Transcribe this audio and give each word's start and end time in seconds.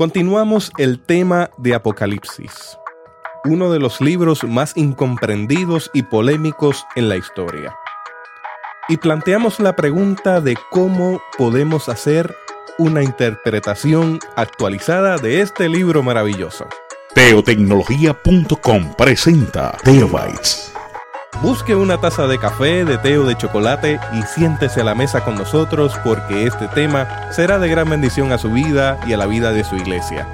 Continuamos 0.00 0.72
el 0.78 0.98
tema 0.98 1.50
de 1.58 1.74
Apocalipsis, 1.74 2.78
uno 3.44 3.70
de 3.70 3.78
los 3.78 4.00
libros 4.00 4.44
más 4.44 4.74
incomprendidos 4.74 5.90
y 5.92 6.04
polémicos 6.04 6.86
en 6.96 7.10
la 7.10 7.18
historia. 7.18 7.76
Y 8.88 8.96
planteamos 8.96 9.60
la 9.60 9.76
pregunta 9.76 10.40
de 10.40 10.56
cómo 10.70 11.20
podemos 11.36 11.90
hacer 11.90 12.34
una 12.78 13.02
interpretación 13.02 14.20
actualizada 14.36 15.18
de 15.18 15.42
este 15.42 15.68
libro 15.68 16.02
maravilloso. 16.02 16.66
Teotecnología.com 17.14 18.94
presenta 18.96 19.76
Teobytes. 19.84 20.79
Busque 21.42 21.74
una 21.74 21.98
taza 21.98 22.26
de 22.26 22.38
café, 22.38 22.84
de 22.84 22.98
té 22.98 23.16
o 23.16 23.24
de 23.24 23.34
chocolate 23.34 23.98
y 24.12 24.22
siéntese 24.24 24.82
a 24.82 24.84
la 24.84 24.94
mesa 24.94 25.24
con 25.24 25.36
nosotros 25.36 25.98
porque 26.04 26.46
este 26.46 26.68
tema 26.68 27.08
será 27.32 27.58
de 27.58 27.68
gran 27.68 27.88
bendición 27.88 28.30
a 28.30 28.36
su 28.36 28.50
vida 28.50 29.00
y 29.06 29.14
a 29.14 29.16
la 29.16 29.24
vida 29.24 29.50
de 29.50 29.64
su 29.64 29.76
iglesia. 29.76 30.28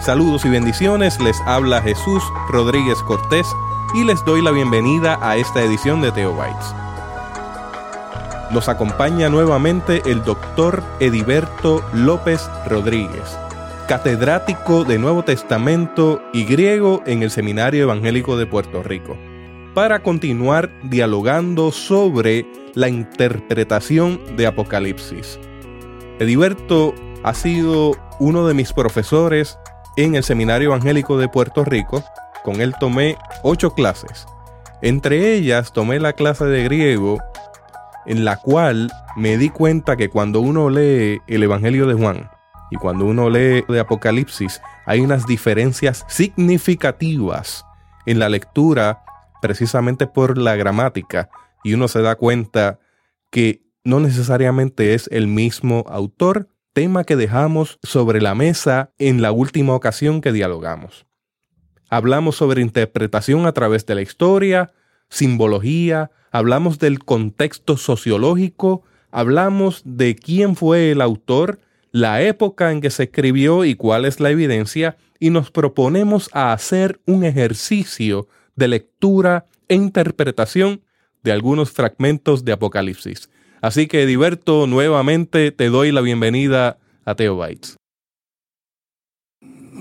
Saludos 0.00 0.44
y 0.44 0.48
bendiciones, 0.48 1.20
les 1.20 1.40
habla 1.46 1.80
Jesús 1.82 2.24
Rodríguez 2.48 2.98
Cortés 3.02 3.46
y 3.94 4.02
les 4.02 4.24
doy 4.24 4.42
la 4.42 4.50
bienvenida 4.50 5.20
a 5.22 5.36
esta 5.36 5.62
edición 5.62 6.00
de 6.00 6.10
Teobytes. 6.10 6.74
Nos 8.50 8.68
acompaña 8.68 9.28
nuevamente 9.28 10.02
el 10.06 10.24
doctor 10.24 10.82
Ediberto 10.98 11.84
López 11.92 12.50
Rodríguez, 12.66 13.38
catedrático 13.86 14.82
de 14.82 14.98
Nuevo 14.98 15.22
Testamento 15.22 16.20
y 16.32 16.44
griego 16.44 17.04
en 17.06 17.22
el 17.22 17.30
Seminario 17.30 17.84
Evangélico 17.84 18.36
de 18.36 18.46
Puerto 18.46 18.82
Rico 18.82 19.16
para 19.80 20.02
continuar 20.02 20.70
dialogando 20.82 21.72
sobre 21.72 22.44
la 22.74 22.90
interpretación 22.90 24.20
de 24.36 24.46
Apocalipsis. 24.46 25.40
Ediberto 26.18 26.94
ha 27.22 27.32
sido 27.32 27.92
uno 28.18 28.46
de 28.46 28.52
mis 28.52 28.74
profesores 28.74 29.58
en 29.96 30.16
el 30.16 30.22
Seminario 30.22 30.68
Evangélico 30.68 31.16
de 31.16 31.28
Puerto 31.28 31.64
Rico. 31.64 32.04
Con 32.44 32.60
él 32.60 32.74
tomé 32.78 33.16
ocho 33.42 33.70
clases. 33.70 34.26
Entre 34.82 35.32
ellas 35.32 35.72
tomé 35.72 35.98
la 35.98 36.12
clase 36.12 36.44
de 36.44 36.62
griego 36.62 37.18
en 38.04 38.26
la 38.26 38.36
cual 38.36 38.92
me 39.16 39.38
di 39.38 39.48
cuenta 39.48 39.96
que 39.96 40.10
cuando 40.10 40.40
uno 40.42 40.68
lee 40.68 41.22
el 41.26 41.42
Evangelio 41.42 41.86
de 41.86 41.94
Juan 41.94 42.30
y 42.70 42.76
cuando 42.76 43.06
uno 43.06 43.30
lee 43.30 43.64
de 43.66 43.80
Apocalipsis 43.80 44.60
hay 44.84 45.00
unas 45.00 45.26
diferencias 45.26 46.04
significativas 46.06 47.64
en 48.04 48.18
la 48.18 48.28
lectura 48.28 49.04
precisamente 49.40 50.06
por 50.06 50.38
la 50.38 50.56
gramática 50.56 51.30
y 51.62 51.74
uno 51.74 51.88
se 51.88 52.02
da 52.02 52.16
cuenta 52.16 52.78
que 53.30 53.62
no 53.84 54.00
necesariamente 54.00 54.94
es 54.94 55.08
el 55.12 55.26
mismo 55.26 55.84
autor, 55.88 56.48
tema 56.72 57.04
que 57.04 57.16
dejamos 57.16 57.78
sobre 57.82 58.20
la 58.20 58.34
mesa 58.34 58.92
en 58.98 59.22
la 59.22 59.32
última 59.32 59.74
ocasión 59.74 60.20
que 60.20 60.32
dialogamos. 60.32 61.06
Hablamos 61.88 62.36
sobre 62.36 62.62
interpretación 62.62 63.46
a 63.46 63.52
través 63.52 63.84
de 63.86 63.96
la 63.96 64.02
historia, 64.02 64.72
simbología, 65.08 66.10
hablamos 66.30 66.78
del 66.78 67.00
contexto 67.00 67.76
sociológico, 67.76 68.84
hablamos 69.10 69.82
de 69.84 70.14
quién 70.14 70.54
fue 70.54 70.92
el 70.92 71.00
autor, 71.00 71.58
la 71.90 72.22
época 72.22 72.70
en 72.70 72.80
que 72.80 72.90
se 72.90 73.04
escribió 73.04 73.64
y 73.64 73.74
cuál 73.74 74.04
es 74.04 74.20
la 74.20 74.30
evidencia, 74.30 74.96
y 75.18 75.30
nos 75.30 75.50
proponemos 75.50 76.30
a 76.32 76.52
hacer 76.52 77.00
un 77.06 77.24
ejercicio 77.24 78.28
de 78.60 78.68
lectura 78.68 79.46
e 79.66 79.74
interpretación 79.74 80.82
de 81.24 81.32
algunos 81.32 81.72
fragmentos 81.72 82.44
de 82.44 82.52
Apocalipsis. 82.52 83.28
Así 83.60 83.88
que, 83.88 84.06
Diverto, 84.06 84.68
nuevamente 84.68 85.50
te 85.50 85.68
doy 85.68 85.90
la 85.90 86.02
bienvenida 86.02 86.78
a 87.04 87.16
Teobytes. 87.16 87.76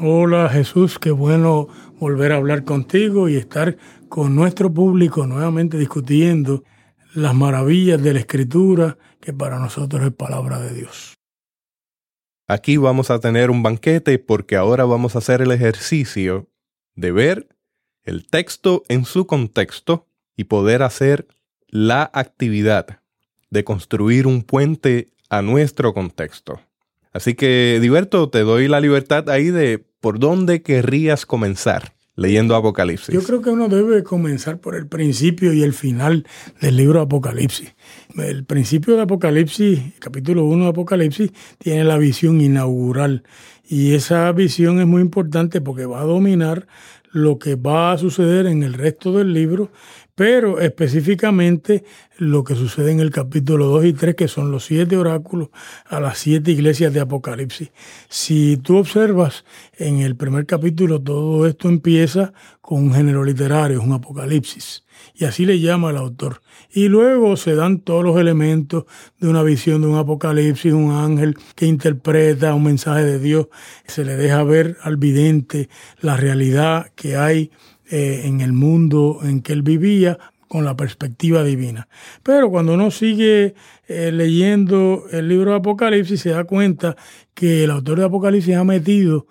Hola 0.01 0.47
Jesús, 0.49 0.97
qué 0.97 1.11
bueno 1.11 1.67
volver 1.99 2.31
a 2.31 2.37
hablar 2.37 2.63
contigo 2.63 3.27
y 3.27 3.35
estar 3.35 3.77
con 4.07 4.33
nuestro 4.33 4.73
público 4.73 5.27
nuevamente 5.27 5.77
discutiendo 5.77 6.63
las 7.13 7.35
maravillas 7.35 8.01
de 8.01 8.13
la 8.13 8.19
Escritura, 8.19 8.97
que 9.19 9.33
para 9.33 9.59
nosotros 9.59 10.01
es 10.03 10.13
palabra 10.13 10.59
de 10.59 10.73
Dios. 10.73 11.15
Aquí 12.47 12.77
vamos 12.77 13.11
a 13.11 13.19
tener 13.19 13.51
un 13.51 13.61
banquete 13.61 14.17
porque 14.19 14.55
ahora 14.55 14.85
vamos 14.85 15.15
a 15.15 15.19
hacer 15.19 15.41
el 15.41 15.51
ejercicio 15.51 16.47
de 16.95 17.11
ver 17.11 17.58
el 18.09 18.25
texto 18.25 18.83
en 18.89 19.05
su 19.05 19.27
contexto 19.27 20.07
y 20.35 20.45
poder 20.45 20.81
hacer 20.81 21.27
la 21.67 22.09
actividad 22.13 22.99
de 23.51 23.63
construir 23.63 24.27
un 24.27 24.41
puente 24.41 25.09
a 25.29 25.41
nuestro 25.41 25.93
contexto. 25.93 26.59
Así 27.13 27.35
que, 27.35 27.79
Diverto, 27.81 28.29
te 28.29 28.39
doy 28.39 28.67
la 28.67 28.81
libertad 28.81 29.29
ahí 29.29 29.51
de 29.51 29.83
por 30.01 30.19
dónde 30.19 30.61
querrías 30.61 31.25
comenzar 31.25 31.93
leyendo 32.15 32.55
Apocalipsis. 32.55 33.13
Yo 33.13 33.23
creo 33.23 33.41
que 33.41 33.49
uno 33.49 33.69
debe 33.69 34.03
comenzar 34.03 34.59
por 34.59 34.75
el 34.75 34.87
principio 34.87 35.53
y 35.53 35.63
el 35.63 35.73
final 35.73 36.25
del 36.59 36.77
libro 36.77 37.01
Apocalipsis. 37.01 37.73
El 38.17 38.43
principio 38.43 38.95
de 38.95 39.03
Apocalipsis, 39.03 39.79
capítulo 39.99 40.43
1 40.45 40.65
de 40.65 40.69
Apocalipsis, 40.69 41.31
tiene 41.59 41.85
la 41.85 41.97
visión 41.97 42.41
inaugural 42.41 43.23
y 43.67 43.93
esa 43.93 44.31
visión 44.31 44.79
es 44.79 44.87
muy 44.87 45.01
importante 45.01 45.61
porque 45.61 45.85
va 45.85 46.01
a 46.01 46.05
dominar 46.05 46.67
lo 47.11 47.39
que 47.39 47.55
va 47.55 47.91
a 47.91 47.97
suceder 47.97 48.45
en 48.45 48.63
el 48.63 48.73
resto 48.73 49.13
del 49.13 49.33
libro, 49.33 49.71
pero 50.19 50.59
específicamente 50.59 51.85
lo 52.17 52.43
que 52.43 52.53
sucede 52.53 52.91
en 52.91 52.99
el 52.99 53.09
capítulo 53.09 53.67
2 53.67 53.85
y 53.85 53.93
3, 53.93 54.15
que 54.15 54.27
son 54.27 54.51
los 54.51 54.65
siete 54.65 54.97
oráculos 54.97 55.47
a 55.85 56.01
las 56.01 56.17
siete 56.17 56.51
iglesias 56.51 56.91
de 56.93 56.99
Apocalipsis. 56.99 57.71
Si 58.09 58.57
tú 58.57 58.75
observas 58.75 59.45
en 59.77 59.99
el 59.99 60.17
primer 60.17 60.45
capítulo, 60.45 61.01
todo 61.01 61.47
esto 61.47 61.69
empieza 61.69 62.33
con 62.59 62.83
un 62.83 62.93
género 62.93 63.23
literario, 63.23 63.81
un 63.81 63.93
Apocalipsis, 63.93 64.83
y 65.15 65.23
así 65.23 65.45
le 65.45 65.61
llama 65.61 65.91
el 65.91 65.95
autor. 65.95 66.41
Y 66.69 66.89
luego 66.89 67.37
se 67.37 67.55
dan 67.55 67.79
todos 67.79 68.03
los 68.03 68.19
elementos 68.19 68.87
de 69.21 69.29
una 69.29 69.41
visión 69.41 69.79
de 69.79 69.87
un 69.87 69.97
apocalipsis, 69.97 70.73
un 70.73 70.91
ángel 70.91 71.37
que 71.55 71.65
interpreta 71.65 72.53
un 72.53 72.63
mensaje 72.63 73.05
de 73.05 73.19
Dios. 73.19 73.47
Se 73.87 74.03
le 74.03 74.17
deja 74.17 74.43
ver 74.43 74.75
al 74.81 74.97
vidente 74.97 75.69
la 76.01 76.17
realidad 76.17 76.91
que 76.95 77.15
hay 77.15 77.51
eh, 77.89 78.21
en 78.25 78.41
el 78.41 78.53
mundo 78.53 79.19
en 79.23 79.41
que 79.41 79.53
él 79.53 79.63
vivía 79.63 80.17
con 80.49 80.65
la 80.65 80.75
perspectiva 80.75 81.43
divina. 81.43 81.87
Pero 82.23 82.49
cuando 82.49 82.73
uno 82.73 82.91
sigue 82.91 83.53
eh, 83.87 84.11
leyendo 84.11 85.05
el 85.11 85.29
libro 85.29 85.51
de 85.51 85.57
Apocalipsis 85.57 86.21
se 86.21 86.31
da 86.31 86.43
cuenta 86.43 86.97
que 87.33 87.63
el 87.63 87.71
autor 87.71 87.99
de 87.99 88.05
Apocalipsis 88.05 88.55
ha 88.55 88.63
metido 88.63 89.27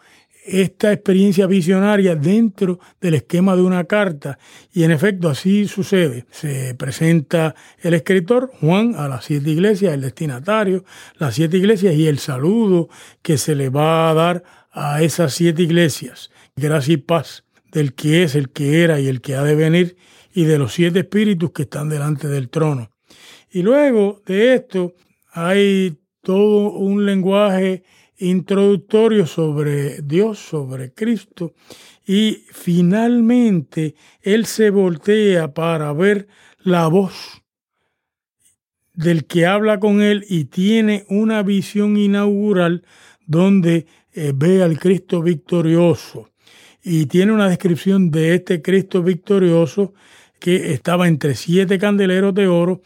esta 0.49 0.93
experiencia 0.93 1.47
visionaria 1.47 2.15
dentro 2.15 2.79
del 3.01 3.15
esquema 3.15 3.55
de 3.55 3.63
una 3.63 3.85
carta. 3.85 4.39
Y 4.73 4.85
en 4.85 4.93
efecto 4.93 5.29
así 5.29 5.69
sucede. 5.69 6.25
Se 6.31 6.75
presenta 6.75 7.55
el 7.83 7.95
escritor, 7.95 8.51
Juan, 8.61 8.95
a 8.97 9.09
las 9.09 9.27
siete 9.27 9.51
iglesias, 9.51 9.93
el 9.93 10.01
destinatario, 10.01 10.85
las 11.19 11.35
siete 11.35 11.59
iglesias 11.59 11.95
y 11.95 12.07
el 12.07 12.19
saludo 12.19 12.89
que 13.21 13.37
se 13.37 13.55
le 13.55 13.69
va 13.69 14.09
a 14.09 14.15
dar 14.15 14.43
a 14.73 15.03
esas 15.03 15.35
siete 15.35 15.63
iglesias. 15.63 16.31
Gracia 16.57 16.95
y 16.95 16.97
paz 16.97 17.45
del 17.73 17.95
que 17.95 18.23
es, 18.23 18.35
el 18.35 18.51
que 18.51 18.83
era 18.83 19.01
y 19.01 19.09
el 19.09 19.21
que 19.21 19.35
ha 19.35 19.43
de 19.43 19.55
venir, 19.55 19.97
y 20.33 20.45
de 20.45 20.59
los 20.59 20.73
siete 20.73 21.01
espíritus 21.01 21.53
que 21.53 21.63
están 21.63 21.89
delante 21.89 22.29
del 22.29 22.49
trono. 22.49 22.91
Y 23.51 23.63
luego 23.63 24.23
de 24.27 24.55
esto 24.55 24.95
hay 25.33 25.99
todo 26.23 26.73
un 26.73 27.07
lenguaje 27.07 27.83
introductorio 28.19 29.27
sobre 29.27 30.03
Dios, 30.03 30.39
sobre 30.39 30.93
Cristo, 30.93 31.55
y 32.07 32.45
finalmente 32.53 33.95
él 34.23 34.47
se 34.47 34.71
voltea 34.71 35.53
para 35.55 35.93
ver 35.93 36.29
la 36.59 36.89
voz 36.89 37.43
del 38.95 39.27
que 39.27 39.47
habla 39.47 39.79
con 39.79 40.03
él 40.03 40.25
y 40.29 40.47
tiene 40.47 41.05
una 41.09 41.43
visión 41.43 41.97
inaugural 41.97 42.85
donde 43.27 43.87
eh, 44.13 44.33
ve 44.35 44.63
al 44.63 44.79
Cristo 44.81 45.23
victorioso 45.23 46.28
y 46.89 47.05
tiene 47.05 47.33
una 47.33 47.49
descripción 47.49 48.11
de 48.11 48.35
este 48.35 48.63
Cristo 48.63 49.03
victorioso 49.03 49.93
que 50.39 50.73
estaba 50.73 51.07
entre 51.07 51.35
siete 51.35 51.79
candeleros 51.79 52.35
de 52.35 52.49
oro 52.49 52.81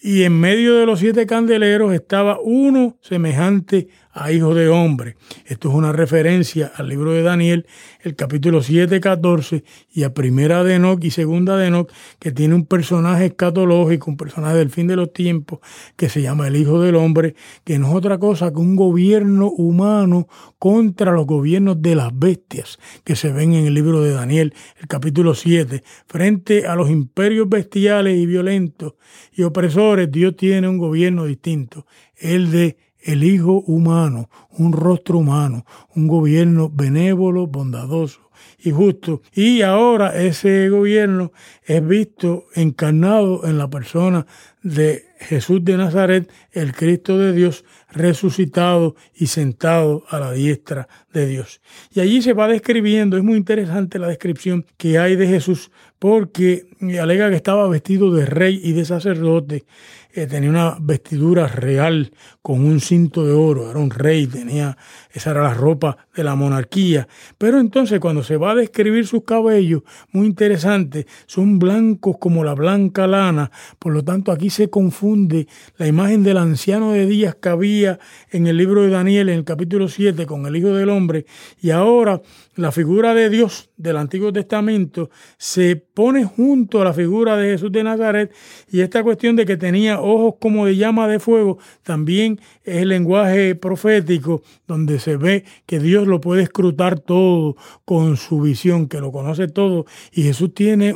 y 0.00 0.22
en 0.22 0.38
medio 0.38 0.76
de 0.76 0.86
los 0.86 1.00
siete 1.00 1.26
candeleros 1.26 1.92
estaba 1.92 2.38
uno 2.40 2.96
semejante 3.00 3.88
a 4.20 4.30
hijo 4.32 4.54
de 4.54 4.68
hombre. 4.68 5.16
Esto 5.46 5.70
es 5.70 5.74
una 5.74 5.92
referencia 5.92 6.70
al 6.76 6.88
libro 6.88 7.12
de 7.12 7.22
Daniel, 7.22 7.66
el 8.02 8.16
capítulo 8.16 8.62
7, 8.62 9.00
14, 9.00 9.64
y 9.94 10.02
a 10.02 10.12
primera 10.12 10.62
de 10.62 10.74
Enoch 10.74 11.02
y 11.02 11.10
segunda 11.10 11.56
de 11.56 11.68
Enoch, 11.68 11.90
que 12.18 12.30
tiene 12.30 12.54
un 12.54 12.66
personaje 12.66 13.26
escatológico, 13.26 14.10
un 14.10 14.18
personaje 14.18 14.58
del 14.58 14.68
fin 14.68 14.86
de 14.88 14.96
los 14.96 15.14
tiempos, 15.14 15.60
que 15.96 16.10
se 16.10 16.20
llama 16.20 16.48
el 16.48 16.56
hijo 16.56 16.82
del 16.82 16.96
hombre, 16.96 17.34
que 17.64 17.78
no 17.78 17.88
es 17.88 17.94
otra 17.94 18.18
cosa 18.18 18.52
que 18.52 18.58
un 18.58 18.76
gobierno 18.76 19.48
humano 19.48 20.28
contra 20.58 21.12
los 21.12 21.26
gobiernos 21.26 21.80
de 21.80 21.94
las 21.94 22.10
bestias 22.12 22.78
que 23.04 23.16
se 23.16 23.32
ven 23.32 23.54
en 23.54 23.66
el 23.66 23.72
libro 23.72 24.02
de 24.02 24.12
Daniel, 24.12 24.52
el 24.78 24.86
capítulo 24.86 25.34
7, 25.34 25.82
frente 26.06 26.66
a 26.66 26.74
los 26.74 26.90
imperios 26.90 27.48
bestiales 27.48 28.18
y 28.18 28.26
violentos 28.26 28.96
y 29.32 29.44
opresores, 29.44 30.12
Dios 30.12 30.36
tiene 30.36 30.68
un 30.68 30.76
gobierno 30.76 31.24
distinto, 31.24 31.86
el 32.18 32.50
de 32.50 32.89
el 33.02 33.24
Hijo 33.24 33.62
humano, 33.66 34.28
un 34.50 34.72
rostro 34.72 35.18
humano, 35.18 35.64
un 35.94 36.06
gobierno 36.06 36.70
benévolo, 36.72 37.46
bondadoso 37.46 38.30
y 38.62 38.70
justo. 38.70 39.22
Y 39.34 39.62
ahora 39.62 40.22
ese 40.22 40.68
gobierno 40.68 41.32
es 41.64 41.86
visto 41.86 42.46
encarnado 42.54 43.46
en 43.46 43.58
la 43.58 43.68
persona 43.68 44.26
de 44.62 45.04
Jesús 45.20 45.64
de 45.64 45.76
Nazaret, 45.76 46.30
el 46.52 46.74
Cristo 46.74 47.18
de 47.18 47.32
Dios, 47.32 47.64
resucitado 47.90 48.96
y 49.14 49.26
sentado 49.26 50.04
a 50.08 50.18
la 50.18 50.32
diestra 50.32 50.88
de 51.12 51.26
Dios. 51.26 51.60
Y 51.92 52.00
allí 52.00 52.22
se 52.22 52.34
va 52.34 52.48
describiendo, 52.48 53.16
es 53.16 53.22
muy 53.22 53.36
interesante 53.36 53.98
la 53.98 54.08
descripción 54.08 54.66
que 54.76 54.98
hay 54.98 55.16
de 55.16 55.26
Jesús, 55.26 55.70
porque 55.98 56.66
alega 57.00 57.30
que 57.30 57.36
estaba 57.36 57.68
vestido 57.68 58.12
de 58.14 58.26
rey 58.26 58.60
y 58.62 58.72
de 58.72 58.84
sacerdote, 58.84 59.64
eh, 60.12 60.26
tenía 60.26 60.50
una 60.50 60.76
vestidura 60.80 61.46
real 61.46 62.12
con 62.42 62.64
un 62.64 62.80
cinto 62.80 63.24
de 63.24 63.32
oro, 63.32 63.70
era 63.70 63.78
un 63.78 63.90
rey, 63.90 64.26
tenía, 64.26 64.76
esa 65.12 65.30
era 65.30 65.42
la 65.42 65.54
ropa 65.54 65.96
de 66.14 66.24
la 66.24 66.34
monarquía. 66.34 67.06
Pero 67.38 67.60
entonces 67.60 68.00
cuando 68.00 68.22
se 68.22 68.36
va 68.36 68.52
a 68.52 68.54
describir 68.54 69.06
sus 69.06 69.24
cabellos, 69.24 69.82
muy 70.12 70.26
interesante, 70.26 71.06
son 71.26 71.58
blancos 71.58 72.16
como 72.18 72.44
la 72.44 72.54
blanca 72.54 73.06
lana, 73.06 73.50
por 73.78 73.92
lo 73.92 74.02
tanto 74.02 74.32
aquí 74.32 74.50
se 74.50 74.70
confunde 74.70 75.46
la 75.76 75.86
imagen 75.86 76.22
del 76.22 76.38
anciano 76.38 76.92
de 76.92 77.06
días 77.06 77.36
que 77.36 77.48
había 77.48 77.98
en 78.30 78.46
el 78.46 78.56
libro 78.56 78.82
de 78.82 78.90
Daniel 78.90 79.28
en 79.28 79.38
el 79.38 79.44
capítulo 79.44 79.88
7 79.88 80.26
con 80.26 80.46
el 80.46 80.56
Hijo 80.56 80.68
del 80.68 80.90
Hombre, 80.90 81.26
y 81.60 81.70
ahora 81.70 82.20
la 82.56 82.72
figura 82.72 83.14
de 83.14 83.30
Dios 83.30 83.70
del 83.76 83.96
Antiguo 83.96 84.32
Testamento 84.32 85.10
se 85.38 85.76
pone 85.76 86.24
junto 86.24 86.80
a 86.80 86.84
la 86.84 86.92
figura 86.92 87.36
de 87.36 87.52
Jesús 87.52 87.70
de 87.72 87.84
Nazaret 87.84 88.32
y 88.70 88.80
esta 88.80 89.02
cuestión 89.02 89.36
de 89.36 89.46
que 89.46 89.56
tenía 89.56 90.00
ojos 90.00 90.34
como 90.40 90.66
de 90.66 90.76
llama 90.76 91.08
de 91.08 91.20
fuego 91.20 91.58
también 91.82 92.40
es 92.64 92.82
el 92.82 92.88
lenguaje 92.88 93.54
profético 93.54 94.42
donde 94.66 94.98
se 94.98 95.16
ve 95.16 95.44
que 95.66 95.78
Dios 95.78 96.06
lo 96.06 96.20
puede 96.20 96.42
escrutar 96.42 96.98
todo 96.98 97.56
con 97.84 98.16
su 98.16 98.40
visión, 98.40 98.88
que 98.88 99.00
lo 99.00 99.12
conoce 99.12 99.48
todo. 99.48 99.86
Y 100.12 100.22
Jesús 100.22 100.54
tiene 100.54 100.94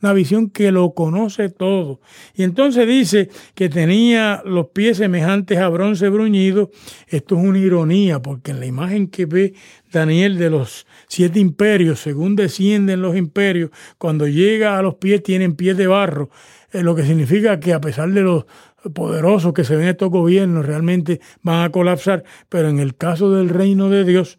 una 0.00 0.12
visión 0.12 0.50
que 0.50 0.70
lo 0.70 0.92
conoce 0.94 1.48
todo. 1.48 2.00
Y 2.34 2.44
entonces 2.44 2.86
dice 2.86 3.30
que 3.54 3.68
tenía 3.68 4.42
los 4.44 4.68
pies 4.68 4.98
semejantes 4.98 5.58
a 5.58 5.68
bronce 5.68 6.08
bruñido. 6.08 6.70
Esto 7.08 7.36
es 7.36 7.44
una 7.44 7.58
ironía 7.58 8.20
porque 8.22 8.52
en 8.52 8.60
la 8.60 8.66
imagen 8.66 9.08
que 9.08 9.26
ve 9.26 9.54
Daniel 9.90 10.38
de 10.38 10.50
los 10.50 10.86
siete 11.08 11.40
imperios, 11.40 12.00
según 12.00 12.36
descienden 12.36 13.02
los 13.02 13.16
imperios, 13.16 13.70
cuando 13.98 14.28
llega 14.28 14.78
a 14.78 14.82
los 14.82 14.96
pies 14.96 15.22
tienen 15.22 15.56
pies 15.56 15.76
de 15.76 15.86
barro, 15.86 16.30
eh, 16.72 16.82
lo 16.82 16.94
que 16.94 17.04
significa 17.04 17.58
que 17.58 17.72
a 17.72 17.80
pesar 17.80 18.10
de 18.10 18.22
los 18.22 18.46
poderosos 18.94 19.52
que 19.52 19.64
se 19.64 19.76
ven 19.76 19.88
estos 19.88 20.10
gobiernos, 20.10 20.64
realmente 20.64 21.20
van 21.42 21.64
a 21.64 21.70
colapsar, 21.70 22.24
pero 22.48 22.68
en 22.68 22.78
el 22.78 22.94
caso 22.94 23.32
del 23.32 23.48
reino 23.48 23.90
de 23.90 24.04
Dios, 24.04 24.38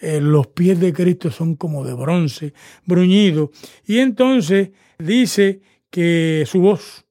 eh, 0.00 0.20
los 0.20 0.48
pies 0.48 0.80
de 0.80 0.92
Cristo 0.92 1.30
son 1.30 1.54
como 1.54 1.84
de 1.84 1.94
bronce, 1.94 2.52
bruñido, 2.84 3.50
y 3.86 3.98
entonces 3.98 4.70
dice 4.98 5.60
que 5.90 6.44
su 6.46 6.60
voz 6.60 7.06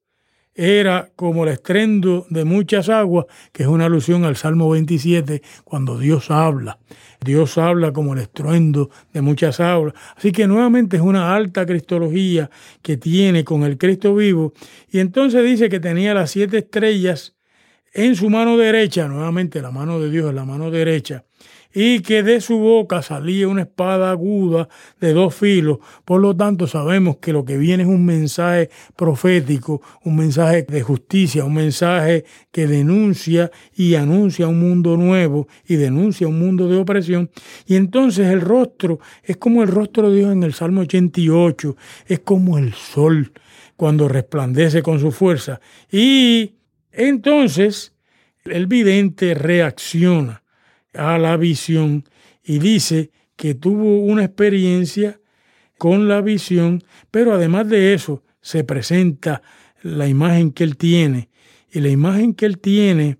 era 0.55 1.11
como 1.17 1.43
el 1.43 1.49
estrendo 1.49 2.25
de 2.29 2.45
muchas 2.45 2.87
aguas, 2.87 3.25
que 3.51 3.63
es 3.63 3.69
una 3.69 3.85
alusión 3.85 4.23
al 4.23 4.37
Salmo 4.37 4.69
27, 4.69 5.41
cuando 5.65 5.99
Dios 5.99 6.31
habla. 6.31 6.79
Dios 7.23 7.57
habla 7.57 7.91
como 7.91 8.13
el 8.13 8.19
estruendo 8.19 8.89
de 9.11 9.21
muchas 9.21 9.59
aguas. 9.59 9.93
Así 10.15 10.31
que 10.31 10.47
nuevamente 10.47 10.95
es 10.95 11.03
una 11.03 11.35
alta 11.35 11.65
cristología 11.65 12.49
que 12.81 12.95
tiene 12.95 13.43
con 13.43 13.63
el 13.63 13.77
Cristo 13.77 14.15
vivo. 14.15 14.53
Y 14.89 14.99
entonces 14.99 15.43
dice 15.43 15.67
que 15.67 15.81
tenía 15.81 16.13
las 16.13 16.31
siete 16.31 16.59
estrellas 16.59 17.35
en 17.93 18.15
su 18.15 18.29
mano 18.29 18.57
derecha, 18.57 19.07
nuevamente 19.07 19.61
la 19.61 19.71
mano 19.71 20.01
de 20.01 20.09
Dios 20.09 20.27
es 20.27 20.35
la 20.35 20.43
mano 20.43 20.69
derecha, 20.69 21.23
y 21.75 21.99
que 21.99 22.23
de 22.23 22.39
su 22.39 22.57
boca 22.57 23.01
salía 23.01 23.49
una 23.49 23.63
espada 23.63 24.09
aguda 24.09 24.69
de 25.01 25.11
dos 25.11 25.35
filos. 25.35 25.79
Por 26.05 26.21
lo 26.21 26.35
tanto, 26.35 26.67
sabemos 26.67 27.17
que 27.17 27.33
lo 27.33 27.43
que 27.43 27.57
viene 27.57 27.83
es 27.83 27.89
un 27.89 28.05
mensaje 28.05 28.69
profético, 28.95 29.81
un 30.05 30.15
mensaje 30.15 30.63
de 30.63 30.81
justicia, 30.81 31.43
un 31.43 31.53
mensaje 31.53 32.23
que 32.51 32.65
denuncia 32.65 33.51
y 33.75 33.95
anuncia 33.95 34.47
un 34.47 34.61
mundo 34.61 34.95
nuevo 34.95 35.49
y 35.67 35.75
denuncia 35.75 36.29
un 36.29 36.39
mundo 36.39 36.69
de 36.69 36.77
opresión. 36.77 37.29
Y 37.67 37.75
entonces 37.75 38.27
el 38.27 38.39
rostro 38.39 38.99
es 39.21 39.35
como 39.35 39.61
el 39.61 39.67
rostro 39.67 40.09
de 40.09 40.19
Dios 40.19 40.31
en 40.31 40.43
el 40.43 40.53
Salmo 40.53 40.81
88, 40.81 41.75
es 42.07 42.19
como 42.19 42.57
el 42.57 42.73
sol 42.73 43.33
cuando 43.75 44.07
resplandece 44.07 44.81
con 44.81 45.01
su 45.01 45.11
fuerza. 45.11 45.59
Y 45.91 46.55
entonces 46.93 47.93
el 48.45 48.67
vidente 48.67 49.33
reacciona 49.33 50.44
a 50.97 51.17
la 51.17 51.37
visión 51.37 52.03
y 52.43 52.59
dice 52.59 53.11
que 53.35 53.55
tuvo 53.55 53.99
una 53.99 54.25
experiencia 54.25 55.19
con 55.77 56.07
la 56.07 56.21
visión, 56.21 56.83
pero 57.11 57.33
además 57.33 57.67
de 57.67 57.93
eso 57.93 58.23
se 58.41 58.63
presenta 58.63 59.41
la 59.81 60.07
imagen 60.07 60.51
que 60.51 60.63
él 60.63 60.77
tiene. 60.77 61.29
Y 61.71 61.81
la 61.81 61.89
imagen 61.89 62.33
que 62.33 62.45
él 62.45 62.59
tiene 62.59 63.17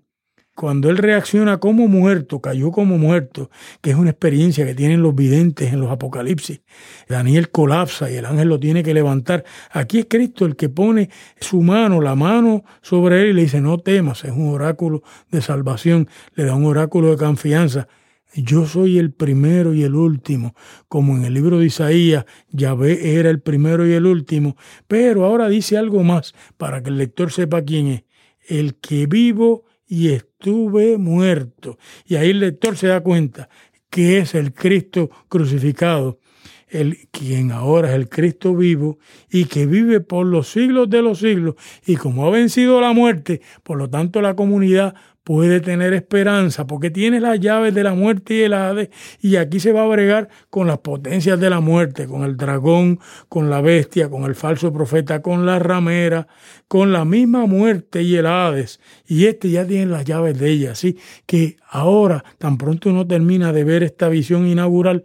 cuando 0.56 0.88
él 0.88 0.96
reacciona 0.96 1.58
como 1.58 1.86
muerto, 1.86 2.40
cayó 2.40 2.72
como 2.72 2.96
muerto, 2.96 3.50
que 3.82 3.90
es 3.90 3.96
una 3.96 4.08
experiencia 4.08 4.64
que 4.64 4.74
tienen 4.74 5.02
los 5.02 5.14
videntes 5.14 5.70
en 5.70 5.80
los 5.80 5.90
apocalipsis. 5.90 6.62
Daniel 7.08 7.50
colapsa 7.50 8.10
y 8.10 8.14
el 8.14 8.24
ángel 8.24 8.48
lo 8.48 8.58
tiene 8.58 8.82
que 8.82 8.94
levantar. 8.94 9.44
Aquí 9.70 9.98
es 9.98 10.06
Cristo 10.08 10.46
el 10.46 10.56
que 10.56 10.70
pone 10.70 11.10
su 11.38 11.60
mano, 11.60 12.00
la 12.00 12.14
mano 12.14 12.64
sobre 12.80 13.20
él 13.20 13.28
y 13.28 13.32
le 13.34 13.42
dice, 13.42 13.60
no 13.60 13.76
temas, 13.76 14.24
es 14.24 14.32
un 14.32 14.48
oráculo 14.48 15.02
de 15.30 15.42
salvación, 15.42 16.08
le 16.34 16.44
da 16.44 16.54
un 16.54 16.64
oráculo 16.64 17.10
de 17.10 17.18
confianza. 17.18 17.86
Yo 18.34 18.64
soy 18.64 18.98
el 18.98 19.12
primero 19.12 19.74
y 19.74 19.82
el 19.82 19.94
último, 19.94 20.54
como 20.88 21.16
en 21.16 21.26
el 21.26 21.34
libro 21.34 21.58
de 21.58 21.66
Isaías, 21.66 22.24
Yahvé 22.48 23.18
era 23.18 23.28
el 23.28 23.40
primero 23.40 23.86
y 23.86 23.92
el 23.92 24.06
último, 24.06 24.56
pero 24.88 25.26
ahora 25.26 25.50
dice 25.50 25.76
algo 25.76 26.02
más 26.02 26.34
para 26.56 26.82
que 26.82 26.88
el 26.88 26.96
lector 26.96 27.30
sepa 27.30 27.60
quién 27.60 27.88
es. 27.88 28.04
El 28.48 28.76
que 28.76 29.06
vivo 29.06 29.64
y 29.86 30.08
estuve 30.46 30.96
muerto. 30.96 31.76
Y 32.06 32.14
ahí 32.14 32.30
el 32.30 32.38
lector 32.38 32.76
se 32.76 32.86
da 32.86 33.00
cuenta 33.00 33.48
que 33.90 34.18
es 34.18 34.36
el 34.36 34.52
Cristo 34.52 35.10
crucificado, 35.28 36.20
el, 36.68 37.08
quien 37.10 37.50
ahora 37.50 37.88
es 37.88 37.94
el 37.96 38.08
Cristo 38.08 38.54
vivo 38.54 38.98
y 39.28 39.46
que 39.46 39.66
vive 39.66 40.00
por 40.00 40.24
los 40.24 40.48
siglos 40.48 40.88
de 40.88 41.02
los 41.02 41.18
siglos. 41.18 41.56
Y 41.84 41.96
como 41.96 42.26
ha 42.26 42.30
vencido 42.30 42.80
la 42.80 42.92
muerte, 42.92 43.40
por 43.64 43.76
lo 43.76 43.90
tanto 43.90 44.20
la 44.20 44.36
comunidad 44.36 44.94
puede 45.26 45.58
tener 45.58 45.92
esperanza 45.92 46.68
porque 46.68 46.88
tiene 46.88 47.18
las 47.18 47.40
llaves 47.40 47.74
de 47.74 47.82
la 47.82 47.94
muerte 47.94 48.34
y 48.34 48.42
el 48.42 48.54
Hades 48.54 48.90
y 49.20 49.34
aquí 49.34 49.58
se 49.58 49.72
va 49.72 49.82
a 49.82 49.88
bregar 49.88 50.28
con 50.50 50.68
las 50.68 50.78
potencias 50.78 51.40
de 51.40 51.50
la 51.50 51.58
muerte, 51.58 52.06
con 52.06 52.22
el 52.22 52.36
dragón, 52.36 53.00
con 53.28 53.50
la 53.50 53.60
bestia, 53.60 54.08
con 54.08 54.22
el 54.22 54.36
falso 54.36 54.72
profeta, 54.72 55.22
con 55.22 55.44
la 55.44 55.58
ramera, 55.58 56.28
con 56.68 56.92
la 56.92 57.04
misma 57.04 57.44
muerte 57.46 58.04
y 58.04 58.14
el 58.14 58.26
Hades 58.26 58.78
y 59.04 59.26
este 59.26 59.50
ya 59.50 59.66
tiene 59.66 59.86
las 59.86 60.04
llaves 60.04 60.38
de 60.38 60.48
ella, 60.48 60.70
así 60.70 60.96
que 61.26 61.56
ahora 61.68 62.24
tan 62.38 62.56
pronto 62.56 62.90
uno 62.90 63.04
termina 63.04 63.52
de 63.52 63.64
ver 63.64 63.82
esta 63.82 64.08
visión 64.08 64.46
inaugural, 64.46 65.02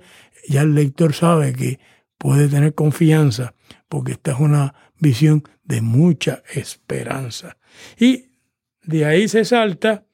ya 0.48 0.62
el 0.62 0.76
lector 0.76 1.14
sabe 1.14 1.52
que 1.54 1.80
puede 2.20 2.48
tener 2.48 2.76
confianza 2.76 3.56
porque 3.90 4.12
esta 4.12 4.34
es 4.34 4.40
una 4.40 4.76
visión 5.00 5.42
de 5.64 5.82
mucha 5.82 6.44
esperanza. 6.54 7.58
Y 7.98 8.26
de 8.84 9.06
ahí 9.06 9.28
se 9.28 9.46
salta 9.46 10.06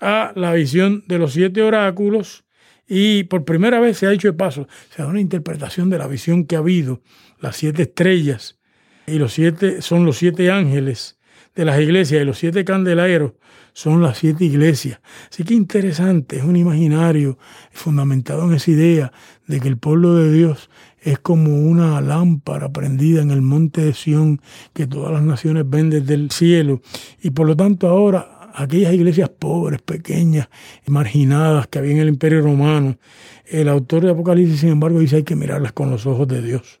a 0.00 0.32
la 0.34 0.52
visión 0.52 1.04
de 1.06 1.18
los 1.18 1.32
siete 1.32 1.62
oráculos 1.62 2.44
y 2.88 3.24
por 3.24 3.44
primera 3.44 3.78
vez 3.78 3.98
se 3.98 4.06
ha 4.06 4.12
hecho 4.12 4.28
de 4.28 4.32
paso, 4.32 4.66
se 4.94 5.02
da 5.02 5.08
una 5.08 5.20
interpretación 5.20 5.90
de 5.90 5.98
la 5.98 6.08
visión 6.08 6.44
que 6.44 6.56
ha 6.56 6.60
habido, 6.60 7.02
las 7.38 7.56
siete 7.56 7.82
estrellas 7.82 8.58
y 9.06 9.18
los 9.18 9.32
siete 9.32 9.82
son 9.82 10.04
los 10.04 10.18
siete 10.18 10.50
ángeles 10.50 11.18
de 11.54 11.64
las 11.64 11.80
iglesias 11.80 12.22
y 12.22 12.24
los 12.24 12.38
siete 12.38 12.64
candeleros 12.64 13.32
son 13.72 14.02
las 14.02 14.18
siete 14.18 14.44
iglesias. 14.44 15.00
Así 15.30 15.44
que 15.44 15.54
interesante, 15.54 16.36
es 16.38 16.44
un 16.44 16.56
imaginario 16.56 17.38
fundamentado 17.72 18.44
en 18.44 18.54
esa 18.54 18.70
idea 18.70 19.12
de 19.46 19.60
que 19.60 19.68
el 19.68 19.78
pueblo 19.78 20.14
de 20.14 20.32
Dios 20.32 20.70
es 21.00 21.18
como 21.18 21.56
una 21.56 22.00
lámpara 22.00 22.72
prendida 22.72 23.22
en 23.22 23.30
el 23.30 23.42
monte 23.42 23.82
de 23.82 23.94
Sión 23.94 24.40
que 24.74 24.86
todas 24.86 25.12
las 25.12 25.22
naciones 25.22 25.64
ven 25.68 25.90
desde 25.90 26.14
el 26.14 26.30
cielo. 26.30 26.82
Y 27.22 27.30
por 27.30 27.46
lo 27.46 27.56
tanto 27.56 27.88
ahora 27.88 28.39
aquellas 28.54 28.94
iglesias 28.94 29.28
pobres, 29.30 29.80
pequeñas, 29.82 30.48
marginadas 30.86 31.66
que 31.68 31.78
había 31.78 31.92
en 31.92 31.98
el 31.98 32.08
Imperio 32.08 32.42
Romano. 32.42 32.98
El 33.46 33.68
autor 33.68 34.04
de 34.04 34.10
Apocalipsis, 34.10 34.60
sin 34.60 34.70
embargo, 34.70 35.00
dice 35.00 35.16
hay 35.16 35.22
que 35.24 35.36
mirarlas 35.36 35.72
con 35.72 35.90
los 35.90 36.06
ojos 36.06 36.28
de 36.28 36.42
Dios. 36.42 36.80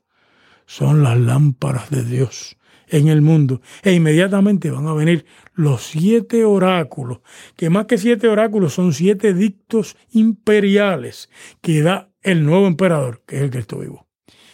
Son 0.66 1.02
las 1.02 1.18
lámparas 1.18 1.90
de 1.90 2.04
Dios 2.04 2.56
en 2.88 3.08
el 3.08 3.22
mundo. 3.22 3.60
E 3.82 3.92
inmediatamente 3.92 4.70
van 4.70 4.86
a 4.86 4.94
venir 4.94 5.24
los 5.54 5.82
siete 5.82 6.44
oráculos, 6.44 7.20
que 7.56 7.70
más 7.70 7.86
que 7.86 7.98
siete 7.98 8.28
oráculos 8.28 8.74
son 8.74 8.92
siete 8.92 9.34
dictos 9.34 9.96
imperiales 10.12 11.30
que 11.60 11.82
da 11.82 12.10
el 12.22 12.44
nuevo 12.44 12.66
emperador, 12.66 13.22
que 13.26 13.36
es 13.36 13.42
el 13.42 13.50
Cristo 13.50 13.78
vivo. 13.78 14.06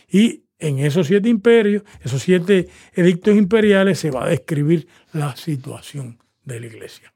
Y 0.08 0.44
en 0.58 0.78
esos 0.78 1.08
siete 1.08 1.28
imperios, 1.28 1.82
esos 2.00 2.22
siete 2.22 2.68
edictos 2.94 3.36
imperiales, 3.36 3.98
se 3.98 4.10
va 4.10 4.24
a 4.24 4.28
describir 4.28 4.88
la 5.12 5.36
situación 5.36 6.18
de 6.46 6.60
la 6.60 6.66
iglesia. 6.66 7.12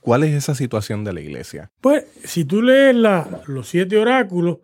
¿Cuál 0.00 0.24
es 0.24 0.34
esa 0.34 0.54
situación 0.54 1.04
de 1.04 1.12
la 1.12 1.20
iglesia? 1.20 1.70
Pues 1.80 2.04
si 2.24 2.44
tú 2.44 2.62
lees 2.62 2.94
la, 2.94 3.42
los 3.46 3.68
siete 3.68 3.98
oráculos, 3.98 4.58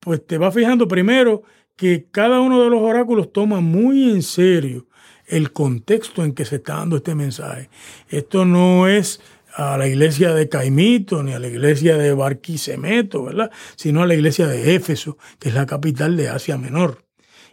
pues 0.00 0.26
te 0.26 0.38
vas 0.38 0.54
fijando 0.54 0.88
primero 0.88 1.42
que 1.76 2.06
cada 2.10 2.40
uno 2.40 2.62
de 2.62 2.70
los 2.70 2.80
oráculos 2.80 3.32
toma 3.32 3.60
muy 3.60 4.10
en 4.10 4.22
serio 4.22 4.86
el 5.26 5.52
contexto 5.52 6.24
en 6.24 6.32
que 6.32 6.44
se 6.44 6.56
está 6.56 6.74
dando 6.76 6.96
este 6.96 7.14
mensaje. 7.14 7.70
Esto 8.08 8.44
no 8.44 8.88
es 8.88 9.20
a 9.54 9.76
la 9.76 9.88
iglesia 9.88 10.32
de 10.32 10.48
Caimito 10.48 11.22
ni 11.22 11.32
a 11.32 11.38
la 11.38 11.48
iglesia 11.48 11.96
de 11.96 12.12
Barquisimeto, 12.12 13.24
¿verdad? 13.24 13.50
Sino 13.76 14.02
a 14.02 14.06
la 14.06 14.14
iglesia 14.14 14.46
de 14.46 14.74
Éfeso, 14.74 15.18
que 15.38 15.48
es 15.48 15.54
la 15.54 15.66
capital 15.66 16.16
de 16.16 16.28
Asia 16.28 16.56
Menor. 16.56 17.04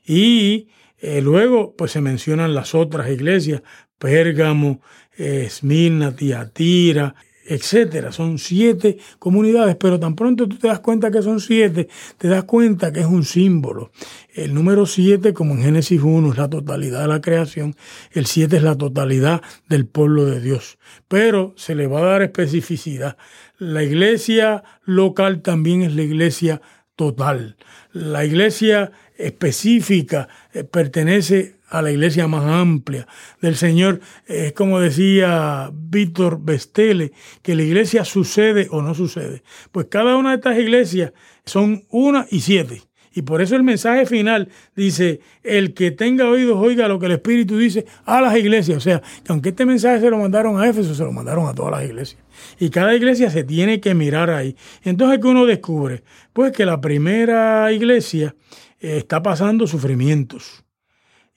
Y 0.06 0.70
eh, 1.00 1.22
luego, 1.22 1.76
pues 1.76 1.92
se 1.92 2.02
mencionan 2.02 2.54
las 2.54 2.74
otras 2.74 3.10
iglesias, 3.10 3.62
Pérgamo, 3.98 4.82
Esmirna, 5.18 6.16
Tiatira, 6.16 7.16
etcétera. 7.48 8.12
Son 8.12 8.38
siete 8.38 8.98
comunidades, 9.20 9.76
pero 9.76 10.00
tan 10.00 10.16
pronto 10.16 10.48
tú 10.48 10.58
te 10.58 10.68
das 10.68 10.80
cuenta 10.80 11.10
que 11.10 11.22
son 11.22 11.40
siete, 11.40 11.88
te 12.18 12.28
das 12.28 12.44
cuenta 12.44 12.92
que 12.92 13.00
es 13.00 13.06
un 13.06 13.24
símbolo. 13.24 13.92
El 14.34 14.54
número 14.54 14.86
siete, 14.86 15.34
como 15.34 15.54
en 15.54 15.62
Génesis 15.62 16.02
1, 16.02 16.32
es 16.32 16.38
la 16.38 16.50
totalidad 16.50 17.02
de 17.02 17.08
la 17.08 17.22
creación. 17.22 17.76
El 18.12 18.26
siete 18.26 18.58
es 18.58 18.64
la 18.64 18.78
totalidad 18.78 19.42
del 19.68 19.88
pueblo 19.88 20.26
de 20.26 20.42
Dios. 20.42 20.78
Pero 21.08 21.54
se 21.56 21.74
le 21.74 21.88
va 21.88 22.00
a 22.00 22.06
dar 22.06 22.22
especificidad. 22.22 23.18
La 23.58 23.84
iglesia 23.84 24.64
local 24.86 25.42
también 25.42 25.82
es 25.82 25.96
la 25.96 26.04
iglesia 26.04 26.62
total. 26.96 27.56
La 27.94 28.26
iglesia 28.26 28.92
específica 29.18 30.28
eh, 30.54 30.64
pertenece 30.64 31.57
a 31.70 31.82
la 31.82 31.92
iglesia 31.92 32.28
más 32.28 32.46
amplia 32.46 33.08
del 33.42 33.56
Señor. 33.56 34.00
Es 34.26 34.54
como 34.54 34.80
decía 34.80 35.72
Víctor 35.74 36.40
Bestele, 36.42 37.12
que 37.42 37.56
la 37.56 37.64
iglesia 37.64 38.06
sucede 38.06 38.68
o 38.72 38.82
no 38.82 38.94
sucede. 38.94 39.44
Pues 39.72 39.88
cada 39.90 40.16
una 40.16 40.32
de 40.32 40.36
estas 40.38 40.58
iglesias 40.58 41.14
son 41.46 41.84
una 41.90 42.26
y 42.30 42.42
siete. 42.42 42.82
Y 43.14 43.24
por 43.24 43.42
eso 43.42 43.56
el 43.56 43.64
mensaje 43.64 44.06
final 44.06 44.50
dice, 44.76 45.22
el 45.42 45.74
que 45.74 45.90
tenga 45.90 46.30
oídos 46.30 46.56
oiga 46.60 46.88
lo 46.88 47.00
que 47.00 47.08
el 47.08 47.14
Espíritu 47.14 47.58
dice 47.58 47.88
a 48.06 48.22
las 48.22 48.38
iglesias. 48.38 48.78
O 48.78 48.82
sea, 48.82 49.02
que 49.02 49.32
aunque 49.32 49.50
este 49.50 49.66
mensaje 49.66 50.02
se 50.02 50.10
lo 50.12 50.20
mandaron 50.20 50.62
a 50.62 50.68
Éfeso, 50.68 50.94
se 50.94 51.04
lo 51.04 51.12
mandaron 51.12 51.48
a 51.48 51.56
todas 51.56 51.72
las 51.72 51.84
iglesias. 51.84 52.22
Y 52.60 52.70
cada 52.70 52.94
iglesia 52.94 53.32
se 53.32 53.44
tiene 53.44 53.80
que 53.80 53.96
mirar 53.96 54.30
ahí. 54.30 54.56
Entonces, 54.84 55.20
¿qué 55.20 55.28
uno 55.28 55.48
descubre? 55.48 56.04
Pues 56.32 56.52
que 56.52 56.64
la 56.64 56.80
primera 56.80 57.72
iglesia 57.72 58.36
eh, 58.80 58.98
está 58.98 59.24
pasando 59.24 59.66
sufrimientos 59.66 60.67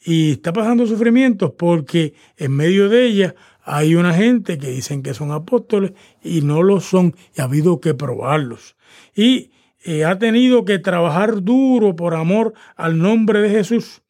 y 0.02 0.32
está 0.32 0.52
pasando 0.52 0.86
sufrimientos 0.86 1.52
porque 1.56 2.14
en 2.36 2.52
medio 2.52 2.88
de 2.88 3.04
ella 3.06 3.34
hay 3.62 3.94
una 3.94 4.14
gente 4.14 4.58
que 4.58 4.70
dicen 4.70 5.02
que 5.02 5.14
son 5.14 5.30
apóstoles 5.30 5.92
y 6.22 6.40
no 6.40 6.62
lo 6.62 6.80
son 6.80 7.14
y 7.36 7.40
ha 7.40 7.44
habido 7.44 7.80
que 7.80 7.94
probarlos. 7.94 8.76
Y 9.14 9.50
eh, 9.84 10.04
ha 10.04 10.18
tenido 10.18 10.64
que 10.64 10.78
trabajar 10.78 11.42
duro 11.42 11.94
por 11.96 12.14
amor 12.14 12.54
al 12.76 12.98
nombre 12.98 13.40
de 13.40 13.50
Jesús 13.50 14.02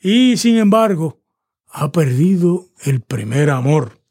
y 0.00 0.36
sin 0.36 0.58
embargo 0.58 1.20
ha 1.70 1.90
perdido 1.90 2.66
el 2.84 3.00
primer 3.00 3.50
amor. 3.50 4.02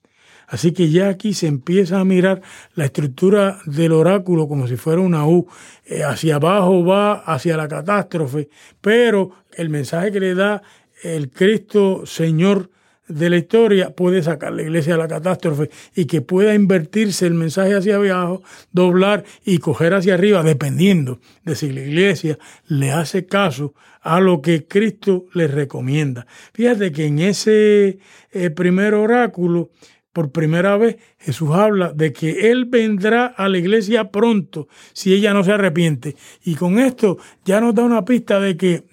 Así 0.52 0.74
que 0.74 0.90
ya 0.90 1.08
aquí 1.08 1.34
se 1.34 1.48
empieza 1.48 2.02
a 2.02 2.04
mirar 2.04 2.42
la 2.76 2.84
estructura 2.84 3.60
del 3.66 3.94
oráculo 3.94 4.50
como 4.50 4.68
si 4.68 4.76
fuera 4.76 5.00
una 5.00 5.26
U. 5.26 5.48
Eh, 5.86 6.04
hacia 6.04 6.36
abajo 6.36 6.84
va 6.84 7.14
hacia 7.14 7.56
la 7.56 7.70
catástrofe, 7.70 8.50
pero 8.82 9.32
el 9.54 9.70
mensaje 9.70 10.12
que 10.12 10.20
le 10.20 10.36
da 10.36 10.62
el 11.02 11.30
Cristo 11.32 12.06
Señor 12.06 12.70
de 13.12 13.30
la 13.30 13.38
historia 13.38 13.94
puede 13.96 14.24
sacar 14.24 14.54
la 14.54 14.62
iglesia 14.62 14.94
de 14.94 15.00
la 15.00 15.08
catástrofe 15.08 15.70
y 15.96 16.06
que 16.06 16.22
pueda 16.22 16.54
invertirse 16.54 17.28
el 17.28 17.34
mensaje 17.34 17.76
hacia 17.76 17.96
abajo, 17.96 18.42
doblar 18.72 19.24
y 19.46 19.58
coger 19.58 19.94
hacia 19.94 20.14
arriba, 20.14 20.44
dependiendo 20.44 21.20
de 21.44 21.56
si 21.56 21.72
la 21.72 21.82
iglesia 21.82 22.38
le 22.68 22.92
hace 22.92 23.26
caso 23.26 23.74
a 24.02 24.20
lo 24.20 24.42
que 24.42 24.66
Cristo 24.66 25.26
le 25.34 25.48
recomienda. 25.48 26.26
Fíjate 26.54 26.92
que 26.92 27.06
en 27.06 27.20
ese 27.20 28.00
eh, 28.32 28.50
primer 28.50 28.94
oráculo, 28.94 29.70
por 30.14 30.32
primera 30.32 30.76
vez, 30.78 30.98
Jesús 31.20 31.52
habla 31.52 31.94
de 31.94 32.12
que 32.12 32.52
Él 32.52 32.66
vendrá 32.66 33.28
a 33.28 33.48
la 33.48 33.58
iglesia 33.58 34.12
pronto 34.12 34.68
si 34.94 35.14
ella 35.14 35.34
no 35.34 35.44
se 35.44 35.54
arrepiente. 35.54 36.16
Y 36.44 36.56
con 36.56 36.80
esto 36.80 37.18
ya 37.46 37.62
nos 37.62 37.76
da 37.76 37.84
una 37.84 38.04
pista 38.04 38.40
de 38.40 38.58
que 38.58 38.84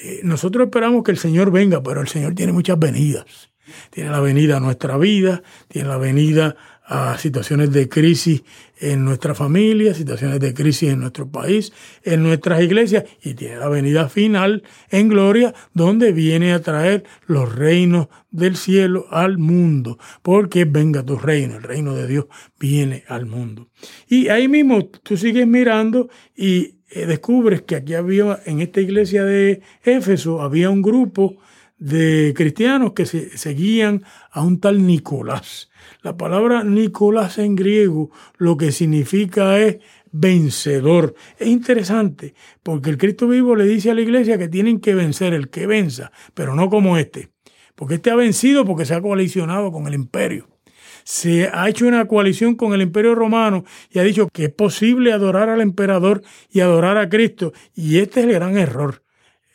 eh, 0.00 0.20
nosotros 0.22 0.66
esperamos 0.66 1.02
que 1.02 1.10
el 1.10 1.18
Señor 1.18 1.50
venga, 1.50 1.82
pero 1.82 2.00
el 2.00 2.08
Señor 2.08 2.34
tiene 2.34 2.52
muchas 2.52 2.78
venidas. 2.78 3.24
Tiene 3.90 4.10
la 4.10 4.20
venida 4.20 4.56
a 4.56 4.60
nuestra 4.60 4.96
vida, 4.96 5.42
tiene 5.68 5.88
la 5.88 5.98
venida 5.98 6.56
a 6.88 7.18
situaciones 7.18 7.70
de 7.70 7.86
crisis 7.86 8.42
en 8.80 9.04
nuestra 9.04 9.34
familia, 9.34 9.92
situaciones 9.92 10.40
de 10.40 10.54
crisis 10.54 10.88
en 10.88 11.00
nuestro 11.00 11.30
país, 11.30 11.70
en 12.02 12.22
nuestras 12.22 12.62
iglesias, 12.62 13.04
y 13.22 13.34
tiene 13.34 13.56
la 13.56 13.68
venida 13.68 14.08
final 14.08 14.62
en 14.88 15.08
gloria, 15.08 15.52
donde 15.74 16.12
viene 16.12 16.54
a 16.54 16.62
traer 16.62 17.04
los 17.26 17.54
reinos 17.54 18.08
del 18.30 18.56
cielo 18.56 19.06
al 19.10 19.36
mundo, 19.36 19.98
porque 20.22 20.64
venga 20.64 21.02
tu 21.02 21.18
reino, 21.18 21.56
el 21.56 21.62
reino 21.62 21.94
de 21.94 22.06
Dios 22.06 22.26
viene 22.58 23.04
al 23.06 23.26
mundo. 23.26 23.68
Y 24.08 24.28
ahí 24.28 24.48
mismo 24.48 24.86
tú 24.86 25.18
sigues 25.18 25.46
mirando 25.46 26.08
y 26.34 26.77
eh, 26.90 27.06
descubres 27.06 27.62
que 27.62 27.76
aquí 27.76 27.94
había, 27.94 28.40
en 28.46 28.60
esta 28.60 28.80
iglesia 28.80 29.24
de 29.24 29.60
Éfeso, 29.82 30.40
había 30.40 30.70
un 30.70 30.82
grupo 30.82 31.36
de 31.78 32.32
cristianos 32.34 32.92
que 32.92 33.06
se, 33.06 33.36
seguían 33.36 34.04
a 34.30 34.42
un 34.42 34.60
tal 34.60 34.86
Nicolás. 34.86 35.70
La 36.02 36.16
palabra 36.16 36.64
Nicolás 36.64 37.38
en 37.38 37.54
griego 37.54 38.10
lo 38.36 38.56
que 38.56 38.72
significa 38.72 39.58
es 39.58 39.78
vencedor. 40.10 41.14
Es 41.38 41.48
interesante 41.48 42.34
porque 42.62 42.90
el 42.90 42.98
Cristo 42.98 43.28
vivo 43.28 43.54
le 43.54 43.64
dice 43.64 43.90
a 43.90 43.94
la 43.94 44.00
iglesia 44.00 44.38
que 44.38 44.48
tienen 44.48 44.80
que 44.80 44.94
vencer 44.94 45.34
el 45.34 45.50
que 45.50 45.66
venza, 45.66 46.10
pero 46.34 46.54
no 46.54 46.68
como 46.68 46.96
este. 46.96 47.30
Porque 47.74 47.96
este 47.96 48.10
ha 48.10 48.16
vencido 48.16 48.64
porque 48.64 48.84
se 48.84 48.94
ha 48.94 49.00
coalicionado 49.00 49.70
con 49.70 49.86
el 49.86 49.94
imperio 49.94 50.48
se 51.08 51.48
ha 51.50 51.70
hecho 51.70 51.86
una 51.86 52.06
coalición 52.06 52.54
con 52.54 52.74
el 52.74 52.82
imperio 52.82 53.14
romano 53.14 53.64
y 53.90 53.98
ha 53.98 54.02
dicho 54.02 54.28
que 54.30 54.44
es 54.44 54.52
posible 54.52 55.10
adorar 55.10 55.48
al 55.48 55.62
emperador 55.62 56.20
y 56.50 56.60
adorar 56.60 56.98
a 56.98 57.08
Cristo. 57.08 57.54
Y 57.74 57.96
este 57.96 58.20
es 58.20 58.26
el 58.26 58.34
gran 58.34 58.58
error. 58.58 59.02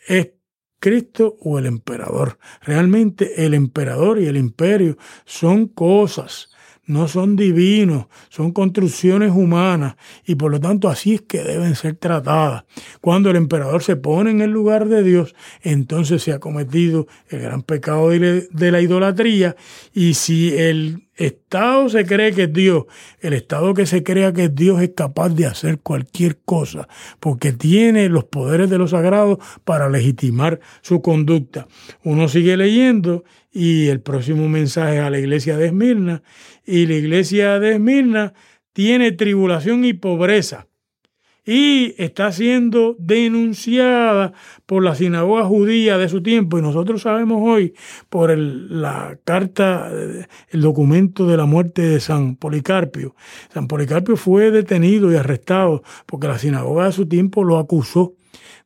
Es 0.07 0.31
Cristo 0.79 1.37
o 1.41 1.59
el 1.59 1.67
emperador. 1.67 2.39
Realmente 2.63 3.45
el 3.45 3.53
emperador 3.53 4.19
y 4.19 4.25
el 4.25 4.35
imperio 4.35 4.97
son 5.25 5.67
cosas 5.67 6.49
no 6.85 7.07
son 7.07 7.35
divinos, 7.35 8.07
son 8.29 8.51
construcciones 8.51 9.31
humanas 9.31 9.95
y 10.25 10.35
por 10.35 10.51
lo 10.51 10.59
tanto 10.59 10.89
así 10.89 11.15
es 11.15 11.21
que 11.21 11.41
deben 11.41 11.75
ser 11.75 11.95
tratadas. 11.95 12.65
Cuando 12.99 13.29
el 13.29 13.37
emperador 13.37 13.83
se 13.83 13.95
pone 13.95 14.31
en 14.31 14.41
el 14.41 14.51
lugar 14.51 14.87
de 14.87 15.03
Dios, 15.03 15.33
entonces 15.61 16.21
se 16.23 16.33
ha 16.33 16.39
cometido 16.39 17.07
el 17.29 17.39
gran 17.39 17.63
pecado 17.63 18.09
de 18.09 18.71
la 18.71 18.81
idolatría 18.81 19.55
y 19.93 20.15
si 20.15 20.55
el 20.57 21.07
Estado 21.15 21.89
se 21.89 22.05
cree 22.05 22.33
que 22.33 22.43
es 22.43 22.53
Dios, 22.53 22.85
el 23.19 23.33
Estado 23.33 23.73
que 23.73 23.85
se 23.85 24.03
crea 24.03 24.33
que 24.33 24.45
es 24.45 24.55
Dios 24.55 24.81
es 24.81 24.89
capaz 24.95 25.29
de 25.29 25.45
hacer 25.45 25.79
cualquier 25.79 26.37
cosa, 26.43 26.87
porque 27.19 27.51
tiene 27.51 28.09
los 28.09 28.25
poderes 28.25 28.69
de 28.69 28.77
los 28.77 28.91
sagrados 28.91 29.37
para 29.63 29.89
legitimar 29.89 30.59
su 30.81 31.01
conducta. 31.01 31.67
Uno 32.03 32.27
sigue 32.27 32.57
leyendo 32.57 33.23
y 33.51 33.87
el 33.87 34.01
próximo 34.01 34.49
mensaje 34.49 34.99
a 34.99 35.09
la 35.09 35.19
iglesia 35.19 35.57
de 35.57 35.67
Esmirna, 35.67 36.23
y 36.65 36.87
la 36.87 36.95
iglesia 36.95 37.59
de 37.59 37.73
Esmirna 37.73 38.33
tiene 38.73 39.11
tribulación 39.11 39.85
y 39.85 39.93
pobreza 39.93 40.67
y 41.45 41.93
está 41.97 42.31
siendo 42.31 42.95
denunciada 42.99 44.33
por 44.65 44.83
la 44.83 44.95
sinagoga 44.95 45.43
judía 45.43 45.97
de 45.97 46.07
su 46.07 46.21
tiempo 46.23 46.57
y 46.57 46.61
nosotros 46.61 47.01
sabemos 47.01 47.41
hoy 47.43 47.73
por 48.09 48.31
el, 48.31 48.81
la 48.81 49.17
carta, 49.25 49.91
el 50.49 50.61
documento 50.61 51.27
de 51.27 51.37
la 51.37 51.45
muerte 51.45 51.81
de 51.81 51.99
San 51.99 52.35
Policarpio. 52.35 53.15
San 53.53 53.67
Policarpio 53.67 54.15
fue 54.15 54.51
detenido 54.51 55.11
y 55.11 55.15
arrestado 55.15 55.83
porque 56.05 56.27
la 56.27 56.39
sinagoga 56.39 56.85
de 56.85 56.91
su 56.93 57.07
tiempo 57.07 57.43
lo 57.43 57.57
acusó 57.57 58.13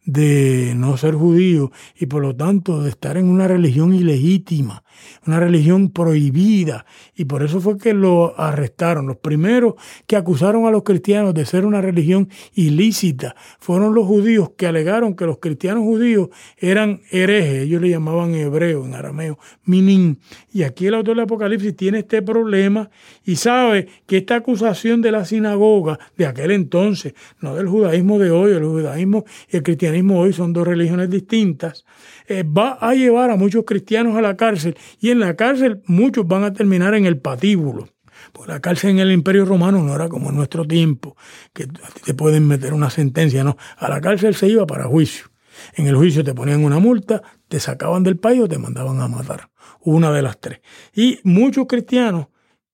de 0.08 0.74
no 0.76 0.96
ser 0.96 1.16
judío 1.16 1.70
y 2.00 2.06
por 2.06 2.22
lo 2.22 2.34
tanto 2.34 2.82
de 2.82 2.90
estar 2.90 3.18
en 3.18 3.28
una 3.28 3.46
religión 3.46 3.94
ilegítima, 3.94 4.84
una 5.28 5.40
religión 5.40 5.90
prohibida. 5.90 6.86
Y 7.14 7.26
por 7.26 7.44
eso 7.44 7.60
fue 7.60 7.78
que 7.78 7.94
lo 7.94 8.40
arrestaron. 8.40 9.06
Los 9.06 9.18
primeros 9.18 9.76
que 10.08 10.16
acusaron 10.16 10.66
a 10.66 10.72
los 10.72 10.84
cristianos 10.84 11.34
de 11.34 11.46
ser 11.46 11.66
una 11.66 11.82
religión 11.82 12.30
ilícita 12.56 13.36
fueron 13.60 13.94
los 13.94 14.08
judíos 14.08 14.52
que 14.58 14.66
alegaron 14.66 15.14
que 15.14 15.26
los 15.26 15.40
cristianos 15.40 15.84
judíos 15.84 16.30
eran 16.58 17.02
herejes. 17.12 17.64
Ellos 17.64 17.82
le 17.82 17.90
llamaban 17.90 18.34
hebreo 18.34 18.86
en 18.86 18.94
arameo, 18.94 19.38
minín. 19.66 20.20
Y 20.54 20.64
aquí 20.64 20.88
el 20.88 20.94
autor 20.94 21.18
del 21.18 21.26
Apocalipsis 21.26 21.76
tiene 21.76 22.00
este 22.00 22.22
problema 22.22 22.90
y 23.26 23.36
sabe 23.36 23.90
que 24.06 24.18
esta 24.18 24.38
acusación 24.38 25.02
de 25.02 25.12
la 25.12 25.26
sinagoga 25.26 26.00
de 26.16 26.28
aquel 26.28 26.52
entonces, 26.52 27.14
no 27.42 27.56
del 27.56 27.68
judaísmo 27.68 28.20
de 28.20 28.32
hoy, 28.32 28.54
el 28.54 28.64
judaísmo 28.64 29.26
y 29.52 29.58
el 29.58 29.64
cristianismo 29.64 29.97
hoy 30.12 30.34
son 30.34 30.54
dos 30.54 30.68
religiones 30.68 31.10
distintas, 31.10 31.86
eh, 32.28 32.44
va 32.44 32.78
a 32.80 32.94
llevar 32.94 33.30
a 33.30 33.36
muchos 33.36 33.64
cristianos 33.66 34.16
a 34.16 34.22
la 34.22 34.36
cárcel 34.36 34.78
y 35.00 35.12
en 35.12 35.20
la 35.20 35.36
cárcel 35.36 35.82
muchos 35.86 36.28
van 36.28 36.44
a 36.44 36.54
terminar 36.54 36.96
en 36.96 37.06
el 37.06 37.20
patíbulo. 37.20 37.90
Porque 38.32 38.52
la 38.52 38.60
cárcel 38.60 38.92
en 38.92 39.00
el 39.00 39.12
Imperio 39.12 39.46
Romano 39.46 39.84
no 39.84 39.96
era 39.96 40.10
como 40.10 40.30
en 40.30 40.36
nuestro 40.36 40.66
tiempo, 40.66 41.16
que 41.54 41.68
te 42.04 42.14
pueden 42.14 42.48
meter 42.48 42.74
una 42.74 42.90
sentencia, 42.90 43.44
no. 43.44 43.58
A 43.78 43.90
la 43.90 44.02
cárcel 44.02 44.36
se 44.36 44.48
iba 44.48 44.66
para 44.66 44.86
juicio. 44.86 45.28
En 45.74 45.88
el 45.88 45.96
juicio 45.96 46.24
te 46.24 46.34
ponían 46.34 46.64
una 46.64 46.80
multa, 46.80 47.22
te 47.48 47.60
sacaban 47.60 48.04
del 48.04 48.18
país 48.18 48.42
o 48.42 48.48
te 48.48 48.58
mandaban 48.58 49.02
a 49.02 49.08
matar. 49.08 49.50
Una 49.82 50.12
de 50.12 50.22
las 50.22 50.40
tres. 50.40 50.60
Y 50.94 51.20
muchos 51.24 51.66
cristianos 51.68 52.28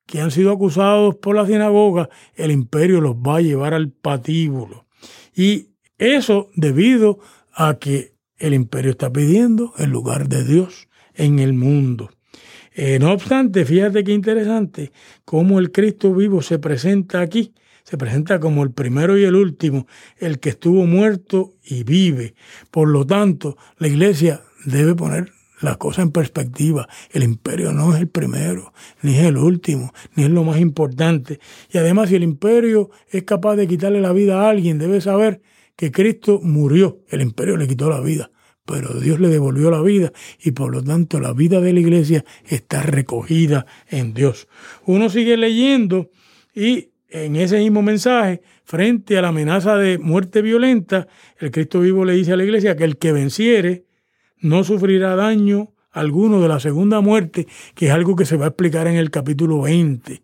que 0.05 0.21
han 0.21 0.31
sido 0.31 0.51
acusados 0.51 1.15
por 1.15 1.35
la 1.35 1.45
sinagoga, 1.45 2.09
el 2.35 2.51
imperio 2.51 3.01
los 3.01 3.15
va 3.15 3.37
a 3.37 3.41
llevar 3.41 3.73
al 3.73 3.91
patíbulo. 3.91 4.85
Y 5.35 5.72
eso 6.03 6.49
debido 6.55 7.19
a 7.53 7.75
que 7.75 8.13
el 8.37 8.53
imperio 8.53 8.91
está 8.91 9.11
pidiendo 9.11 9.73
el 9.77 9.89
lugar 9.89 10.27
de 10.27 10.43
Dios 10.43 10.89
en 11.15 11.39
el 11.39 11.53
mundo. 11.53 12.09
Eh, 12.75 12.97
no 12.99 13.11
obstante, 13.11 13.65
fíjate 13.65 14.03
qué 14.03 14.13
interesante 14.13 14.91
cómo 15.25 15.59
el 15.59 15.71
Cristo 15.71 16.13
vivo 16.13 16.41
se 16.41 16.59
presenta 16.59 17.21
aquí. 17.21 17.53
Se 17.83 17.97
presenta 17.97 18.39
como 18.39 18.63
el 18.63 18.71
primero 18.71 19.17
y 19.17 19.25
el 19.25 19.35
último, 19.35 19.87
el 20.17 20.39
que 20.39 20.49
estuvo 20.49 20.85
muerto 20.85 21.53
y 21.63 21.83
vive. 21.83 22.33
Por 22.71 22.87
lo 22.87 23.05
tanto, 23.05 23.57
la 23.77 23.89
iglesia 23.89 24.41
debe 24.65 24.95
poner 24.95 25.33
las 25.59 25.77
cosas 25.77 26.03
en 26.03 26.11
perspectiva. 26.11 26.87
El 27.11 27.23
imperio 27.23 27.73
no 27.73 27.93
es 27.93 27.99
el 27.99 28.07
primero, 28.07 28.73
ni 29.01 29.15
es 29.15 29.25
el 29.25 29.37
último, 29.37 29.93
ni 30.15 30.23
es 30.23 30.29
lo 30.29 30.45
más 30.45 30.59
importante. 30.59 31.39
Y 31.71 31.77
además, 31.77 32.09
si 32.09 32.15
el 32.15 32.23
imperio 32.23 32.89
es 33.09 33.23
capaz 33.23 33.57
de 33.57 33.67
quitarle 33.67 33.99
la 33.99 34.13
vida 34.13 34.41
a 34.41 34.49
alguien, 34.49 34.77
debe 34.77 35.01
saber 35.01 35.41
que 35.75 35.91
Cristo 35.91 36.39
murió. 36.41 36.99
El 37.09 37.21
imperio 37.21 37.57
le 37.57 37.67
quitó 37.67 37.89
la 37.89 38.01
vida, 38.01 38.31
pero 38.65 38.99
Dios 38.99 39.19
le 39.19 39.29
devolvió 39.29 39.71
la 39.71 39.81
vida 39.81 40.11
y 40.43 40.51
por 40.51 40.71
lo 40.71 40.83
tanto 40.83 41.19
la 41.19 41.33
vida 41.33 41.61
de 41.61 41.73
la 41.73 41.79
iglesia 41.79 42.25
está 42.45 42.83
recogida 42.83 43.65
en 43.89 44.13
Dios. 44.13 44.47
Uno 44.85 45.09
sigue 45.09 45.37
leyendo 45.37 46.09
y 46.55 46.89
en 47.13 47.35
ese 47.35 47.59
mismo 47.59 47.83
mensaje, 47.83 48.41
frente 48.63 49.17
a 49.17 49.21
la 49.21 49.27
amenaza 49.27 49.77
de 49.77 49.99
muerte 49.99 50.41
violenta, 50.41 51.07
el 51.37 51.51
Cristo 51.51 51.79
vivo 51.79 52.05
le 52.05 52.13
dice 52.13 52.33
a 52.33 52.37
la 52.37 52.43
iglesia 52.43 52.75
que 52.75 52.85
el 52.85 52.97
que 52.97 53.11
venciere, 53.11 53.85
no 54.39 54.63
sufrirá 54.63 55.15
daño 55.15 55.73
alguno 55.91 56.41
de 56.41 56.47
la 56.47 56.59
segunda 56.59 57.01
muerte, 57.01 57.47
que 57.75 57.85
es 57.85 57.91
algo 57.91 58.15
que 58.15 58.25
se 58.25 58.35
va 58.35 58.45
a 58.45 58.47
explicar 58.49 58.87
en 58.87 58.95
el 58.95 59.11
capítulo 59.11 59.61
20, 59.61 60.23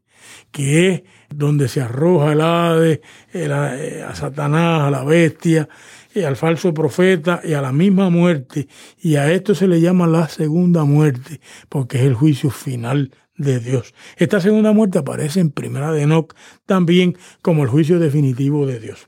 que 0.51 0.89
es 0.89 1.03
donde 1.33 1.67
se 1.67 1.81
arroja 1.81 2.33
el 2.33 2.41
Hades, 2.41 3.00
eh, 3.33 4.03
a 4.07 4.15
Satanás, 4.15 4.81
a 4.83 4.91
la 4.91 5.03
bestia, 5.03 5.69
y 6.13 6.24
al 6.24 6.36
falso 6.36 6.74
profeta 6.74 7.41
y 7.43 7.53
a 7.53 7.62
la 7.62 7.71
misma 7.71 8.09
muerte. 8.09 8.67
Y 8.98 9.15
a 9.15 9.31
esto 9.31 9.55
se 9.55 9.67
le 9.67 9.81
llama 9.81 10.07
la 10.07 10.27
segunda 10.27 10.83
muerte, 10.83 11.39
porque 11.69 11.98
es 11.98 12.03
el 12.03 12.15
juicio 12.15 12.50
final 12.50 13.12
de 13.38 13.59
Dios. 13.59 13.93
Esta 14.17 14.41
segunda 14.41 14.74
muerte 14.74 15.00
aparece 15.00 15.39
en 15.39 15.51
Primera 15.51 15.91
de 15.91 16.03
Enoch 16.03 16.33
también 16.65 17.17
como 17.41 17.63
el 17.63 17.69
juicio 17.69 18.00
definitivo 18.00 18.65
de 18.65 18.79
Dios. 18.79 19.07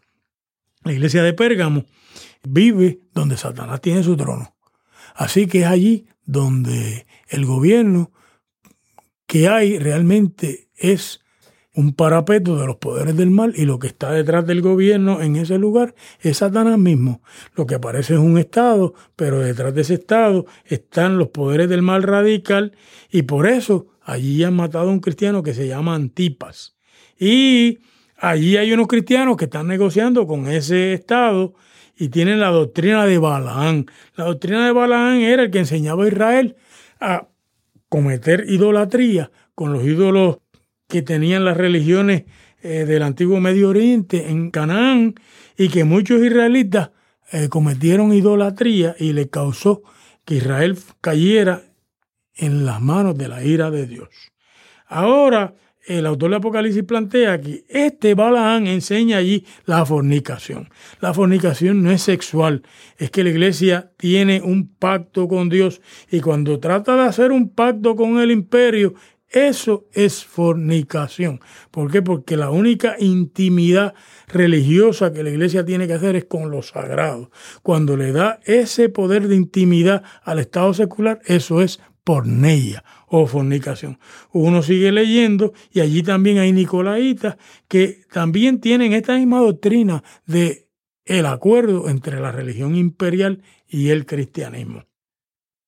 La 0.84 0.94
iglesia 0.94 1.22
de 1.22 1.34
Pérgamo 1.34 1.86
vive 2.44 3.02
donde 3.14 3.38
Satanás 3.38 3.82
tiene 3.82 4.04
su 4.04 4.16
trono. 4.16 4.56
Así 5.16 5.48
que 5.48 5.62
es 5.62 5.68
allí 5.68 6.08
donde 6.26 7.06
el 7.28 7.46
gobierno 7.46 8.12
que 9.28 9.48
hay 9.48 9.78
realmente 9.80 10.70
es 10.76 11.21
un 11.74 11.94
parapeto 11.94 12.58
de 12.58 12.68
los 12.68 12.76
poderes 12.78 13.16
del 13.16 13.32
mal 13.32 13.54
y 13.56 13.66
lo 13.66 13.80
que 13.80 13.88
está 13.88 14.12
detrás 14.12 14.46
del 14.46 14.62
gobierno 14.62 15.22
en 15.22 15.38
ese 15.38 15.58
lugar 15.58 15.96
es 16.20 16.38
Satanás 16.38 16.78
mismo. 16.78 17.22
Lo 17.56 17.66
que 17.66 17.76
aparece 17.76 18.16
es 18.16 18.20
un 18.20 18.38
Estado, 18.38 18.94
pero 19.16 19.40
detrás 19.40 19.74
de 19.74 19.82
ese 19.82 19.94
Estado 19.94 20.46
están 20.66 21.18
los 21.18 21.30
poderes 21.30 21.70
del 21.70 21.82
mal 21.82 22.04
radical 22.04 22.74
y 23.10 23.24
por 23.24 23.48
eso 23.48 23.88
allí 24.04 24.44
han 24.44 24.56
matado 24.56 24.90
a 24.90 24.94
un 24.94 25.00
cristiano 25.00 25.44
que 25.44 25.54
se 25.54 25.68
llama 25.68 25.96
Antipas. 25.96 26.76
Y 27.18 27.80
allí 28.18 28.58
hay 28.58 28.74
unos 28.74 28.88
cristianos 28.88 29.38
que 29.38 29.46
están 29.46 29.68
negociando 29.68 30.28
con 30.28 30.48
ese 30.48 30.94
Estado 30.94 31.54
y 31.96 32.10
tienen 32.10 32.40
la 32.40 32.50
doctrina 32.50 33.06
de 33.06 33.18
Balaán. 33.18 33.86
La 34.16 34.26
doctrina 34.26 34.66
de 34.66 34.72
Balaán 34.74 35.22
era 35.22 35.44
el 35.44 35.52
que 35.52 35.60
enseñaba 35.60 36.04
a 36.04 36.08
Israel 36.08 36.56
a 37.00 37.28
cometer 37.88 38.46
idolatría 38.50 39.32
con 39.56 39.72
los 39.72 39.84
ídolos 39.84 40.41
que 40.92 41.02
tenían 41.02 41.46
las 41.46 41.56
religiones 41.56 42.26
eh, 42.62 42.86
del 42.86 43.04
antiguo 43.04 43.40
Medio 43.40 43.70
Oriente 43.70 44.30
en 44.30 44.52
Canaán 44.52 45.16
y 45.58 45.70
que 45.70 45.86
muchos 45.86 46.22
israelitas 46.22 46.92
eh, 47.32 47.48
cometieron 47.48 48.14
idolatría 48.14 48.94
y 49.00 49.14
le 49.14 49.30
causó 49.30 49.84
que 50.26 50.36
Israel 50.36 50.78
cayera 51.00 51.64
en 52.36 52.66
las 52.66 52.82
manos 52.82 53.18
de 53.18 53.30
la 53.30 53.42
ira 53.42 53.72
de 53.72 53.88
Dios. 53.88 54.10
Ahora 54.86 55.56
el 55.88 56.06
autor 56.06 56.32
de 56.32 56.36
Apocalipsis 56.36 56.84
plantea 56.84 57.40
que 57.40 57.64
este 57.70 58.14
Balaán 58.14 58.68
enseña 58.68 59.18
allí 59.18 59.46
la 59.66 59.86
fornicación. 59.86 60.70
La 61.00 61.14
fornicación 61.14 61.82
no 61.82 61.90
es 61.90 62.02
sexual, 62.02 62.64
es 62.98 63.12
que 63.12 63.24
la 63.24 63.30
iglesia 63.30 63.92
tiene 63.98 64.42
un 64.42 64.68
pacto 64.76 65.28
con 65.28 65.50
Dios 65.50 65.82
y 66.12 66.20
cuando 66.20 66.60
trata 66.60 66.96
de 66.96 67.04
hacer 67.04 67.32
un 67.32 67.50
pacto 67.50 67.96
con 67.96 68.20
el 68.20 68.30
imperio, 68.30 68.94
eso 69.32 69.88
es 69.94 70.26
fornicación. 70.26 71.40
¿Por 71.72 71.92
qué? 71.92 72.02
Porque 72.02 72.36
la 72.36 72.50
única 72.50 72.96
intimidad 73.00 73.94
religiosa 74.28 75.14
que 75.14 75.24
la 75.24 75.30
iglesia 75.30 75.66
tiene 75.66 75.88
que 75.88 75.94
hacer 75.94 76.16
es 76.16 76.26
con 76.26 76.52
lo 76.52 76.62
sagrado. 76.62 77.32
Cuando 77.64 77.96
le 77.96 78.12
da 78.12 78.40
ese 78.46 78.90
poder 78.90 79.28
de 79.28 79.36
intimidad 79.36 80.04
al 80.24 80.40
Estado 80.40 80.74
secular, 80.74 81.22
eso 81.26 81.62
es 81.62 81.80
porneia 82.04 82.84
o 83.08 83.26
fornicación. 83.26 84.00
Uno 84.32 84.64
sigue 84.64 84.92
leyendo 84.92 85.54
y 85.72 85.80
allí 85.80 86.04
también 86.04 86.40
hay 86.40 86.52
nicolaitas 86.52 87.38
que 87.68 88.02
también 88.12 88.60
tienen 88.60 88.94
esta 88.94 89.18
misma 89.18 89.40
doctrina 89.40 90.04
de 90.26 90.68
el 91.06 91.26
acuerdo 91.26 91.90
entre 91.90 92.20
la 92.20 92.32
religión 92.32 92.76
imperial 92.76 93.44
y 93.68 93.90
el 93.90 94.06
cristianismo. 94.06 94.86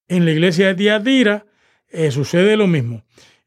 En 0.08 0.26
la 0.26 0.32
iglesia 0.32 0.68
de 0.68 0.76
Tiatira 0.76 1.46
eh, 1.90 2.12
sucede 2.12 2.58
lo 2.58 2.68
mismo. 2.68 3.04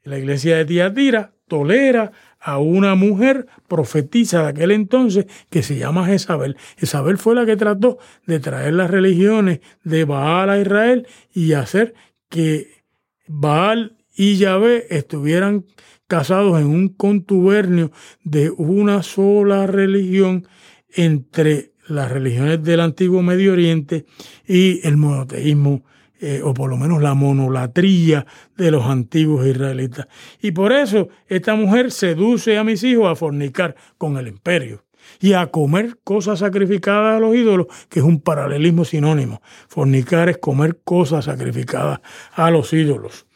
La 0.07 0.19
iglesia 0.19 0.57
de 0.57 0.65
Tiatira 0.65 1.33
tolera 1.49 2.13
a 2.39 2.59
una 2.59 2.95
mujer 2.95 3.49
profetisa 3.67 4.43
de 4.43 4.49
aquel 4.51 4.71
entonces 4.71 5.27
que 5.51 5.65
se 5.65 5.77
llama 5.77 6.07
Jezabel. 6.07 6.57
Jezabel 6.77 7.19
fue 7.19 7.35
la 7.35 7.45
que 7.45 7.57
trató 7.57 7.99
de 8.25 8.39
traer 8.39 8.75
las 8.75 8.89
religiones 8.89 9.61
de 9.83 10.05
Baal 10.05 10.51
a 10.51 10.61
Israel 10.61 11.09
y 11.35 11.55
hacer 11.55 11.95
que 12.29 12.85
Baal 13.27 13.97
y 14.15 14.37
Yahvé 14.37 14.87
estuvieran 14.91 15.67
casados 16.07 16.61
en 16.61 16.69
un 16.69 16.89
contubernio 16.89 17.91
de 18.23 18.51
una 18.51 19.03
sola 19.03 19.67
religión 19.67 20.47
entre 20.95 21.73
las 21.89 22.13
religiones 22.13 22.63
del 22.63 22.79
antiguo 22.79 23.23
Medio 23.23 23.55
Oriente 23.55 24.07
y 24.47 24.87
el 24.87 24.99
monoteísmo, 24.99 25.85
eh, 26.21 26.41
o 26.43 26.55
por 26.55 26.71
lo 26.71 26.77
menos 26.77 27.03
la 27.03 27.15
monolatría 27.15 28.27
de 28.57 28.71
los 28.71 28.85
antiguos 28.87 29.47
israelitas. 29.47 30.09
Y 30.41 30.53
por 30.53 30.73
eso 30.73 31.09
esta 31.27 31.55
mujer 31.55 31.93
seduce 31.93 32.57
a 32.57 32.65
mis 32.65 32.83
hijos 32.85 33.11
a 33.11 33.17
fornicar 33.17 33.77
con 33.99 34.17
el 34.17 34.29
imperio 34.29 34.85
y 35.21 35.35
a 35.35 35.47
comer 35.49 35.99
cosas 36.03 36.41
sacrificadas 36.41 37.17
a 37.17 37.21
los 37.21 37.35
ídolos, 37.37 37.67
que 37.89 38.01
es 38.01 38.05
un 38.05 38.21
paralelismo 38.21 38.85
sinónimo. 38.85 39.43
Fornicar 39.69 40.29
es 40.29 40.39
comer 40.39 40.81
cosas 40.85 41.27
sacrificadas 41.27 42.01
a 42.33 42.51
los 42.51 42.73
ídolos. 42.73 43.27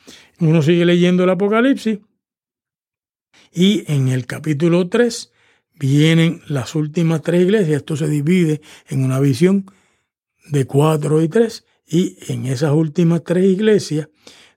Uno 0.41 0.63
sigue 0.63 0.85
leyendo 0.85 1.25
el 1.25 1.31
Apocalipsis 1.31 1.99
y 3.53 3.85
en 3.93 4.09
el 4.09 4.27
capítulo 4.27 4.89
3 4.89 5.33
vienen 5.81 6.43
las 6.47 6.75
últimas 6.75 7.23
tres 7.23 7.43
iglesias. 7.43 7.79
Esto 7.79 7.97
se 7.97 8.09
divide 8.09 8.61
en 8.89 9.03
una 9.03 9.19
visión 9.19 9.67
de 10.47 10.67
cuatro 10.67 11.23
y 11.23 11.29
tres. 11.29 11.65
Y 11.93 12.17
en 12.29 12.47
esas 12.47 12.73
últimas 12.73 13.25
tres 13.25 13.45
iglesias, 13.45 14.09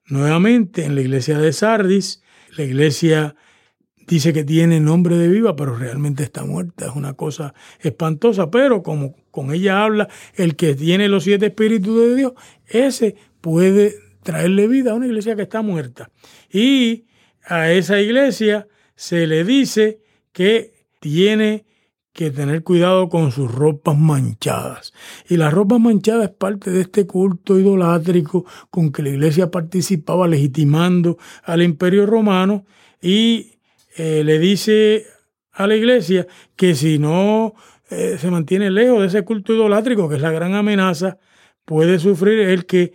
nuevamente 0.05 0.85
en 0.85 0.93
la 0.93 1.01
iglesia 1.01 1.39
de 1.39 1.51
Sardis, 1.51 2.21
la 2.55 2.63
iglesia 2.63 3.35
dice 4.05 4.33
que 4.33 4.43
tiene 4.43 4.79
nombre 4.79 5.17
de 5.17 5.27
viva, 5.27 5.55
pero 5.55 5.75
realmente 5.75 6.21
está 6.21 6.45
muerta. 6.45 6.85
Es 6.85 6.95
una 6.95 7.15
cosa 7.15 7.55
espantosa, 7.79 8.51
pero 8.51 8.83
como 8.83 9.15
con 9.31 9.51
ella 9.51 9.83
habla 9.83 10.09
el 10.35 10.55
que 10.55 10.75
tiene 10.75 11.09
los 11.09 11.23
siete 11.23 11.47
espíritus 11.47 11.99
de 11.99 12.15
Dios, 12.15 12.33
ese 12.67 13.15
puede 13.41 13.95
traerle 14.21 14.67
vida 14.67 14.91
a 14.91 14.95
una 14.95 15.07
iglesia 15.07 15.35
que 15.35 15.41
está 15.41 15.63
muerta. 15.63 16.11
Y 16.51 17.05
a 17.45 17.71
esa 17.71 17.99
iglesia 17.99 18.67
se 18.95 19.25
le 19.25 19.43
dice 19.43 20.01
que 20.31 20.85
tiene 20.99 21.65
que 22.13 22.29
tener 22.29 22.63
cuidado 22.63 23.09
con 23.09 23.31
sus 23.31 23.51
ropas 23.51 23.97
manchadas. 23.97 24.93
Y 25.27 25.37
la 25.37 25.49
ropa 25.49 25.79
manchada 25.79 26.25
es 26.25 26.29
parte 26.29 26.69
de 26.71 26.81
este 26.81 27.07
culto 27.07 27.59
idolátrico 27.59 28.45
con 28.69 28.91
que 28.91 29.01
la 29.01 29.09
iglesia 29.09 29.49
participaba 29.49 30.27
legitimando 30.27 31.17
al 31.43 31.63
imperio 31.63 32.05
romano 32.05 32.65
y 33.01 33.53
eh, 33.97 34.23
le 34.23 34.39
dice 34.39 35.05
a 35.51 35.67
la 35.67 35.75
iglesia 35.75 36.27
que 36.55 36.75
si 36.75 36.99
no 36.99 37.55
eh, 37.89 38.17
se 38.19 38.29
mantiene 38.29 38.69
lejos 38.69 39.01
de 39.01 39.07
ese 39.07 39.23
culto 39.23 39.53
idolátrico, 39.53 40.07
que 40.07 40.15
es 40.15 40.21
la 40.21 40.31
gran 40.31 40.53
amenaza, 40.53 41.17
puede 41.65 41.97
sufrir 41.99 42.39
el 42.39 42.65
que 42.65 42.93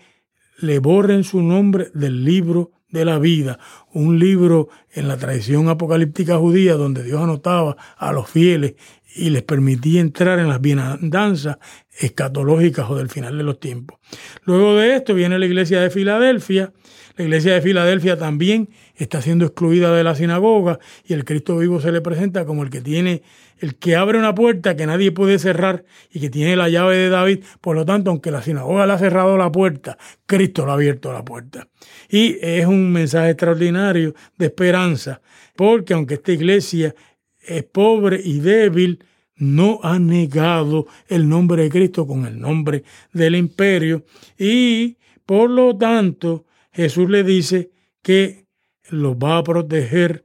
le 0.61 0.79
borren 0.79 1.25
su 1.25 1.43
nombre 1.43 1.91
del 1.95 2.25
libro 2.25 2.73
de 2.91 3.05
la 3.05 3.19
vida, 3.19 3.59
un 3.93 4.19
libro 4.19 4.69
en 4.93 5.09
la 5.09 5.19
tradición 5.19 5.69
apocalíptica 5.69 6.39
judía 6.39 6.75
donde 6.75 7.05
Dios 7.05 7.23
anotaba 7.23 7.77
a 7.97 8.13
los 8.13 8.31
fieles 8.31 8.75
y 9.19 9.31
les 9.31 9.43
permitía 9.43 10.01
entrar 10.01 10.39
en 10.39 10.49
las 10.49 10.61
bienandanzas 10.61 11.59
escatológicas 11.99 12.89
o 12.89 12.97
del 12.97 13.09
final 13.09 13.37
de 13.37 13.45
los 13.45 13.59
tiempos. 13.59 13.99
Luego 14.45 14.77
de 14.77 14.95
esto 14.95 15.15
viene 15.15 15.39
la 15.39 15.47
iglesia 15.47 15.81
de 15.81 15.91
Filadelfia. 15.91 16.73
La 17.17 17.25
iglesia 17.25 17.55
de 17.55 17.61
Filadelfia 17.61 18.17
también 18.17 18.69
está 18.95 19.21
siendo 19.21 19.45
excluida 19.45 19.93
de 19.93 20.05
la 20.05 20.15
sinagoga 20.15 20.79
y 21.05 21.15
el 21.15 21.25
Cristo 21.25 21.59
vivo 21.59 21.81
se 21.81 21.91
le 21.91 22.01
presenta 22.01 22.45
como 22.45 22.63
el 22.63 22.71
que 22.71 22.81
tiene, 22.81 23.23
el 23.59 23.75
que 23.75 23.97
abre 23.97 24.19
una 24.19 24.37
puerta 24.37 24.77
que 24.77 24.87
nadie 24.87 25.11
puede 25.11 25.41
cerrar 25.41 25.85
y 26.13 26.21
que 26.21 26.31
tiene 26.31 26.55
la 26.55 26.69
llave 26.69 26.97
de 26.97 27.09
David. 27.09 27.45
Por 27.61 27.75
lo 27.75 27.85
tanto, 27.85 28.11
aunque 28.11 28.31
la 28.31 28.41
sinagoga 28.41 28.87
le 28.87 28.93
ha 28.93 28.99
cerrado 28.99 29.37
la 29.37 29.51
puerta, 29.51 29.99
Cristo 30.27 30.65
le 30.65 30.71
ha 30.71 30.75
abierto 30.75 31.13
la 31.13 31.25
puerta. 31.25 31.67
Y 32.09 32.39
es 32.41 32.67
un 32.67 32.93
mensaje 32.93 33.31
extraordinario 33.31 34.15
de 34.37 34.47
esperanza, 34.47 35.21
porque 35.57 35.95
aunque 35.95 36.15
esta 36.15 36.31
iglesia 36.31 36.95
es 37.41 37.65
pobre 37.65 38.21
y 38.23 38.41
débil, 38.41 39.05
no 39.37 39.81
ha 39.83 39.99
negado 39.99 40.87
el 41.09 41.29
nombre 41.29 41.65
de 41.65 41.71
Cristo 41.71 42.07
con 42.07 42.27
el 42.27 42.41
nombre 42.41 42.85
del 43.13 43.37
imperio 43.37 44.05
y 44.37 44.97
por 45.25 45.51
lo 45.51 45.77
tanto 45.77 46.45
Jesús 46.73 47.09
le 47.09 47.23
dice 47.23 47.71
que 48.03 48.47
los 48.91 49.17
va 49.17 49.39
a 49.39 49.45
proteger 49.45 50.25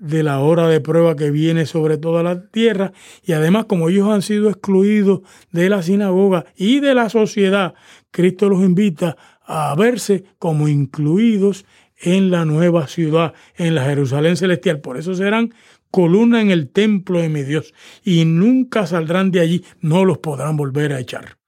de 0.00 0.22
la 0.22 0.40
hora 0.40 0.66
de 0.66 0.80
prueba 0.80 1.14
que 1.14 1.30
viene 1.30 1.66
sobre 1.66 1.98
toda 1.98 2.22
la 2.22 2.48
tierra 2.48 2.92
y 3.22 3.32
además 3.32 3.66
como 3.66 3.88
ellos 3.88 4.08
han 4.08 4.22
sido 4.22 4.48
excluidos 4.48 5.20
de 5.52 5.68
la 5.68 5.82
sinagoga 5.82 6.46
y 6.56 6.80
de 6.80 6.94
la 6.94 7.10
sociedad, 7.10 7.74
Cristo 8.10 8.48
los 8.48 8.62
invita 8.62 9.16
a 9.44 9.74
verse 9.76 10.24
como 10.38 10.68
incluidos 10.68 11.66
en 12.02 12.30
la 12.30 12.46
nueva 12.46 12.86
ciudad, 12.86 13.34
en 13.56 13.74
la 13.74 13.84
Jerusalén 13.84 14.36
celestial. 14.36 14.80
Por 14.80 14.96
eso 14.96 15.14
serán 15.14 15.52
columna 15.90 16.40
en 16.40 16.50
el 16.50 16.68
templo 16.68 17.20
de 17.20 17.28
mi 17.28 17.42
Dios, 17.42 17.74
y 18.04 18.24
nunca 18.24 18.86
saldrán 18.86 19.30
de 19.30 19.40
allí, 19.40 19.64
no 19.80 20.04
los 20.04 20.18
podrán 20.18 20.56
volver 20.56 20.92
a 20.92 21.00
echar. 21.00 21.38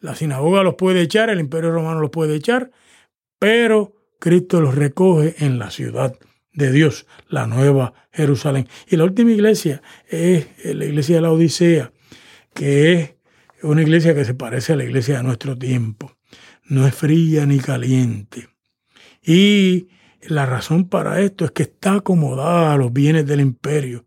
La 0.00 0.14
sinagoga 0.14 0.62
los 0.62 0.74
puede 0.74 1.02
echar, 1.02 1.30
el 1.30 1.40
imperio 1.40 1.70
romano 1.70 2.00
los 2.00 2.10
puede 2.10 2.34
echar, 2.34 2.70
pero 3.38 3.94
Cristo 4.18 4.60
los 4.60 4.74
recoge 4.74 5.44
en 5.44 5.58
la 5.58 5.70
ciudad 5.70 6.18
de 6.52 6.70
Dios, 6.72 7.06
la 7.28 7.46
nueva 7.46 7.94
Jerusalén. 8.12 8.68
Y 8.88 8.96
la 8.96 9.04
última 9.04 9.30
iglesia 9.30 9.82
es 10.08 10.46
la 10.64 10.84
iglesia 10.84 11.16
de 11.16 11.22
la 11.22 11.32
Odisea, 11.32 11.92
que 12.54 12.92
es 12.92 13.14
una 13.62 13.82
iglesia 13.82 14.14
que 14.14 14.24
se 14.24 14.34
parece 14.34 14.72
a 14.72 14.76
la 14.76 14.84
iglesia 14.84 15.18
de 15.18 15.22
nuestro 15.22 15.56
tiempo. 15.56 16.16
No 16.64 16.86
es 16.86 16.94
fría 16.94 17.46
ni 17.46 17.58
caliente. 17.58 18.48
Y 19.24 19.88
la 20.22 20.46
razón 20.46 20.88
para 20.88 21.20
esto 21.20 21.44
es 21.44 21.50
que 21.50 21.64
está 21.64 21.94
acomodada 21.96 22.72
a 22.72 22.76
los 22.76 22.92
bienes 22.92 23.26
del 23.26 23.40
imperio. 23.40 24.04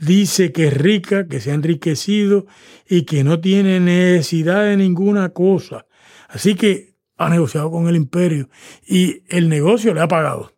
Dice 0.00 0.52
que 0.52 0.68
es 0.68 0.74
rica, 0.74 1.26
que 1.28 1.40
se 1.40 1.50
ha 1.50 1.54
enriquecido 1.54 2.46
y 2.88 3.02
que 3.02 3.24
no 3.24 3.40
tiene 3.40 3.80
necesidad 3.80 4.64
de 4.64 4.76
ninguna 4.76 5.30
cosa. 5.30 5.86
Así 6.28 6.54
que 6.54 6.94
ha 7.16 7.28
negociado 7.28 7.70
con 7.70 7.88
el 7.88 7.96
imperio 7.96 8.48
y 8.86 9.22
el 9.28 9.48
negocio 9.48 9.92
le 9.92 10.00
ha 10.00 10.08
pagado. 10.08 10.54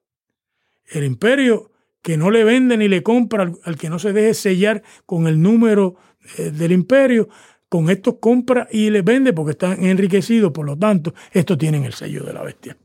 El 0.87 1.05
imperio 1.05 1.73
que 2.03 2.17
no 2.17 2.31
le 2.31 2.45
vende 2.45 2.77
ni 2.77 2.89
le 2.89 3.03
compra 3.03 3.53
al, 3.65 3.77
que 3.77 3.91
no 3.91 3.99
se 3.99 4.13
deje 4.13 4.35
sellar 4.35 4.83
con 5.07 5.27
el 5.27 5.41
número 5.41 5.97
eh, 6.39 6.51
del 6.51 6.73
imperio, 6.73 7.29
con 7.69 7.91
esto 7.91 8.19
compra 8.19 8.69
y 8.71 8.91
le 8.91 9.03
vende 9.03 9.33
porque 9.33 9.53
están 9.53 9.85
enriquecidos, 9.85 10.53
por 10.53 10.67
lo 10.67 10.77
tanto, 10.77 11.15
estos 11.33 11.59
tienen 11.59 11.85
el 11.85 11.93
sello 11.93 12.25
de 12.25 12.33
la 12.33 12.43
bestia. 12.43 12.77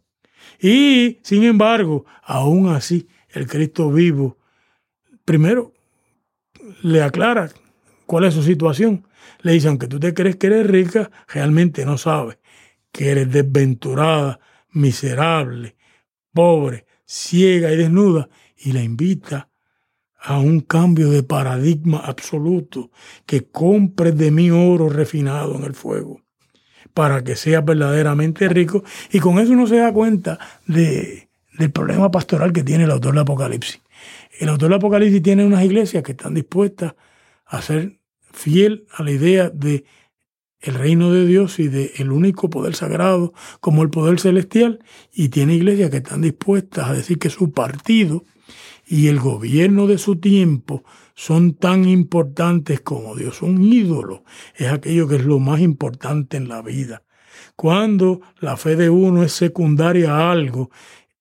Y, 0.60 1.20
sin 1.24 1.44
embargo, 1.44 2.06
aún 2.24 2.70
así, 2.70 3.08
el 3.30 3.48
Cristo 3.48 3.92
vivo, 3.92 4.38
primero, 5.24 5.74
le 6.82 7.02
aclara 7.02 7.50
cuál 8.06 8.26
es 8.26 8.34
su 8.34 8.44
situación. 8.44 9.08
Le 9.42 9.54
dice, 9.54 9.68
aunque 9.68 9.88
tú 9.88 10.00
te 10.00 10.14
crees 10.14 10.38
que 10.38 10.48
eres 10.48 10.68
rica, 10.68 11.12
realmente 11.28 11.86
no 11.86 11.98
sabes 11.98 12.38
que 12.92 13.10
eres 13.10 13.32
desventurada, 13.32 14.40
miserable, 14.72 15.76
pobre, 16.34 16.86
ciega 17.06 17.72
y 17.72 17.78
desnuda, 17.78 18.30
y 18.58 18.72
la 18.72 18.82
invita 18.82 19.50
a 20.18 20.40
un 20.40 20.62
cambio 20.62 21.12
de 21.12 21.22
paradigma 21.22 22.00
absoluto, 22.00 22.92
que 23.26 23.50
compres 23.52 24.18
de 24.18 24.32
mí 24.32 24.50
oro 24.50 24.90
refinado 24.90 25.56
en 25.56 25.66
el 25.66 25.74
fuego 25.74 26.25
para 26.96 27.24
que 27.26 27.36
sea 27.36 27.62
verdaderamente 27.62 28.48
rico. 28.48 28.84
Y 29.12 29.20
con 29.20 29.38
eso 29.38 29.52
uno 29.52 29.68
se 29.68 29.76
da 29.76 29.92
cuenta 29.92 30.40
de, 30.66 31.28
del 31.60 31.70
problema 31.70 32.10
pastoral 32.10 32.54
que 32.54 32.64
tiene 32.64 32.86
el 32.86 32.92
autor 32.92 33.12
del 33.12 33.22
Apocalipsis. 33.22 33.82
El 34.40 34.50
autor 34.50 34.70
del 34.70 34.78
Apocalipsis 34.78 35.22
tiene 35.22 35.46
unas 35.46 35.64
iglesias 35.64 36.02
que 36.04 36.14
están 36.14 36.34
dispuestas 36.34 36.96
a 37.46 37.62
ser 37.62 38.00
fiel 38.32 38.88
a 38.94 39.04
la 39.04 39.12
idea 39.12 39.50
de 39.50 39.84
el 40.62 40.74
reino 40.76 41.12
de 41.12 41.26
Dios 41.26 41.60
y 41.60 41.68
de 41.68 41.92
el 41.98 42.12
único 42.12 42.50
poder 42.50 42.76
sagrado 42.76 43.34
como 43.60 43.84
el 43.84 43.90
poder 43.90 44.20
celestial 44.22 44.80
y 45.14 45.30
tiene 45.30 45.54
iglesias 45.54 45.92
que 45.92 45.98
están 45.98 46.22
dispuestas 46.22 46.90
a 46.90 46.94
decir 46.94 47.20
que 47.20 47.30
su 47.30 47.52
partido 47.52 48.24
y 48.88 49.10
el 49.10 49.20
gobierno 49.20 49.86
de 49.86 49.98
su 49.98 50.16
tiempo 50.16 50.86
son 51.16 51.56
tan 51.56 51.88
importantes 51.88 52.82
como 52.82 53.16
Dios. 53.16 53.42
Un 53.42 53.64
ídolo 53.64 54.24
es 54.56 54.68
aquello 54.68 55.08
que 55.08 55.16
es 55.16 55.26
lo 55.26 55.40
más 55.40 55.62
importante 55.62 56.38
en 56.38 56.48
la 56.48 56.62
vida. 56.62 57.04
Cuando 57.56 58.22
la 58.40 58.58
fe 58.58 58.76
de 58.76 58.90
uno 58.90 59.24
es 59.24 59.32
secundaria 59.32 60.12
a 60.12 60.32
algo, 60.32 60.70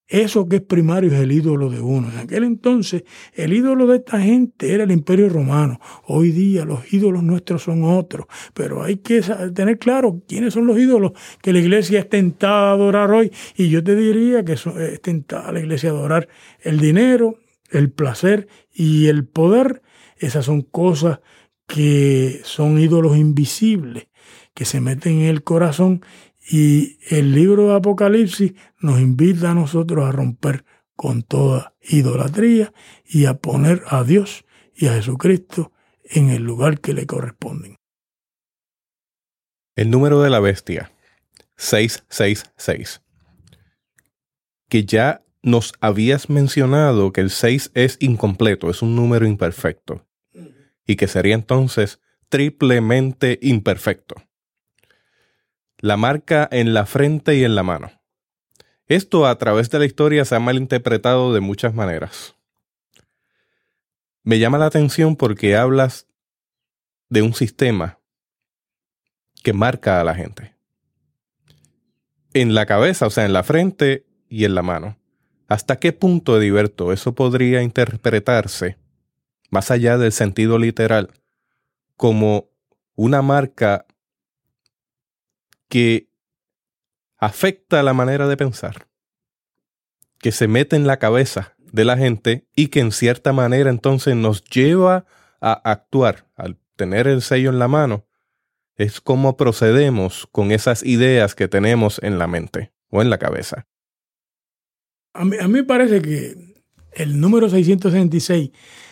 eso 0.06 0.48
que 0.48 0.56
es 0.56 0.62
primario 0.62 1.12
es 1.12 1.18
el 1.18 1.32
ídolo 1.32 1.70
de 1.70 1.80
uno. 1.80 2.10
En 2.10 2.18
aquel 2.18 2.44
entonces, 2.44 3.04
el 3.32 3.52
ídolo 3.52 3.86
de 3.86 3.96
esta 3.96 4.20
gente 4.20 4.74
era 4.74 4.84
el 4.84 4.90
imperio 4.90 5.28
romano. 5.28 5.80
Hoy 6.04 6.30
día 6.30 6.64
los 6.64 6.92
ídolos 6.92 7.22
nuestros 7.22 7.62
son 7.62 7.84
otros. 7.84 8.26
Pero 8.52 8.82
hay 8.82 8.98
que 8.98 9.22
tener 9.54 9.78
claro 9.78 10.22
quiénes 10.28 10.54
son 10.54 10.66
los 10.66 10.78
ídolos 10.78 11.12
que 11.40 11.52
la 11.52 11.60
iglesia 11.60 12.00
es 12.00 12.08
tentada 12.08 12.70
a 12.70 12.72
adorar 12.74 13.10
hoy. 13.10 13.32
Y 13.56 13.70
yo 13.70 13.82
te 13.82 13.96
diría 13.96 14.44
que 14.44 14.52
es 14.52 14.64
tentada 15.00 15.52
la 15.52 15.60
iglesia 15.60 15.90
a 15.90 15.94
adorar 15.94 16.28
el 16.60 16.78
dinero, 16.78 17.38
el 17.70 17.90
placer 17.90 18.48
y 18.72 19.08
el 19.08 19.26
poder, 19.26 19.82
esas 20.16 20.44
son 20.44 20.62
cosas 20.62 21.20
que 21.66 22.40
son 22.44 22.78
ídolos 22.78 23.16
invisibles, 23.16 24.08
que 24.54 24.64
se 24.64 24.80
meten 24.80 25.20
en 25.20 25.28
el 25.28 25.42
corazón 25.42 26.04
y 26.46 26.98
el 27.08 27.32
libro 27.32 27.68
de 27.68 27.76
Apocalipsis 27.76 28.52
nos 28.78 29.00
invita 29.00 29.50
a 29.50 29.54
nosotros 29.54 30.06
a 30.06 30.12
romper 30.12 30.64
con 30.94 31.22
toda 31.22 31.74
idolatría 31.82 32.72
y 33.04 33.26
a 33.26 33.34
poner 33.34 33.82
a 33.86 34.04
Dios 34.04 34.44
y 34.74 34.86
a 34.86 34.94
Jesucristo 34.94 35.72
en 36.04 36.30
el 36.30 36.42
lugar 36.42 36.80
que 36.80 36.92
le 36.92 37.06
corresponden. 37.06 37.76
El 39.76 39.90
número 39.90 40.20
de 40.22 40.30
la 40.30 40.38
bestia, 40.38 40.92
666, 41.56 43.02
que 44.68 44.84
ya 44.84 45.23
nos 45.44 45.74
habías 45.80 46.30
mencionado 46.30 47.12
que 47.12 47.20
el 47.20 47.28
6 47.30 47.72
es 47.74 47.98
incompleto, 48.00 48.70
es 48.70 48.80
un 48.80 48.96
número 48.96 49.26
imperfecto, 49.26 50.06
y 50.86 50.96
que 50.96 51.06
sería 51.06 51.34
entonces 51.34 52.00
triplemente 52.30 53.38
imperfecto. 53.42 54.16
La 55.78 55.98
marca 55.98 56.48
en 56.50 56.72
la 56.72 56.86
frente 56.86 57.36
y 57.36 57.44
en 57.44 57.54
la 57.54 57.62
mano. 57.62 57.92
Esto 58.86 59.26
a 59.26 59.36
través 59.36 59.68
de 59.68 59.78
la 59.78 59.84
historia 59.84 60.24
se 60.24 60.34
ha 60.34 60.40
malinterpretado 60.40 61.34
de 61.34 61.40
muchas 61.40 61.74
maneras. 61.74 62.36
Me 64.22 64.38
llama 64.38 64.56
la 64.56 64.66
atención 64.66 65.14
porque 65.14 65.56
hablas 65.56 66.06
de 67.10 67.20
un 67.20 67.34
sistema 67.34 68.00
que 69.42 69.52
marca 69.52 70.00
a 70.00 70.04
la 70.04 70.14
gente. 70.14 70.56
En 72.32 72.54
la 72.54 72.64
cabeza, 72.64 73.06
o 73.06 73.10
sea, 73.10 73.26
en 73.26 73.34
la 73.34 73.42
frente 73.42 74.06
y 74.28 74.46
en 74.46 74.54
la 74.54 74.62
mano. 74.62 74.96
¿Hasta 75.48 75.76
qué 75.76 75.92
punto, 75.92 76.38
Ediberto, 76.38 76.92
eso 76.92 77.14
podría 77.14 77.62
interpretarse, 77.62 78.78
más 79.50 79.70
allá 79.70 79.98
del 79.98 80.12
sentido 80.12 80.58
literal, 80.58 81.10
como 81.96 82.48
una 82.94 83.22
marca 83.22 83.86
que 85.68 86.08
afecta 87.18 87.82
la 87.82 87.92
manera 87.92 88.26
de 88.26 88.36
pensar, 88.36 88.88
que 90.18 90.32
se 90.32 90.48
mete 90.48 90.76
en 90.76 90.86
la 90.86 90.98
cabeza 90.98 91.54
de 91.58 91.84
la 91.84 91.96
gente 91.96 92.46
y 92.54 92.68
que 92.68 92.80
en 92.80 92.92
cierta 92.92 93.32
manera 93.32 93.68
entonces 93.68 94.16
nos 94.16 94.44
lleva 94.44 95.04
a 95.40 95.52
actuar 95.52 96.26
al 96.36 96.56
tener 96.76 97.06
el 97.06 97.20
sello 97.20 97.50
en 97.50 97.58
la 97.58 97.68
mano? 97.68 98.06
Es 98.76 99.00
como 99.00 99.36
procedemos 99.36 100.26
con 100.32 100.50
esas 100.52 100.82
ideas 100.82 101.34
que 101.34 101.48
tenemos 101.48 102.00
en 102.02 102.18
la 102.18 102.26
mente 102.26 102.72
o 102.88 103.02
en 103.02 103.10
la 103.10 103.18
cabeza. 103.18 103.66
A 105.14 105.24
mí, 105.24 105.36
me 105.48 105.64
parece 105.64 106.02
que 106.02 106.34
el 106.92 107.20
número 107.20 107.48
666 107.48 108.50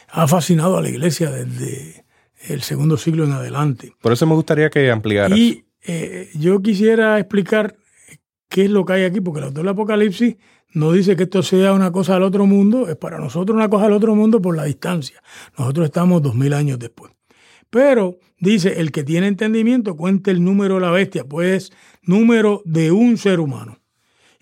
ha 0.09 0.29
fascinado 0.29 0.77
a 0.77 0.83
la 0.83 0.89
iglesia 0.89 1.31
desde 1.31 2.05
el 2.49 2.63
segundo 2.63 2.97
siglo 2.97 3.25
en 3.25 3.33
adelante. 3.33 3.93
Por 4.01 4.13
eso 4.13 4.27
me 4.27 4.35
gustaría 4.35 4.71
que 4.71 4.91
ampliaras. 4.91 5.37
Y 5.37 5.65
eh, 5.85 6.31
yo 6.35 6.63
quisiera 6.63 7.19
explicar 7.19 7.77
qué 8.49 8.65
es 8.65 8.71
lo 8.71 8.85
que 8.85 8.93
hay 8.93 9.05
aquí, 9.05 9.21
porque 9.21 9.41
el 9.41 9.47
autor 9.47 9.65
del 9.65 9.73
Apocalipsis 9.73 10.37
no 10.75 10.93
dice 10.93 11.17
que 11.17 11.25
esto 11.25 11.43
sea 11.43 11.73
una 11.73 11.91
cosa 11.91 12.15
del 12.15 12.23
otro 12.23 12.47
mundo, 12.47 12.89
es 12.89 12.97
para 12.97 13.19
nosotros 13.19 13.57
una 13.57 13.69
cosa 13.69 13.85
del 13.85 13.95
otro 13.95 14.15
mundo 14.15 14.41
por 14.41 14.57
la 14.57 14.65
distancia. 14.65 15.23
Nosotros 15.59 15.87
estamos 15.87 16.23
dos 16.23 16.35
mil 16.35 16.55
años 16.55 16.79
después. 16.79 17.13
Pero 17.69 18.19
dice, 18.39 18.81
el 18.81 18.93
que 18.93 19.03
tiene 19.03 19.27
entendimiento 19.27 19.97
cuente 19.97 20.31
el 20.31 20.45
número 20.45 20.77
de 20.77 20.83
la 20.83 20.91
bestia, 20.91 21.25
pues 21.25 21.73
número 22.03 22.63
de 22.65 22.93
un 22.93 23.17
ser 23.17 23.41
humano. 23.41 23.82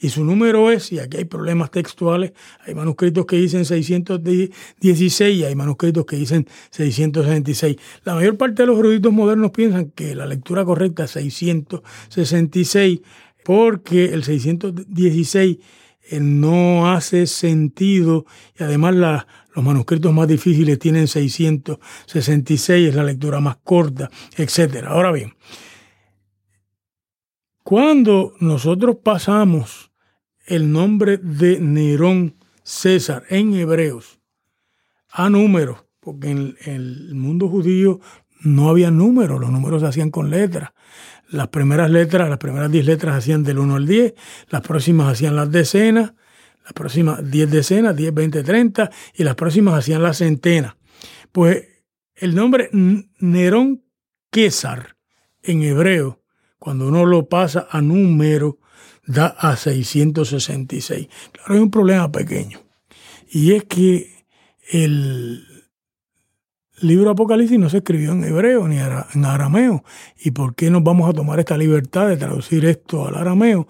Y 0.02 0.08
su 0.08 0.24
número 0.24 0.70
es, 0.70 0.92
y 0.92 0.98
aquí 0.98 1.18
hay 1.18 1.26
problemas 1.26 1.70
textuales, 1.70 2.32
hay 2.66 2.74
manuscritos 2.74 3.26
que 3.26 3.36
dicen 3.36 3.66
616 3.66 5.36
y 5.36 5.44
hay 5.44 5.54
manuscritos 5.54 6.06
que 6.06 6.16
dicen 6.16 6.48
666. 6.70 7.76
La 8.04 8.14
mayor 8.14 8.38
parte 8.38 8.62
de 8.62 8.68
los 8.68 8.78
eruditos 8.78 9.12
modernos 9.12 9.50
piensan 9.50 9.90
que 9.90 10.14
la 10.14 10.24
lectura 10.24 10.64
correcta 10.64 11.04
es 11.04 11.10
666 11.10 13.00
porque 13.44 14.06
el 14.06 14.24
616 14.24 15.58
eh, 16.08 16.18
no 16.18 16.90
hace 16.90 17.26
sentido 17.26 18.24
y 18.58 18.62
además 18.62 18.94
los 19.54 19.64
manuscritos 19.64 20.14
más 20.14 20.28
difíciles 20.28 20.78
tienen 20.78 21.08
666, 21.08 22.88
es 22.88 22.94
la 22.94 23.04
lectura 23.04 23.40
más 23.40 23.58
corta, 23.62 24.10
etc. 24.34 24.86
Ahora 24.86 25.12
bien, 25.12 25.34
cuando 27.62 28.32
nosotros 28.40 28.96
pasamos 29.04 29.89
el 30.50 30.72
nombre 30.72 31.16
de 31.16 31.60
Nerón 31.60 32.34
César 32.64 33.22
en 33.30 33.54
hebreos 33.54 34.18
a 35.08 35.30
números, 35.30 35.84
porque 36.00 36.30
en 36.30 36.56
el 36.64 37.14
mundo 37.14 37.48
judío 37.48 38.00
no 38.40 38.68
había 38.68 38.90
números, 38.90 39.40
los 39.40 39.50
números 39.50 39.80
se 39.82 39.88
hacían 39.88 40.10
con 40.10 40.28
letras. 40.28 40.72
Las 41.28 41.48
primeras 41.48 41.88
letras, 41.88 42.28
las 42.28 42.38
primeras 42.38 42.70
10 42.70 42.84
letras 42.84 43.16
hacían 43.16 43.44
del 43.44 43.60
1 43.60 43.76
al 43.76 43.86
10, 43.86 44.14
las 44.48 44.62
próximas 44.62 45.12
hacían 45.12 45.36
las 45.36 45.52
decenas, 45.52 46.14
las 46.64 46.72
próximas 46.72 47.30
10 47.30 47.50
decenas, 47.50 47.96
10, 47.96 48.12
20, 48.12 48.42
30, 48.42 48.90
y 49.14 49.22
las 49.22 49.36
próximas 49.36 49.74
hacían 49.78 50.02
las 50.02 50.18
centenas. 50.18 50.74
Pues 51.30 51.64
el 52.16 52.34
nombre 52.34 52.70
Nerón 52.72 53.84
César 54.32 54.96
en 55.44 55.62
hebreo, 55.62 56.22
cuando 56.58 56.88
uno 56.88 57.06
lo 57.06 57.28
pasa 57.28 57.68
a 57.70 57.80
número, 57.80 58.59
da 59.10 59.26
a 59.26 59.56
666. 59.56 61.08
Claro, 61.32 61.54
hay 61.54 61.60
un 61.60 61.70
problema 61.70 62.10
pequeño, 62.10 62.60
y 63.30 63.52
es 63.52 63.64
que 63.64 64.24
el 64.70 65.44
libro 66.80 67.10
Apocalipsis 67.10 67.58
no 67.58 67.68
se 67.68 67.78
escribió 67.78 68.12
en 68.12 68.24
hebreo 68.24 68.66
ni 68.66 68.78
en 68.78 69.24
arameo. 69.24 69.84
¿Y 70.18 70.30
por 70.30 70.54
qué 70.54 70.70
nos 70.70 70.82
vamos 70.82 71.08
a 71.08 71.12
tomar 71.12 71.38
esta 71.38 71.56
libertad 71.56 72.08
de 72.08 72.16
traducir 72.16 72.64
esto 72.64 73.06
al 73.06 73.16
arameo? 73.16 73.68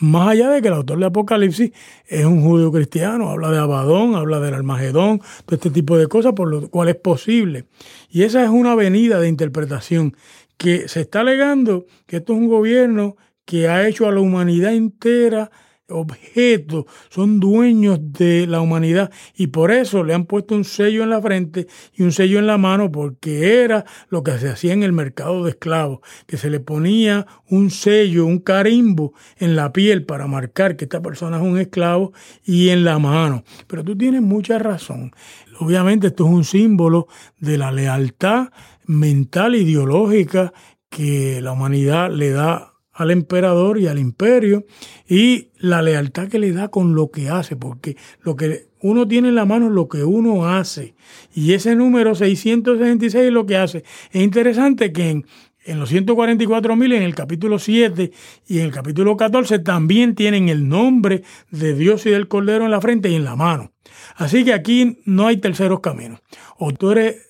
Más 0.00 0.28
allá 0.28 0.50
de 0.50 0.62
que 0.62 0.68
el 0.68 0.74
autor 0.74 1.00
de 1.00 1.06
Apocalipsis 1.06 1.72
es 2.06 2.24
un 2.24 2.40
judío 2.42 2.70
cristiano, 2.70 3.30
habla 3.30 3.50
de 3.50 3.58
Abadón, 3.58 4.14
habla 4.14 4.38
del 4.38 4.54
Almagedón, 4.54 5.20
todo 5.44 5.56
este 5.56 5.70
tipo 5.70 5.98
de 5.98 6.06
cosas, 6.06 6.34
por 6.34 6.48
lo 6.48 6.68
cual 6.70 6.88
es 6.88 6.96
posible. 6.96 7.64
Y 8.08 8.22
esa 8.22 8.44
es 8.44 8.48
una 8.48 8.72
avenida 8.72 9.18
de 9.18 9.28
interpretación 9.28 10.16
que 10.56 10.88
se 10.88 11.00
está 11.02 11.20
alegando 11.20 11.86
que 12.06 12.18
esto 12.18 12.32
es 12.32 12.38
un 12.38 12.48
gobierno 12.48 13.16
que 13.48 13.66
ha 13.66 13.88
hecho 13.88 14.06
a 14.06 14.12
la 14.12 14.20
humanidad 14.20 14.74
entera 14.74 15.50
objetos, 15.88 16.84
son 17.08 17.40
dueños 17.40 17.98
de 18.12 18.46
la 18.46 18.60
humanidad 18.60 19.10
y 19.34 19.46
por 19.46 19.70
eso 19.70 20.04
le 20.04 20.12
han 20.12 20.26
puesto 20.26 20.54
un 20.54 20.64
sello 20.64 21.02
en 21.02 21.08
la 21.08 21.22
frente 21.22 21.66
y 21.94 22.02
un 22.02 22.12
sello 22.12 22.38
en 22.38 22.46
la 22.46 22.58
mano 22.58 22.92
porque 22.92 23.64
era 23.64 23.86
lo 24.10 24.22
que 24.22 24.36
se 24.38 24.50
hacía 24.50 24.74
en 24.74 24.82
el 24.82 24.92
mercado 24.92 25.44
de 25.44 25.52
esclavos, 25.52 26.00
que 26.26 26.36
se 26.36 26.50
le 26.50 26.60
ponía 26.60 27.26
un 27.48 27.70
sello, 27.70 28.26
un 28.26 28.40
carimbo 28.40 29.14
en 29.38 29.56
la 29.56 29.72
piel 29.72 30.04
para 30.04 30.26
marcar 30.26 30.76
que 30.76 30.84
esta 30.84 31.00
persona 31.00 31.38
es 31.38 31.42
un 31.42 31.58
esclavo 31.58 32.12
y 32.44 32.68
en 32.68 32.84
la 32.84 32.98
mano. 32.98 33.44
Pero 33.66 33.82
tú 33.82 33.96
tienes 33.96 34.20
mucha 34.20 34.58
razón. 34.58 35.12
Obviamente 35.58 36.08
esto 36.08 36.26
es 36.26 36.30
un 36.30 36.44
símbolo 36.44 37.08
de 37.40 37.56
la 37.56 37.72
lealtad 37.72 38.48
mental, 38.84 39.54
ideológica 39.54 40.52
que 40.90 41.40
la 41.40 41.52
humanidad 41.52 42.10
le 42.10 42.28
da 42.28 42.74
al 42.98 43.12
emperador 43.12 43.78
y 43.78 43.86
al 43.86 43.96
imperio 43.98 44.66
y 45.08 45.50
la 45.56 45.82
lealtad 45.82 46.26
que 46.26 46.40
le 46.40 46.50
da 46.50 46.66
con 46.68 46.96
lo 46.96 47.12
que 47.12 47.28
hace, 47.28 47.54
porque 47.54 47.96
lo 48.22 48.34
que 48.34 48.66
uno 48.80 49.06
tiene 49.06 49.28
en 49.28 49.36
la 49.36 49.44
mano 49.44 49.66
es 49.66 49.72
lo 49.72 49.88
que 49.88 50.02
uno 50.02 50.46
hace. 50.48 50.96
Y 51.32 51.52
ese 51.52 51.76
número 51.76 52.16
666 52.16 53.26
es 53.26 53.32
lo 53.32 53.46
que 53.46 53.56
hace. 53.56 53.84
Es 54.10 54.20
interesante 54.20 54.92
que 54.92 55.10
en, 55.10 55.26
en 55.64 55.78
los 55.78 55.90
144 55.90 56.74
mil, 56.74 56.92
en 56.92 57.04
el 57.04 57.14
capítulo 57.14 57.60
7 57.60 58.10
y 58.48 58.58
en 58.58 58.64
el 58.64 58.72
capítulo 58.72 59.16
14, 59.16 59.60
también 59.60 60.16
tienen 60.16 60.48
el 60.48 60.68
nombre 60.68 61.22
de 61.52 61.74
Dios 61.74 62.04
y 62.04 62.10
del 62.10 62.26
Cordero 62.26 62.64
en 62.64 62.72
la 62.72 62.80
frente 62.80 63.08
y 63.10 63.14
en 63.14 63.22
la 63.22 63.36
mano. 63.36 63.70
Así 64.16 64.44
que 64.44 64.52
aquí 64.52 64.98
no 65.04 65.28
hay 65.28 65.36
terceros 65.36 65.78
caminos. 65.78 66.20
O 66.56 66.72
tú 66.72 66.90
eres 66.90 67.28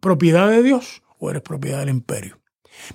propiedad 0.00 0.50
de 0.50 0.64
Dios 0.64 1.02
o 1.20 1.30
eres 1.30 1.42
propiedad 1.42 1.78
del 1.78 1.90
imperio. 1.90 2.39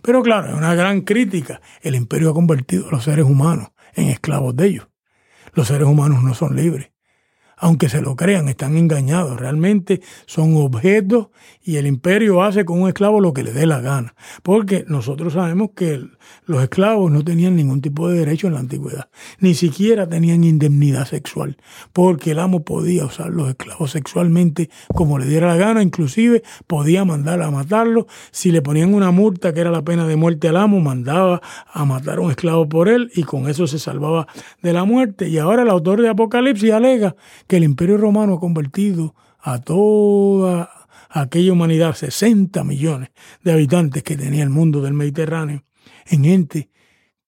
Pero 0.01 0.21
claro, 0.23 0.49
es 0.49 0.53
una 0.53 0.75
gran 0.75 1.01
crítica. 1.01 1.61
El 1.81 1.95
imperio 1.95 2.31
ha 2.31 2.33
convertido 2.33 2.87
a 2.87 2.91
los 2.91 3.03
seres 3.03 3.25
humanos 3.25 3.69
en 3.93 4.09
esclavos 4.09 4.55
de 4.55 4.67
ellos. 4.67 4.87
Los 5.53 5.67
seres 5.67 5.87
humanos 5.87 6.23
no 6.23 6.33
son 6.33 6.55
libres 6.55 6.94
aunque 7.57 7.89
se 7.89 8.01
lo 8.01 8.15
crean, 8.15 8.49
están 8.49 8.77
engañados. 8.77 9.39
Realmente 9.39 10.01
son 10.25 10.55
objetos 10.57 11.27
y 11.63 11.77
el 11.77 11.87
imperio 11.87 12.43
hace 12.43 12.65
con 12.65 12.81
un 12.81 12.87
esclavo 12.87 13.21
lo 13.21 13.33
que 13.33 13.43
le 13.43 13.53
dé 13.53 13.65
la 13.65 13.79
gana. 13.79 14.15
Porque 14.43 14.85
nosotros 14.87 15.33
sabemos 15.33 15.71
que 15.75 16.01
los 16.45 16.61
esclavos 16.61 17.11
no 17.11 17.23
tenían 17.23 17.55
ningún 17.55 17.81
tipo 17.81 18.09
de 18.09 18.19
derecho 18.19 18.47
en 18.47 18.53
la 18.53 18.59
antigüedad. 18.59 19.09
Ni 19.39 19.53
siquiera 19.53 20.07
tenían 20.07 20.43
indemnidad 20.43 21.05
sexual. 21.05 21.57
Porque 21.93 22.31
el 22.31 22.39
amo 22.39 22.63
podía 22.63 23.05
usar 23.05 23.29
los 23.29 23.49
esclavos 23.49 23.91
sexualmente 23.91 24.69
como 24.93 25.17
le 25.17 25.25
diera 25.25 25.47
la 25.47 25.55
gana. 25.55 25.81
Inclusive 25.81 26.43
podía 26.67 27.05
mandar 27.05 27.41
a 27.41 27.51
matarlos. 27.51 28.05
Si 28.31 28.51
le 28.51 28.61
ponían 28.61 28.93
una 28.93 29.11
multa 29.11 29.53
que 29.53 29.61
era 29.61 29.71
la 29.71 29.83
pena 29.83 30.07
de 30.07 30.15
muerte 30.15 30.49
al 30.49 30.57
amo, 30.57 30.79
mandaba 30.81 31.41
a 31.71 31.85
matar 31.85 32.17
a 32.17 32.21
un 32.21 32.31
esclavo 32.31 32.67
por 32.67 32.89
él 32.89 33.11
y 33.15 33.23
con 33.23 33.49
eso 33.49 33.67
se 33.67 33.79
salvaba 33.79 34.27
de 34.61 34.73
la 34.73 34.83
muerte. 34.83 35.29
Y 35.29 35.37
ahora 35.37 35.63
el 35.63 35.69
autor 35.69 36.01
de 36.01 36.09
Apocalipsis 36.09 36.71
alega 36.71 37.15
que 37.47 37.57
el 37.57 37.63
imperio 37.63 37.97
romano 37.97 38.35
ha 38.35 38.39
convertido 38.39 39.15
a 39.39 39.59
toda 39.61 40.69
aquella 41.09 41.53
humanidad, 41.53 41.95
60 41.95 42.63
millones 42.63 43.09
de 43.43 43.51
habitantes 43.51 44.03
que 44.03 44.17
tenía 44.17 44.43
el 44.43 44.49
mundo 44.49 44.81
del 44.81 44.93
Mediterráneo, 44.93 45.63
en 46.07 46.23
gente 46.23 46.69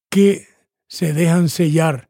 que 0.09 0.47
se 0.87 1.13
dejan 1.13 1.49
sellar 1.49 2.09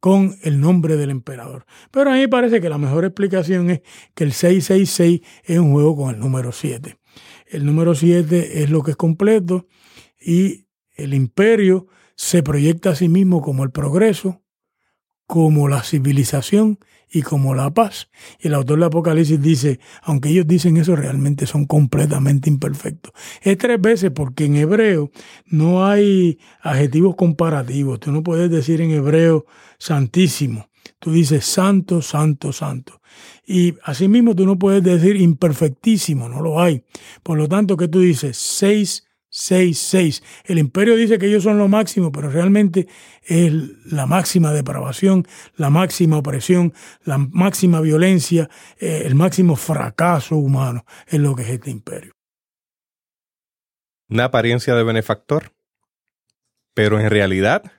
con 0.00 0.36
el 0.42 0.60
nombre 0.60 0.96
del 0.96 1.10
emperador. 1.10 1.64
Pero 1.90 2.10
a 2.10 2.14
mí 2.14 2.26
parece 2.26 2.60
que 2.60 2.68
la 2.68 2.76
mejor 2.76 3.04
explicación 3.04 3.70
es 3.70 3.80
que 4.14 4.24
el 4.24 4.32
666 4.32 5.20
es 5.44 5.58
un 5.58 5.72
juego 5.72 5.96
con 5.96 6.14
el 6.14 6.20
número 6.20 6.52
7. 6.52 6.98
El 7.46 7.64
número 7.64 7.94
7 7.94 8.62
es 8.62 8.70
lo 8.70 8.82
que 8.82 8.90
es 8.90 8.96
completo 8.98 9.66
y 10.20 10.66
el 10.94 11.14
imperio 11.14 11.86
se 12.16 12.42
proyecta 12.42 12.90
a 12.90 12.94
sí 12.94 13.08
mismo 13.08 13.40
como 13.40 13.64
el 13.64 13.70
progreso, 13.70 14.42
como 15.26 15.68
la 15.68 15.82
civilización 15.82 16.78
y 17.10 17.22
como 17.22 17.54
la 17.54 17.72
paz. 17.72 18.08
Y 18.40 18.48
el 18.48 18.54
autor 18.54 18.80
de 18.80 18.86
Apocalipsis 18.86 19.40
dice, 19.40 19.80
aunque 20.02 20.30
ellos 20.30 20.46
dicen 20.46 20.76
eso, 20.76 20.96
realmente 20.96 21.46
son 21.46 21.64
completamente 21.66 22.50
imperfectos. 22.50 23.12
Es 23.40 23.56
tres 23.56 23.80
veces 23.80 24.10
porque 24.10 24.46
en 24.46 24.56
hebreo 24.56 25.10
no 25.46 25.86
hay 25.86 26.38
adjetivos 26.60 27.14
comparativos. 27.14 28.00
Tú 28.00 28.10
no 28.10 28.22
puedes 28.22 28.50
decir 28.50 28.80
en 28.80 28.90
hebreo 28.90 29.46
santísimo. 29.78 30.68
Tú 30.98 31.12
dices 31.12 31.44
santo, 31.44 32.02
santo, 32.02 32.52
santo. 32.52 33.00
Y 33.46 33.74
asimismo 33.84 34.34
tú 34.34 34.44
no 34.46 34.58
puedes 34.58 34.82
decir 34.82 35.16
imperfectísimo, 35.16 36.28
no 36.28 36.40
lo 36.40 36.60
hay. 36.60 36.82
Por 37.22 37.38
lo 37.38 37.48
tanto, 37.48 37.76
¿qué 37.76 37.88
tú 37.88 38.00
dices? 38.00 38.36
Seis 38.36 39.06
6, 39.36 40.22
El 40.44 40.58
imperio 40.58 40.94
dice 40.94 41.18
que 41.18 41.26
ellos 41.26 41.42
son 41.42 41.58
lo 41.58 41.66
máximo, 41.66 42.12
pero 42.12 42.30
realmente 42.30 42.86
es 43.24 43.52
la 43.84 44.06
máxima 44.06 44.52
depravación, 44.52 45.26
la 45.56 45.70
máxima 45.70 46.18
opresión, 46.18 46.72
la 47.02 47.18
máxima 47.18 47.80
violencia, 47.80 48.48
eh, 48.78 49.02
el 49.04 49.16
máximo 49.16 49.56
fracaso 49.56 50.36
humano 50.36 50.84
es 51.08 51.18
lo 51.18 51.34
que 51.34 51.42
es 51.42 51.48
este 51.48 51.72
imperio. 51.72 52.12
Una 54.08 54.26
apariencia 54.26 54.76
de 54.76 54.84
benefactor, 54.84 55.50
pero 56.72 57.00
en 57.00 57.10
realidad 57.10 57.72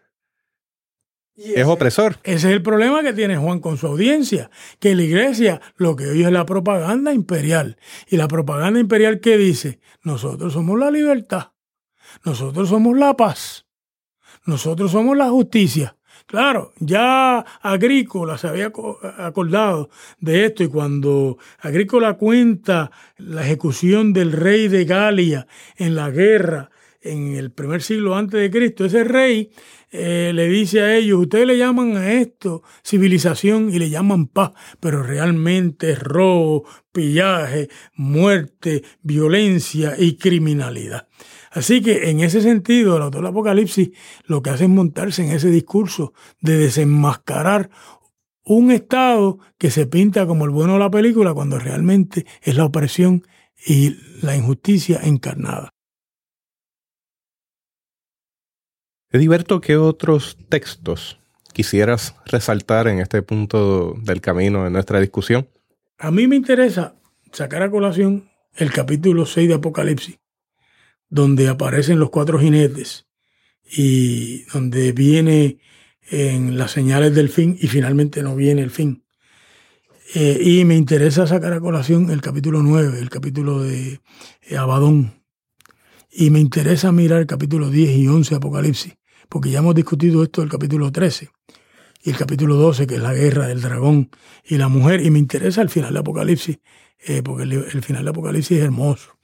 es 1.36 1.66
opresor. 1.66 2.18
Ese 2.24 2.48
es 2.48 2.54
el 2.54 2.62
problema 2.62 3.04
que 3.04 3.14
tiene 3.14 3.38
Juan 3.38 3.60
con 3.60 3.78
su 3.78 3.88
audiencia, 3.88 4.50
que 4.80 4.96
la 4.96 5.04
iglesia 5.04 5.62
lo 5.76 5.96
que 5.96 6.08
oye 6.08 6.26
es 6.26 6.32
la 6.32 6.46
propaganda 6.46 7.14
imperial. 7.14 7.78
Y 8.08 8.18
la 8.18 8.28
propaganda 8.28 8.80
imperial 8.80 9.20
que 9.20 9.38
dice, 9.38 9.80
nosotros 10.04 10.54
somos 10.54 10.80
la 10.80 10.92
libertad, 10.92 11.52
nosotros 12.24 12.70
somos 12.70 12.98
la 12.98 13.16
paz, 13.16 13.66
nosotros 14.46 14.92
somos 14.92 15.18
la 15.18 15.30
justicia. 15.30 15.98
Claro, 16.26 16.74
ya 16.80 17.40
Agrícola 17.62 18.38
se 18.38 18.48
había 18.48 18.72
acordado 19.18 19.90
de 20.20 20.46
esto 20.46 20.64
y 20.64 20.70
cuando 20.70 21.38
Agrícola 21.60 22.16
cuenta 22.16 22.90
la 23.18 23.44
ejecución 23.44 24.12
del 24.12 24.32
rey 24.32 24.68
de 24.68 24.86
Galia 24.86 25.46
en 25.76 25.94
la 25.94 26.10
guerra 26.10 26.72
en 27.06 27.36
el 27.36 27.52
primer 27.52 27.82
siglo 27.82 28.16
antes 28.16 28.40
de 28.40 28.52
Cristo, 28.52 28.86
ese 28.86 29.04
rey 29.04 29.52
eh, 29.92 30.32
le 30.34 30.48
dice 30.48 30.82
a 30.82 30.96
ellos, 30.96 31.20
ustedes 31.20 31.48
le 31.48 31.58
llaman 31.58 31.96
a 31.96 32.14
esto 32.14 32.64
civilización 32.84 33.74
y 33.74 33.80
le 33.80 33.90
llaman 33.90 34.28
paz, 34.28 34.52
pero 34.80 35.04
realmente 35.04 35.92
es 35.92 36.00
robo, 36.00 36.66
pillaje, 36.92 37.70
muerte, 37.96 38.84
violencia 39.02 39.96
y 39.98 40.18
criminalidad. 40.18 41.08
Así 41.52 41.82
que 41.82 42.10
en 42.10 42.20
ese 42.20 42.42
sentido, 42.42 42.98
el 42.98 43.04
autor 43.04 43.22
del 43.22 43.30
Apocalipsis 43.30 43.92
lo 44.26 44.42
que 44.42 44.50
hace 44.50 44.66
es 44.66 44.70
montarse 44.70 45.24
en 45.24 45.32
ese 45.32 45.50
discurso 45.50 46.14
de 46.42 46.58
desenmascarar 46.58 47.70
un 48.44 48.72
Estado 48.72 49.40
que 49.58 49.72
se 49.72 49.88
pinta 49.88 50.28
como 50.28 50.46
el 50.46 50.52
bueno 50.52 50.74
de 50.74 50.80
la 50.80 50.92
película 50.92 51.34
cuando 51.34 51.58
realmente 51.58 52.26
es 52.42 52.56
la 52.56 52.66
opresión 52.66 53.24
y 53.66 53.96
la 54.22 54.36
injusticia 54.36 55.00
encarnada. 55.04 55.75
Ediberto, 59.16 59.62
¿qué 59.62 59.78
otros 59.78 60.38
textos 60.50 61.18
quisieras 61.54 62.16
resaltar 62.26 62.90
en 62.90 63.00
este 63.00 63.22
punto 63.22 63.96
del 64.04 64.20
camino 64.20 64.66
de 64.66 64.70
nuestra 64.70 65.00
discusión? 65.00 65.48
A 65.98 66.12
mí 66.12 66.28
me 66.28 66.36
interesa 66.36 66.96
sacar 67.32 67.62
a 67.64 67.72
colación 67.72 68.30
el 68.56 68.74
capítulo 68.74 69.26
6 69.26 69.48
de 69.48 69.54
Apocalipsis, 69.54 70.20
donde 71.08 71.48
aparecen 71.48 71.98
los 71.98 72.10
cuatro 72.10 72.40
jinetes 72.40 73.08
y 73.64 74.44
donde 74.52 74.92
viene 74.92 75.60
en 76.12 76.58
las 76.58 76.72
señales 76.72 77.16
del 77.16 77.30
fin 77.30 77.58
y 77.58 77.68
finalmente 77.68 78.22
no 78.22 78.36
viene 78.36 78.64
el 78.64 78.70
fin. 78.70 79.06
Eh, 80.14 80.40
y 80.42 80.66
me 80.66 80.76
interesa 80.76 81.26
sacar 81.26 81.54
a 81.54 81.62
colación 81.62 82.10
el 82.10 82.20
capítulo 82.20 82.62
9, 82.62 83.00
el 83.00 83.10
capítulo 83.10 83.64
de 83.64 84.02
eh, 84.42 84.58
Abadón. 84.58 85.24
Y 86.12 86.32
me 86.32 86.42
interesa 86.42 86.92
mirar 86.92 87.22
el 87.22 87.28
capítulo 87.28 87.70
10 87.70 87.98
y 87.98 88.08
11 88.10 88.30
de 88.32 88.36
Apocalipsis, 88.36 88.94
porque 89.30 89.50
ya 89.50 89.60
hemos 89.60 89.76
discutido 89.76 90.24
esto 90.24 90.42
del 90.42 90.50
capítulo 90.50 90.92
13 90.92 91.30
y 92.06 92.12
el 92.12 92.18
capítulo 92.18 92.56
12, 92.56 92.86
que 92.86 92.96
es 92.96 93.02
la 93.02 93.14
guerra 93.14 93.48
del 93.48 93.62
dragón 93.62 94.12
y 94.46 94.58
la 94.58 94.68
mujer, 94.68 95.04
y 95.04 95.10
me 95.10 95.18
interesa 95.18 95.64
el 95.64 95.70
final 95.70 95.94
de 95.94 96.00
Apocalipsis, 96.00 96.60
eh, 97.08 97.24
porque 97.24 97.44
el, 97.44 97.82
final 97.82 98.04
de 98.04 98.12
Apocalipsis 98.12 98.60
es 98.60 98.64
hermoso. 98.64 99.18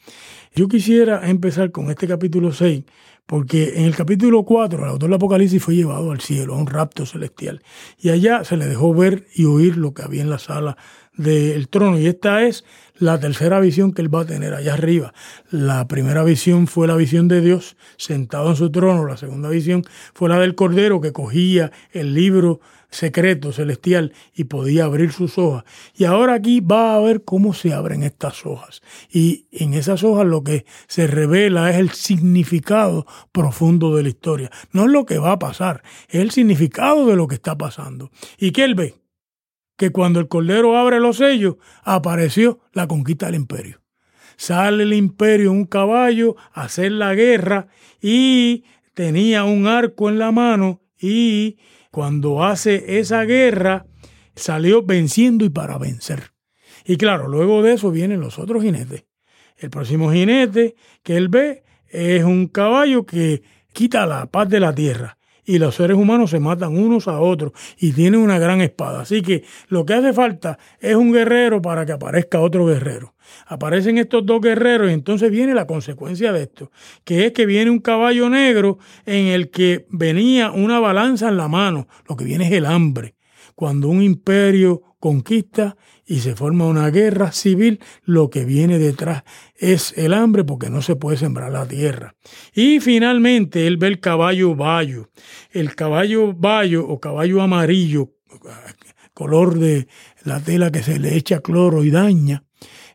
Yo 0.56 0.68
quisiera 0.68 1.30
empezar 1.30 1.72
con 1.72 1.92
este 1.92 2.08
capítulo 2.08 2.52
6, 2.52 2.84
porque 3.28 3.74
en 3.76 3.86
el 3.86 3.96
capítulo 3.96 4.44
4 4.44 4.84
el 4.84 4.90
autor 4.90 5.10
del 5.10 5.16
Apocalipsis 5.16 5.62
fue 5.62 5.76
llevado 5.76 6.12
al 6.12 6.22
cielo, 6.22 6.56
a 6.56 6.58
un 6.58 6.66
rapto 6.66 7.06
celestial, 7.06 7.62
y 8.00 8.10
allá 8.10 8.44
se 8.44 8.58
le 8.58 8.66
dejó 8.66 8.94
ver 8.96 9.28
y 9.36 9.46
oír 9.46 9.78
lo 9.78 9.94
que 9.94 10.02
había 10.02 10.24
en 10.24 10.32
la 10.32 10.40
sala 10.40 10.76
del 11.22 11.68
trono. 11.68 12.00
Y 12.00 12.08
esta 12.08 12.44
es 12.44 12.66
la 12.96 13.20
tercera 13.20 13.60
visión 13.60 13.94
que 13.94 14.02
él 14.02 14.14
va 14.14 14.22
a 14.22 14.26
tener 14.26 14.54
allá 14.54 14.74
arriba. 14.74 15.14
La 15.50 15.88
primera 15.88 16.24
visión 16.24 16.68
fue 16.68 16.88
la 16.88 16.96
visión 16.96 17.28
de 17.28 17.42
Dios 17.42 17.76
sentado 17.98 18.52
en 18.52 18.56
su 18.56 18.72
trono. 18.72 19.06
La 19.06 19.18
segunda 19.18 19.50
visión 19.50 19.84
fue 20.14 20.30
la 20.30 20.40
del 20.40 20.56
Cordero 20.56 21.02
que 21.02 21.12
cogía 21.12 21.72
el 21.92 22.14
libro 22.14 22.62
secreto 22.92 23.54
celestial 23.54 24.14
y 24.36 24.44
podía 24.44 24.86
abrir 24.86 25.12
sus 25.12 25.38
hojas. 25.38 25.64
Y 25.96 26.04
ahora 26.04 26.34
aquí 26.36 26.60
va 26.60 26.96
a 26.96 27.00
ver 27.00 27.24
cómo 27.24 27.54
se 27.54 27.74
abren 27.74 28.04
estas 28.04 28.46
hojas. 28.46 28.82
Y 29.10 29.48
en 29.52 29.74
esas 29.74 30.04
hojas 30.04 30.28
lo 30.28 30.44
que 30.44 30.66
se 30.88 31.08
revela 31.08 31.72
es 31.72 31.78
el 31.78 31.92
significado 31.92 33.08
profundo 33.32 33.96
de 33.96 34.04
la 34.04 34.10
historia. 34.10 34.52
No 34.72 34.84
es 34.84 34.92
lo 34.92 35.06
que 35.06 35.18
va 35.18 35.32
a 35.32 35.40
pasar, 35.40 35.82
es 36.10 36.22
el 36.22 36.32
significado 36.32 37.08
de 37.08 37.16
lo 37.16 37.28
que 37.28 37.36
está 37.36 37.58
pasando. 37.58 38.12
¿Y 38.38 38.52
qué 38.52 38.66
él 38.66 38.76
ve? 38.76 39.01
Que 39.82 39.92
cuando 39.92 40.20
el 40.20 40.28
Cordero 40.28 40.78
abre 40.78 41.00
los 41.00 41.18
sellos, 41.18 41.56
apareció 41.82 42.60
la 42.72 42.88
conquista 42.88 43.26
del 43.26 43.34
imperio. 43.34 43.82
Sale 44.38 44.84
el 44.84 44.94
imperio 44.94 45.50
en 45.50 45.58
un 45.58 45.66
caballo 45.66 46.36
a 46.54 46.66
hacer 46.66 46.92
la 46.92 47.16
guerra 47.16 47.66
y 48.00 48.64
tenía 48.94 49.44
un 49.44 49.66
arco 49.66 50.08
en 50.08 50.20
la 50.20 50.32
mano 50.32 50.84
y 51.00 51.58
cuando 51.90 52.44
hace 52.44 53.00
esa 53.00 53.24
guerra 53.24 53.88
salió 54.36 54.84
venciendo 54.84 55.46
y 55.46 55.50
para 55.50 55.80
vencer. 55.80 56.32
Y 56.86 56.98
claro, 56.98 57.28
luego 57.28 57.64
de 57.64 57.74
eso 57.74 57.90
vienen 57.90 58.20
los 58.20 58.38
otros 58.38 58.62
jinetes. 58.62 59.06
El 59.58 59.72
próximo 59.72 60.12
jinete 60.12 60.76
que 61.02 61.18
él 61.18 61.28
ve 61.28 61.64
es 61.88 62.24
un 62.24 62.50
caballo 62.50 63.08
que 63.08 63.42
quita 63.74 64.06
la 64.06 64.28
paz 64.28 64.48
de 64.48 64.60
la 64.60 64.76
tierra 64.76 65.18
y 65.52 65.60
los 65.60 65.76
seres 65.76 65.98
humanos 65.98 66.30
se 66.30 66.40
matan 66.40 66.78
unos 66.78 67.10
a 67.10 67.20
otros 67.20 67.52
y 67.78 67.92
tienen 67.92 68.22
una 68.22 68.40
gran 68.40 68.62
espada. 68.62 69.02
Así 69.02 69.22
que 69.22 69.44
lo 69.68 69.86
que 69.86 69.94
hace 69.94 70.14
falta 70.14 70.58
es 70.80 70.96
un 70.96 71.12
guerrero 71.12 71.62
para 71.62 71.86
que 71.86 71.92
aparezca 71.92 72.40
otro 72.40 72.66
guerrero. 72.66 73.16
Aparecen 73.48 73.98
estos 73.98 74.26
dos 74.26 74.40
guerreros 74.40 74.90
y 74.90 74.94
entonces 74.94 75.30
viene 75.30 75.54
la 75.54 75.68
consecuencia 75.68 76.32
de 76.32 76.44
esto, 76.44 76.72
que 77.04 77.26
es 77.26 77.34
que 77.34 77.46
viene 77.46 77.70
un 77.70 77.80
caballo 77.80 78.30
negro 78.30 78.80
en 79.06 79.28
el 79.28 79.50
que 79.50 79.88
venía 79.90 80.52
una 80.52 80.80
balanza 80.80 81.28
en 81.28 81.36
la 81.36 81.50
mano. 81.50 81.90
Lo 82.08 82.16
que 82.16 82.24
viene 82.24 82.48
es 82.48 82.54
el 82.54 82.66
hambre. 82.66 83.16
Cuando 83.54 83.90
un 83.90 84.02
imperio 84.02 84.82
conquista 85.02 85.76
y 86.12 86.20
se 86.20 86.36
forma 86.36 86.66
una 86.66 86.90
guerra 86.90 87.32
civil, 87.32 87.80
lo 88.04 88.30
que 88.30 88.44
viene 88.44 88.80
detrás 88.80 89.24
es 89.56 89.94
el 89.98 90.14
hambre 90.14 90.44
porque 90.44 90.70
no 90.70 90.82
se 90.82 90.98
puede 90.98 91.16
sembrar 91.16 91.54
la 91.54 91.66
tierra. 91.66 92.16
Y 92.54 92.82
finalmente 92.82 93.66
él 93.66 93.78
ve 93.78 93.88
el 93.88 94.02
caballo 94.02 94.54
bayo. 94.54 95.10
El 95.52 95.74
caballo 95.74 96.34
bayo 96.34 96.86
o 96.86 97.00
caballo 97.00 97.42
amarillo, 97.42 98.12
color 99.14 99.58
de 99.58 99.88
la 100.26 100.42
tela 100.42 100.70
que 100.70 100.84
se 100.84 101.00
le 101.00 101.16
echa 101.16 101.40
cloro 101.40 101.82
y 101.86 101.92
daña, 101.92 102.44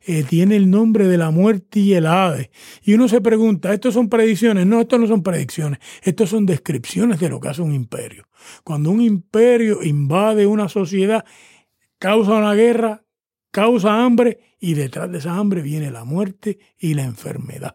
eh, 0.04 0.22
tiene 0.22 0.56
el 0.56 0.68
nombre 0.68 1.08
de 1.08 1.16
la 1.16 1.30
muerte 1.30 1.80
y 1.80 1.94
el 1.94 2.04
ave. 2.04 2.50
Y 2.82 2.92
uno 2.92 3.08
se 3.08 3.22
pregunta, 3.22 3.72
¿estos 3.72 3.94
son 3.94 4.10
predicciones? 4.10 4.66
No, 4.66 4.82
estos 4.82 5.00
no 5.00 5.06
son 5.06 5.22
predicciones, 5.22 5.78
estos 6.02 6.28
son 6.28 6.44
descripciones 6.44 7.18
de 7.18 7.30
lo 7.30 7.40
que 7.40 7.48
hace 7.48 7.62
un 7.62 7.72
imperio. 7.72 8.28
Cuando 8.62 8.90
un 8.90 9.00
imperio 9.00 9.82
invade 9.82 10.44
una 10.44 10.68
sociedad, 10.68 11.24
causa 11.98 12.34
una 12.34 12.52
guerra, 12.52 13.05
causa 13.56 14.04
hambre 14.04 14.38
y 14.60 14.74
detrás 14.74 15.10
de 15.10 15.16
esa 15.16 15.34
hambre 15.34 15.62
viene 15.62 15.90
la 15.90 16.04
muerte 16.04 16.58
y 16.78 16.92
la 16.92 17.04
enfermedad. 17.04 17.74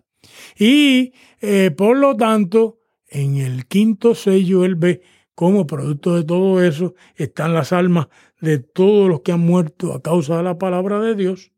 Y 0.55 1.11
eh, 1.41 1.71
por 1.71 1.97
lo 1.97 2.15
tanto, 2.15 2.81
en 3.07 3.37
el 3.37 3.65
quinto 3.65 4.13
sello 4.13 4.63
él 4.63 4.75
ve 4.75 5.01
cómo 5.33 5.65
producto 5.65 6.15
de 6.15 6.23
todo 6.23 6.63
eso 6.63 6.93
están 7.15 7.55
las 7.55 7.73
almas 7.73 8.09
de 8.39 8.59
todos 8.59 9.09
los 9.09 9.21
que 9.21 9.31
han 9.31 9.39
muerto 9.39 9.93
a 9.93 10.03
causa 10.03 10.37
de 10.37 10.43
la 10.43 10.59
palabra 10.59 10.99
de 10.99 11.15
Dios, 11.15 11.51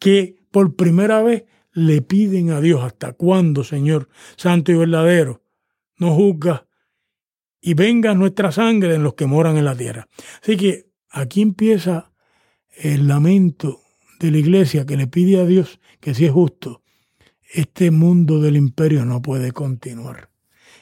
que 0.00 0.34
por 0.50 0.74
primera 0.74 1.22
vez 1.22 1.44
le 1.70 2.02
piden 2.02 2.50
a 2.50 2.60
Dios, 2.60 2.82
¿hasta 2.82 3.12
cuándo, 3.12 3.62
Señor, 3.62 4.08
santo 4.36 4.72
y 4.72 4.74
verdadero? 4.74 5.44
No 5.96 6.12
juzga 6.12 6.66
y 7.60 7.74
venga 7.74 8.14
nuestra 8.14 8.50
sangre 8.50 8.96
en 8.96 9.04
los 9.04 9.14
que 9.14 9.26
moran 9.26 9.56
en 9.56 9.64
la 9.64 9.76
tierra. 9.76 10.08
Así 10.42 10.56
que 10.56 10.86
aquí 11.08 11.40
empieza 11.40 12.10
el 12.76 13.08
lamento 13.08 13.80
de 14.20 14.30
la 14.30 14.38
iglesia 14.38 14.86
que 14.86 14.96
le 14.96 15.06
pide 15.06 15.40
a 15.40 15.46
Dios 15.46 15.80
que 16.00 16.14
si 16.14 16.26
es 16.26 16.32
justo, 16.32 16.82
este 17.52 17.90
mundo 17.90 18.40
del 18.40 18.56
imperio 18.56 19.04
no 19.04 19.22
puede 19.22 19.52
continuar. 19.52 20.30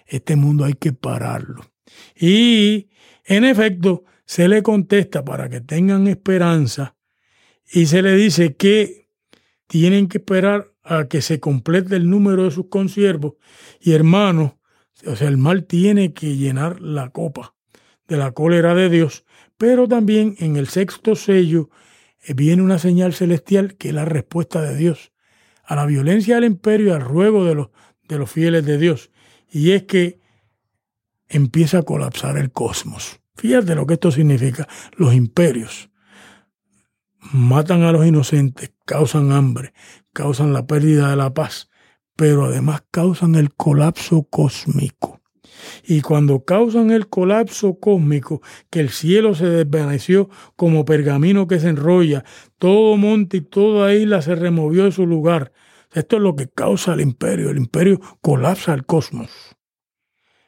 Este 0.07 0.37
mundo 0.37 0.64
hay 0.64 0.74
que 0.74 0.92
pararlo. 0.92 1.64
Y, 2.16 2.88
en 3.24 3.44
efecto, 3.44 4.05
se 4.24 4.48
le 4.48 4.62
contesta 4.62 5.24
para 5.24 5.48
que 5.48 5.61
tengan 5.61 6.09
esperanza 6.09 6.96
y 7.70 7.87
se 7.87 8.02
le 8.02 8.14
dice 8.14 8.57
que 8.57 9.09
tienen 9.66 10.09
que 10.09 10.18
esperar 10.18 10.72
a 10.83 11.09
que 11.09 11.22
se 11.22 11.40
complete 11.40 11.96
el 11.96 12.09
número 12.09 12.44
de 12.44 12.50
sus 12.50 12.68
consiervos 12.68 13.35
y 13.81 13.92
hermanos, 13.92 14.52
o 15.07 15.16
sea, 15.16 15.28
el 15.28 15.38
mal 15.38 15.64
tiene 15.64 16.12
que 16.12 16.37
llenar 16.37 16.81
la 16.81 17.11
copa 17.11 17.55
de 18.09 18.16
la 18.16 18.33
cólera 18.33 18.74
de 18.74 18.90
Dios, 18.90 19.24
pero 19.57 19.88
también 19.88 20.35
en 20.38 20.57
el 20.57 20.68
sexto 20.68 21.14
sello 21.14 21.70
viene 22.29 22.63
una 22.63 22.79
señal 22.79 23.13
celestial 23.15 23.75
que 23.77 23.89
es 23.89 23.95
la 23.95 24.05
respuesta 24.05 24.63
de 24.63 24.77
Dios 24.77 25.13
a 25.65 25.77
la 25.77 25.87
violencia 25.87 26.35
del 26.35 26.45
imperio 26.45 26.89
y 26.89 26.91
al 26.91 27.01
ruego 27.01 27.45
de 27.45 27.55
los, 27.55 27.71
de 28.09 28.19
los 28.19 28.31
fieles 28.31 28.65
de 28.65 28.79
Dios. 28.79 29.11
Y 29.49 29.73
es 29.73 29.85
que 29.85 30.21
empieza 31.29 31.79
a 31.79 31.83
colapsar 31.83 32.37
el 32.37 32.53
cosmos. 32.53 33.21
Fíjate 33.37 33.75
lo 33.75 33.87
que 33.87 33.95
esto 33.95 34.11
significa. 34.11 34.68
Los 34.97 35.14
imperios 35.14 35.91
matan 37.33 37.83
a 37.83 37.93
los 37.93 38.07
inocentes, 38.07 38.73
causan 38.85 39.33
hambre, 39.33 39.73
causan 40.12 40.53
la 40.53 40.66
pérdida 40.66 41.11
de 41.11 41.16
la 41.16 41.33
paz, 41.33 41.70
pero 42.16 42.45
además 42.45 42.85
causan 42.91 43.35
el 43.37 43.55
colapso 43.55 44.25
cósmico. 44.25 45.22
Y 45.85 46.01
cuando 46.01 46.45
causan 46.45 46.91
el 46.91 47.09
colapso 47.09 47.78
cósmico, 47.78 48.41
que 48.70 48.80
el 48.80 48.91
cielo 48.91 49.35
se 49.35 49.47
desvaneció 49.47 50.30
como 50.57 50.85
pergamino 50.85 51.47
que 51.47 51.59
se 51.59 51.68
enrolla, 51.68 52.24
todo 52.59 52.97
monte 52.97 53.39
y 53.39 53.41
toda 53.41 53.95
isla 53.95 54.22
se 54.22 54.35
removió 54.35 54.85
de 54.85 54.93
su 54.93 55.07
lugar. 55.07 55.53
Esto 55.93 56.16
es 56.16 56.22
lo 56.22 56.37
que 56.37 56.49
causa 56.49 56.95
el 56.95 57.01
imperio. 57.01 57.51
El 57.51 57.59
imperio 57.59 58.01
colapsa 58.20 58.74
el 58.74 58.87
cosmos. 58.87 59.30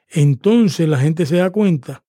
Entonces 0.08 0.88
la 0.88 0.98
gente 0.98 1.26
se 1.26 1.36
da 1.36 1.50
cuenta 1.50 2.04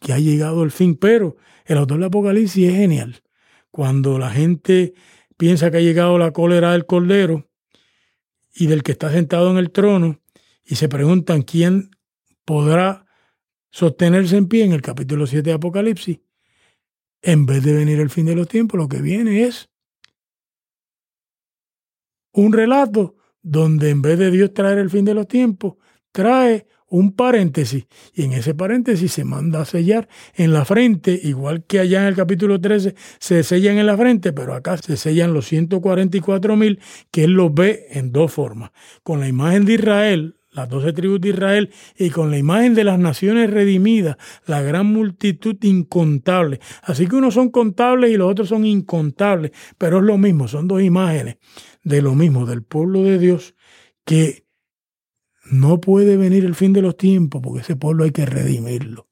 que 0.00 0.12
ha 0.12 0.18
llegado 0.18 0.62
el 0.64 0.70
fin, 0.70 0.96
pero 0.96 1.36
el 1.66 1.78
autor 1.78 1.98
del 1.98 2.06
Apocalipsis 2.06 2.68
es 2.68 2.74
genial. 2.74 3.22
Cuando 3.70 4.18
la 4.18 4.30
gente 4.30 4.94
piensa 5.36 5.70
que 5.70 5.78
ha 5.78 5.80
llegado 5.80 6.18
la 6.18 6.32
cólera 6.32 6.72
del 6.72 6.86
Cordero 6.86 7.48
y 8.54 8.66
del 8.66 8.82
que 8.82 8.92
está 8.92 9.10
sentado 9.10 9.50
en 9.50 9.58
el 9.58 9.70
trono, 9.70 10.20
y 10.64 10.76
se 10.76 10.88
preguntan 10.88 11.42
quién 11.42 11.90
podrá 12.44 13.06
sostenerse 13.70 14.36
en 14.36 14.48
pie 14.48 14.64
en 14.64 14.72
el 14.72 14.82
capítulo 14.82 15.26
7 15.26 15.42
de 15.42 15.54
Apocalipsis. 15.54 16.20
En 17.22 17.46
vez 17.46 17.62
de 17.62 17.72
venir 17.72 18.00
el 18.00 18.10
fin 18.10 18.26
de 18.26 18.36
los 18.36 18.48
tiempos, 18.48 18.78
lo 18.78 18.88
que 18.88 19.00
viene 19.00 19.44
es 19.44 19.70
un 22.32 22.52
relato 22.52 23.16
donde 23.42 23.90
en 23.90 24.02
vez 24.02 24.18
de 24.18 24.30
Dios 24.30 24.52
traer 24.52 24.78
el 24.78 24.90
fin 24.90 25.04
de 25.04 25.14
los 25.14 25.26
tiempos, 25.28 25.74
trae 26.12 26.66
un 26.86 27.12
paréntesis 27.16 27.86
y 28.12 28.22
en 28.22 28.32
ese 28.34 28.54
paréntesis 28.54 29.12
se 29.12 29.24
manda 29.24 29.62
a 29.62 29.64
sellar 29.64 30.08
en 30.34 30.52
la 30.52 30.64
frente, 30.64 31.18
igual 31.22 31.64
que 31.64 31.80
allá 31.80 32.02
en 32.02 32.08
el 32.08 32.14
capítulo 32.14 32.60
13 32.60 32.94
se 33.18 33.42
sellan 33.42 33.78
en 33.78 33.86
la 33.86 33.96
frente, 33.96 34.32
pero 34.32 34.54
acá 34.54 34.76
se 34.76 34.96
sellan 34.96 35.34
los 35.34 35.46
144 35.46 36.56
mil, 36.56 36.80
que 37.10 37.24
él 37.24 37.32
los 37.32 37.52
ve 37.52 37.86
en 37.90 38.12
dos 38.12 38.32
formas, 38.32 38.70
con 39.02 39.18
la 39.18 39.26
imagen 39.26 39.64
de 39.64 39.74
Israel, 39.74 40.36
las 40.54 40.68
doce 40.68 40.92
tribus 40.92 41.20
de 41.20 41.30
Israel, 41.30 41.70
y 41.98 42.10
con 42.10 42.30
la 42.30 42.38
imagen 42.38 42.74
de 42.74 42.84
las 42.84 42.98
naciones 42.98 43.50
redimidas, 43.50 44.16
la 44.46 44.62
gran 44.62 44.86
multitud 44.86 45.56
incontable. 45.62 46.60
Así 46.82 47.06
que 47.06 47.16
unos 47.16 47.34
son 47.34 47.50
contables 47.50 48.10
y 48.10 48.16
los 48.16 48.30
otros 48.30 48.48
son 48.48 48.64
incontables, 48.64 49.50
pero 49.76 49.98
es 49.98 50.04
lo 50.04 50.16
mismo, 50.16 50.48
son 50.48 50.68
dos 50.68 50.80
imágenes 50.80 51.36
de 51.82 52.00
lo 52.00 52.14
mismo, 52.14 52.46
del 52.46 52.62
pueblo 52.62 53.02
de 53.02 53.18
Dios, 53.18 53.54
que 54.04 54.46
no 55.50 55.80
puede 55.80 56.16
venir 56.16 56.44
el 56.44 56.54
fin 56.54 56.72
de 56.72 56.82
los 56.82 56.96
tiempos 56.96 57.42
porque 57.42 57.60
ese 57.60 57.76
pueblo 57.76 58.04
hay 58.04 58.12
que 58.12 58.24
redimirlo. 58.24 59.08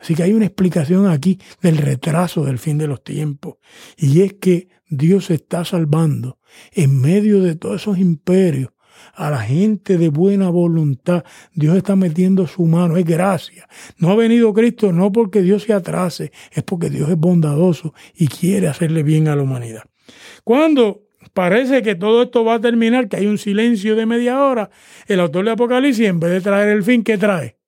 Así 0.00 0.14
que 0.14 0.22
hay 0.22 0.32
una 0.32 0.46
explicación 0.46 1.08
aquí 1.08 1.40
del 1.60 1.76
retraso 1.76 2.44
del 2.44 2.58
fin 2.58 2.78
de 2.78 2.86
los 2.86 3.02
tiempos. 3.02 3.56
Y 3.96 4.22
es 4.22 4.34
que 4.34 4.68
Dios 4.88 5.30
está 5.30 5.64
salvando 5.64 6.38
en 6.72 7.00
medio 7.00 7.42
de 7.42 7.56
todos 7.56 7.82
esos 7.82 7.98
imperios 7.98 8.70
a 9.14 9.30
la 9.30 9.38
gente 9.38 9.98
de 9.98 10.08
buena 10.08 10.50
voluntad. 10.50 11.24
Dios 11.54 11.76
está 11.76 11.96
metiendo 11.96 12.46
su 12.46 12.64
mano, 12.66 12.96
es 12.96 13.04
gracia. 13.04 13.68
No 13.98 14.10
ha 14.10 14.16
venido 14.16 14.52
Cristo 14.52 14.92
no 14.92 15.12
porque 15.12 15.42
Dios 15.42 15.64
se 15.64 15.72
atrase, 15.72 16.32
es 16.52 16.62
porque 16.62 16.90
Dios 16.90 17.08
es 17.08 17.16
bondadoso 17.16 17.94
y 18.14 18.28
quiere 18.28 18.68
hacerle 18.68 19.02
bien 19.02 19.28
a 19.28 19.36
la 19.36 19.42
humanidad. 19.42 19.84
Cuando 20.44 21.02
parece 21.34 21.82
que 21.82 21.94
todo 21.94 22.22
esto 22.22 22.44
va 22.44 22.54
a 22.54 22.60
terminar, 22.60 23.08
que 23.08 23.16
hay 23.16 23.26
un 23.26 23.38
silencio 23.38 23.96
de 23.96 24.06
media 24.06 24.42
hora, 24.42 24.70
el 25.06 25.20
autor 25.20 25.44
de 25.44 25.50
Apocalipsis, 25.52 26.06
en 26.06 26.20
vez 26.20 26.30
de 26.30 26.40
traer 26.40 26.68
el 26.68 26.82
fin, 26.82 27.02
¿qué 27.02 27.18
trae? 27.18 27.58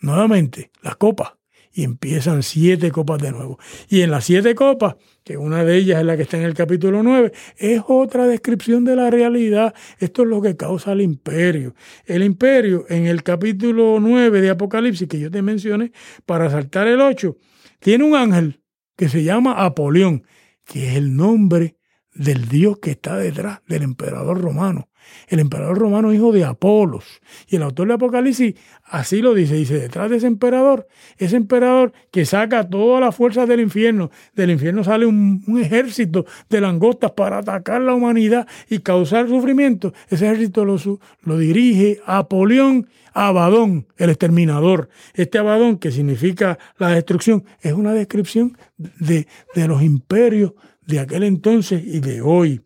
Nuevamente, 0.00 0.70
las 0.82 0.96
copas. 0.96 1.32
Y 1.72 1.84
empiezan 1.84 2.42
siete 2.42 2.90
copas 2.90 3.20
de 3.20 3.32
nuevo. 3.32 3.58
Y 3.88 4.00
en 4.00 4.10
las 4.10 4.24
siete 4.24 4.54
copas, 4.54 4.96
que 5.26 5.36
una 5.36 5.64
de 5.64 5.76
ellas 5.76 5.98
es 5.98 6.06
la 6.06 6.16
que 6.16 6.22
está 6.22 6.36
en 6.36 6.44
el 6.44 6.54
capítulo 6.54 7.02
9, 7.02 7.32
es 7.56 7.82
otra 7.88 8.28
descripción 8.28 8.84
de 8.84 8.94
la 8.94 9.10
realidad. 9.10 9.74
Esto 9.98 10.22
es 10.22 10.28
lo 10.28 10.40
que 10.40 10.56
causa 10.56 10.92
el 10.92 11.00
imperio. 11.00 11.74
El 12.04 12.22
imperio, 12.22 12.86
en 12.88 13.06
el 13.06 13.24
capítulo 13.24 13.98
9 13.98 14.40
de 14.40 14.50
Apocalipsis, 14.50 15.08
que 15.08 15.18
yo 15.18 15.28
te 15.28 15.42
mencioné, 15.42 15.90
para 16.26 16.48
saltar 16.48 16.86
el 16.86 17.00
8, 17.00 17.36
tiene 17.80 18.04
un 18.04 18.14
ángel 18.14 18.62
que 18.94 19.08
se 19.08 19.24
llama 19.24 19.64
Apolión, 19.64 20.22
que 20.64 20.90
es 20.90 20.96
el 20.96 21.16
nombre 21.16 21.76
del 22.14 22.48
Dios 22.48 22.78
que 22.78 22.92
está 22.92 23.16
detrás 23.16 23.62
del 23.66 23.82
emperador 23.82 24.40
romano. 24.40 24.90
El 25.28 25.40
emperador 25.40 25.78
romano 25.78 26.12
hijo 26.12 26.32
de 26.32 26.44
Apolos. 26.44 27.20
Y 27.48 27.56
el 27.56 27.62
autor 27.62 27.88
de 27.88 27.94
Apocalipsis 27.94 28.54
así 28.84 29.22
lo 29.22 29.34
dice. 29.34 29.54
Dice, 29.54 29.78
detrás 29.78 30.10
de 30.10 30.16
ese 30.16 30.26
emperador, 30.26 30.86
ese 31.18 31.36
emperador 31.36 31.92
que 32.10 32.24
saca 32.24 32.68
todas 32.68 33.00
las 33.00 33.14
fuerzas 33.14 33.48
del 33.48 33.60
infierno. 33.60 34.10
Del 34.34 34.50
infierno 34.50 34.84
sale 34.84 35.06
un, 35.06 35.42
ejército 35.60 36.26
de 36.48 36.60
langostas 36.60 37.12
para 37.12 37.38
atacar 37.38 37.80
la 37.80 37.94
humanidad 37.94 38.46
y 38.68 38.80
causar 38.80 39.28
sufrimiento. 39.28 39.92
Ese 40.08 40.26
ejército 40.26 40.64
lo, 40.64 40.76
lo 41.22 41.38
dirige 41.38 42.00
Apolión 42.06 42.88
Abadón, 43.16 43.86
el 43.96 44.10
exterminador. 44.10 44.90
Este 45.14 45.38
Abadón, 45.38 45.78
que 45.78 45.90
significa 45.90 46.58
la 46.76 46.90
destrucción, 46.90 47.44
es 47.62 47.72
una 47.72 47.94
descripción 47.94 48.58
de, 48.76 49.26
de 49.54 49.68
los 49.68 49.82
imperios 49.82 50.52
de 50.86 51.00
aquel 51.00 51.24
entonces 51.24 51.82
y 51.84 52.00
de 52.00 52.20
hoy, 52.20 52.60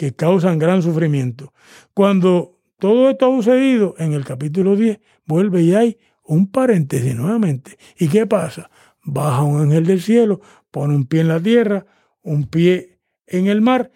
que 0.00 0.14
causan 0.14 0.58
gran 0.58 0.80
sufrimiento. 0.80 1.52
Cuando 1.92 2.58
todo 2.78 3.10
esto 3.10 3.26
ha 3.26 3.36
sucedido, 3.36 3.94
en 3.98 4.14
el 4.14 4.24
capítulo 4.24 4.74
10 4.74 4.98
vuelve 5.26 5.60
y 5.60 5.74
hay 5.74 5.98
un 6.24 6.50
paréntesis 6.50 7.14
nuevamente. 7.14 7.76
¿Y 7.98 8.08
qué 8.08 8.26
pasa? 8.26 8.70
Baja 9.04 9.42
un 9.42 9.60
ángel 9.60 9.84
del 9.84 10.00
cielo, 10.00 10.40
pone 10.70 10.94
un 10.94 11.04
pie 11.04 11.20
en 11.20 11.28
la 11.28 11.38
tierra, 11.38 11.84
un 12.22 12.46
pie 12.46 12.98
en 13.26 13.48
el 13.48 13.60
mar, 13.60 13.90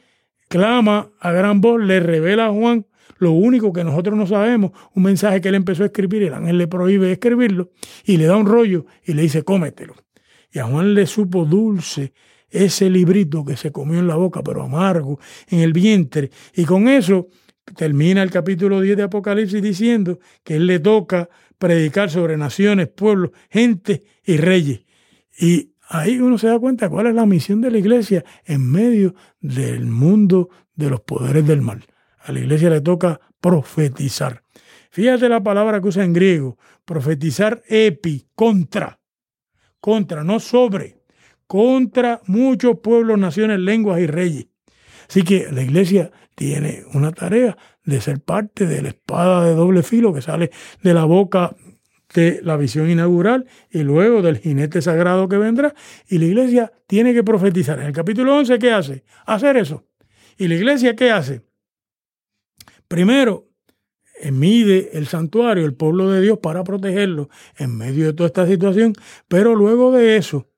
clama 0.50 1.10
a 1.20 1.32
gran 1.32 1.62
voz, 1.62 1.80
le 1.80 2.00
revela 2.00 2.48
a 2.48 2.52
Juan 2.52 2.86
lo 3.16 3.30
único 3.30 3.72
que 3.72 3.82
nosotros 3.82 4.14
no 4.14 4.26
sabemos, 4.26 4.72
un 4.94 5.04
mensaje 5.04 5.40
que 5.40 5.48
él 5.48 5.54
empezó 5.54 5.84
a 5.84 5.86
escribir, 5.86 6.24
el 6.24 6.34
ángel 6.34 6.58
le 6.58 6.66
prohíbe 6.66 7.12
escribirlo 7.12 7.70
y 8.04 8.18
le 8.18 8.26
da 8.26 8.36
un 8.36 8.44
rollo 8.44 8.84
y 9.06 9.14
le 9.14 9.22
dice 9.22 9.42
cómetelo. 9.42 9.94
Y 10.52 10.58
a 10.58 10.64
Juan 10.64 10.92
le 10.92 11.06
supo 11.06 11.46
dulce 11.46 12.12
ese 12.54 12.88
librito 12.88 13.44
que 13.44 13.56
se 13.56 13.72
comió 13.72 13.98
en 13.98 14.06
la 14.06 14.14
boca, 14.14 14.42
pero 14.42 14.62
amargo, 14.62 15.18
en 15.48 15.58
el 15.58 15.72
vientre. 15.72 16.30
Y 16.54 16.64
con 16.64 16.88
eso 16.88 17.26
termina 17.76 18.22
el 18.22 18.30
capítulo 18.30 18.80
10 18.80 18.96
de 18.96 19.02
Apocalipsis 19.02 19.60
diciendo 19.60 20.20
que 20.44 20.56
él 20.56 20.66
le 20.66 20.78
toca 20.78 21.28
predicar 21.58 22.10
sobre 22.10 22.36
naciones, 22.36 22.88
pueblos, 22.88 23.32
gente 23.50 24.02
y 24.24 24.36
reyes. 24.36 24.82
Y 25.36 25.72
ahí 25.88 26.20
uno 26.20 26.38
se 26.38 26.46
da 26.46 26.58
cuenta 26.58 26.88
cuál 26.88 27.08
es 27.08 27.14
la 27.14 27.26
misión 27.26 27.60
de 27.60 27.72
la 27.72 27.78
iglesia 27.78 28.24
en 28.44 28.70
medio 28.70 29.14
del 29.40 29.86
mundo 29.86 30.48
de 30.76 30.90
los 30.90 31.00
poderes 31.00 31.46
del 31.46 31.60
mal. 31.60 31.84
A 32.20 32.32
la 32.32 32.38
iglesia 32.38 32.70
le 32.70 32.80
toca 32.80 33.20
profetizar. 33.40 34.44
Fíjate 34.90 35.28
la 35.28 35.42
palabra 35.42 35.80
que 35.80 35.88
usa 35.88 36.04
en 36.04 36.12
griego, 36.12 36.56
profetizar 36.84 37.62
epi, 37.68 38.28
contra, 38.36 39.00
contra, 39.80 40.22
no 40.22 40.38
sobre 40.38 41.03
contra 41.54 42.20
muchos 42.26 42.80
pueblos, 42.80 43.16
naciones, 43.16 43.60
lenguas 43.60 44.00
y 44.00 44.08
reyes. 44.08 44.48
Así 45.08 45.22
que 45.22 45.46
la 45.52 45.62
iglesia 45.62 46.10
tiene 46.34 46.82
una 46.94 47.12
tarea 47.12 47.56
de 47.84 48.00
ser 48.00 48.18
parte 48.18 48.66
de 48.66 48.82
la 48.82 48.88
espada 48.88 49.44
de 49.44 49.54
doble 49.54 49.84
filo 49.84 50.12
que 50.12 50.20
sale 50.20 50.50
de 50.82 50.94
la 50.94 51.04
boca 51.04 51.54
de 52.12 52.40
la 52.42 52.56
visión 52.56 52.90
inaugural 52.90 53.46
y 53.70 53.84
luego 53.84 54.20
del 54.20 54.38
jinete 54.38 54.82
sagrado 54.82 55.28
que 55.28 55.38
vendrá. 55.38 55.76
Y 56.08 56.18
la 56.18 56.24
iglesia 56.24 56.72
tiene 56.88 57.14
que 57.14 57.22
profetizar. 57.22 57.78
En 57.78 57.86
el 57.86 57.92
capítulo 57.92 58.34
11, 58.34 58.58
¿qué 58.58 58.72
hace? 58.72 59.04
Hacer 59.24 59.56
eso. 59.56 59.84
¿Y 60.36 60.48
la 60.48 60.56
iglesia 60.56 60.96
qué 60.96 61.12
hace? 61.12 61.42
Primero, 62.88 63.46
mide 64.32 64.90
el 64.94 65.06
santuario, 65.06 65.66
el 65.66 65.74
pueblo 65.74 66.10
de 66.10 66.20
Dios, 66.20 66.40
para 66.40 66.64
protegerlo 66.64 67.28
en 67.56 67.78
medio 67.78 68.06
de 68.06 68.12
toda 68.12 68.26
esta 68.26 68.44
situación. 68.44 68.92
Pero 69.28 69.54
luego 69.54 69.92
de 69.92 70.16
eso, 70.16 70.48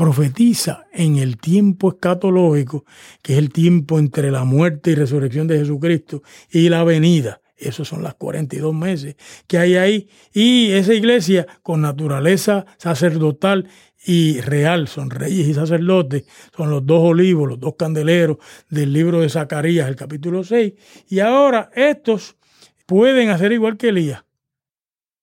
profetiza 0.00 0.86
en 0.94 1.18
el 1.18 1.36
tiempo 1.36 1.90
escatológico, 1.90 2.86
que 3.20 3.34
es 3.34 3.38
el 3.38 3.52
tiempo 3.52 3.98
entre 3.98 4.30
la 4.30 4.44
muerte 4.44 4.92
y 4.92 4.94
resurrección 4.94 5.46
de 5.46 5.58
Jesucristo 5.58 6.22
y 6.50 6.70
la 6.70 6.84
venida. 6.84 7.42
Esos 7.54 7.88
son 7.88 8.02
las 8.02 8.14
42 8.14 8.72
meses 8.72 9.16
que 9.46 9.58
hay 9.58 9.76
ahí. 9.76 10.08
Y 10.32 10.70
esa 10.70 10.94
iglesia 10.94 11.46
con 11.62 11.82
naturaleza 11.82 12.64
sacerdotal 12.78 13.68
y 14.02 14.40
real, 14.40 14.88
son 14.88 15.10
reyes 15.10 15.46
y 15.46 15.52
sacerdotes, 15.52 16.24
son 16.56 16.70
los 16.70 16.86
dos 16.86 17.02
olivos, 17.02 17.46
los 17.46 17.60
dos 17.60 17.74
candeleros 17.78 18.38
del 18.70 18.94
libro 18.94 19.20
de 19.20 19.28
Zacarías, 19.28 19.86
el 19.86 19.96
capítulo 19.96 20.44
6. 20.44 20.72
Y 21.10 21.20
ahora 21.20 21.70
estos 21.74 22.38
pueden 22.86 23.28
hacer 23.28 23.52
igual 23.52 23.76
que 23.76 23.90
Elías. 23.90 24.24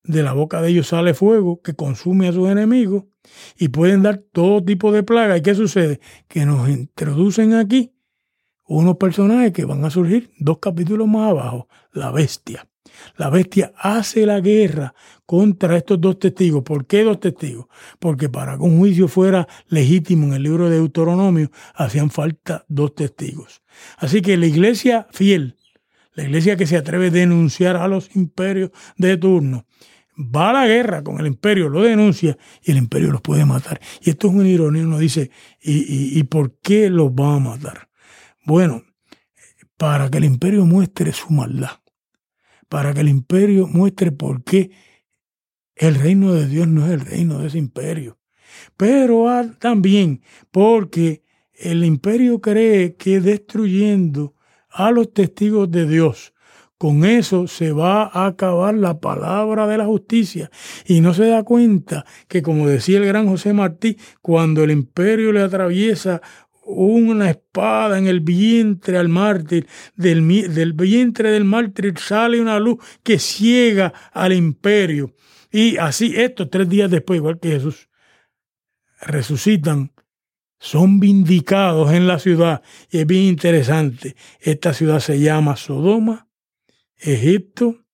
De 0.04 0.22
la 0.22 0.34
boca 0.34 0.62
de 0.62 0.68
ellos 0.68 0.86
sale 0.86 1.14
fuego 1.14 1.62
que 1.62 1.74
consume 1.74 2.28
a 2.28 2.32
sus 2.32 2.48
enemigos 2.48 3.06
y 3.58 3.68
pueden 3.68 4.02
dar 4.02 4.18
todo 4.18 4.62
tipo 4.62 4.92
de 4.92 5.02
plagas. 5.02 5.38
¿Y 5.38 5.42
qué 5.42 5.54
sucede? 5.54 6.00
Que 6.28 6.46
nos 6.46 6.68
introducen 6.68 7.54
aquí 7.54 7.92
unos 8.68 8.96
personajes 8.96 9.52
que 9.52 9.64
van 9.64 9.84
a 9.84 9.90
surgir 9.90 10.30
dos 10.38 10.58
capítulos 10.58 11.08
más 11.08 11.30
abajo, 11.30 11.68
la 11.92 12.10
bestia. 12.10 12.68
La 13.16 13.30
bestia 13.30 13.72
hace 13.76 14.26
la 14.26 14.40
guerra 14.40 14.94
contra 15.26 15.76
estos 15.76 16.00
dos 16.00 16.18
testigos. 16.18 16.62
¿Por 16.62 16.86
qué 16.86 17.04
dos 17.04 17.20
testigos? 17.20 17.66
Porque 17.98 18.28
para 18.28 18.56
que 18.56 18.62
un 18.62 18.78
juicio 18.78 19.08
fuera 19.08 19.46
legítimo 19.68 20.26
en 20.26 20.34
el 20.34 20.42
libro 20.42 20.68
de 20.68 20.76
Deuteronomio, 20.76 21.50
hacían 21.74 22.10
falta 22.10 22.64
dos 22.68 22.94
testigos. 22.94 23.62
Así 23.98 24.22
que 24.22 24.36
la 24.36 24.46
iglesia 24.46 25.06
fiel, 25.10 25.56
la 26.14 26.24
iglesia 26.24 26.56
que 26.56 26.66
se 26.66 26.76
atreve 26.76 27.08
a 27.08 27.10
denunciar 27.10 27.76
a 27.76 27.88
los 27.88 28.14
imperios 28.16 28.70
de 28.96 29.16
turno, 29.16 29.66
va 30.18 30.50
a 30.50 30.52
la 30.52 30.66
guerra 30.66 31.02
con 31.02 31.20
el 31.20 31.26
imperio, 31.26 31.68
lo 31.68 31.82
denuncia 31.82 32.36
y 32.62 32.72
el 32.72 32.78
imperio 32.78 33.12
los 33.12 33.20
puede 33.20 33.44
matar. 33.44 33.80
Y 34.02 34.10
esto 34.10 34.28
es 34.28 34.34
una 34.34 34.48
ironía, 34.48 34.82
uno 34.82 34.98
dice, 34.98 35.30
¿y, 35.62 36.18
y, 36.18 36.22
por 36.24 36.58
qué 36.58 36.90
los 36.90 37.10
va 37.10 37.36
a 37.36 37.38
matar? 37.38 37.88
Bueno, 38.44 38.82
para 39.76 40.10
que 40.10 40.18
el 40.18 40.24
imperio 40.24 40.66
muestre 40.66 41.12
su 41.12 41.30
maldad, 41.30 41.80
para 42.68 42.92
que 42.92 43.00
el 43.00 43.08
imperio 43.08 43.68
muestre 43.68 44.10
por 44.10 44.42
qué 44.42 44.70
el 45.76 45.94
reino 45.94 46.34
de 46.34 46.46
Dios 46.48 46.66
no 46.66 46.86
es 46.86 46.92
el 46.92 47.00
reino 47.00 47.38
de 47.38 47.46
ese 47.46 47.58
imperio. 47.58 48.18
Pero 48.76 49.26
también 49.58 50.22
porque 50.50 51.22
el 51.54 51.84
imperio 51.84 52.40
cree 52.40 52.96
que 52.96 53.20
destruyendo 53.20 54.34
a 54.70 54.90
los 54.90 55.12
testigos 55.12 55.70
de 55.70 55.86
Dios, 55.86 56.34
con 56.78 57.04
eso 57.04 57.48
se 57.48 57.72
va 57.72 58.04
a 58.04 58.26
acabar 58.26 58.72
la 58.74 59.00
palabra 59.00 59.66
de 59.66 59.76
la 59.76 59.84
justicia. 59.84 60.48
Y 60.86 61.00
no 61.00 61.12
se 61.12 61.26
da 61.26 61.42
cuenta 61.42 62.06
que, 62.28 62.40
como 62.40 62.68
decía 62.68 62.98
el 62.98 63.06
gran 63.06 63.26
José 63.26 63.52
Martí, 63.52 63.98
cuando 64.22 64.62
el 64.62 64.70
imperio 64.70 65.32
le 65.32 65.42
atraviesa 65.42 66.22
una 66.64 67.30
espada 67.30 67.98
en 67.98 68.06
el 68.06 68.20
vientre 68.20 68.96
al 68.96 69.08
mártir, 69.08 69.66
del, 69.96 70.22
vientre 70.74 71.32
del 71.32 71.44
mártir 71.44 71.98
sale 71.98 72.40
una 72.40 72.60
luz 72.60 72.78
que 73.02 73.18
ciega 73.18 73.92
al 74.12 74.32
imperio. 74.32 75.14
Y 75.50 75.78
así 75.78 76.14
estos 76.16 76.48
tres 76.48 76.68
días 76.68 76.90
después, 76.90 77.16
igual 77.16 77.40
que 77.40 77.50
Jesús, 77.50 77.88
resucitan, 79.00 79.92
son 80.60 81.00
vindicados 81.00 81.92
en 81.92 82.06
la 82.06 82.20
ciudad. 82.20 82.62
Y 82.90 82.98
es 82.98 83.06
bien 83.06 83.24
interesante, 83.24 84.14
esta 84.38 84.74
ciudad 84.74 85.00
se 85.00 85.18
llama 85.18 85.56
Sodoma 85.56 86.27
Egipto 86.98 87.84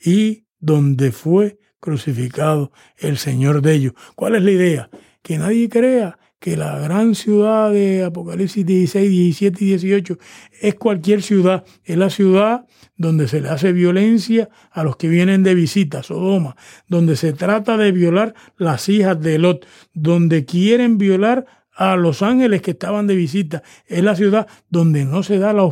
y 0.00 0.46
donde 0.58 1.12
fue 1.12 1.58
crucificado 1.80 2.72
el 2.96 3.18
Señor 3.18 3.62
de 3.62 3.74
ellos. 3.74 3.92
¿Cuál 4.14 4.36
es 4.36 4.42
la 4.42 4.50
idea? 4.50 4.90
Que 5.22 5.38
nadie 5.38 5.68
crea 5.68 6.18
que 6.40 6.56
la 6.56 6.78
gran 6.78 7.14
ciudad 7.14 7.70
de 7.70 8.02
Apocalipsis 8.02 8.64
16, 8.64 9.10
17 9.10 9.64
y 9.64 9.68
18 9.68 10.18
es 10.62 10.74
cualquier 10.74 11.22
ciudad, 11.22 11.64
es 11.84 11.98
la 11.98 12.08
ciudad 12.08 12.66
donde 12.96 13.28
se 13.28 13.42
le 13.42 13.50
hace 13.50 13.72
violencia 13.72 14.48
a 14.70 14.82
los 14.82 14.96
que 14.96 15.08
vienen 15.08 15.42
de 15.42 15.54
visita, 15.54 16.02
Sodoma, 16.02 16.56
donde 16.88 17.16
se 17.16 17.34
trata 17.34 17.76
de 17.76 17.92
violar 17.92 18.34
las 18.56 18.88
hijas 18.88 19.20
de 19.20 19.38
Lot, 19.38 19.66
donde 19.92 20.46
quieren 20.46 20.96
violar 20.96 21.44
a 21.74 21.96
los 21.96 22.22
ángeles 22.22 22.62
que 22.62 22.72
estaban 22.72 23.06
de 23.06 23.16
visita. 23.16 23.62
Es 23.86 24.02
la 24.02 24.16
ciudad 24.16 24.46
donde 24.70 25.04
no 25.04 25.22
se 25.22 25.38
da 25.38 25.52
la 25.52 25.64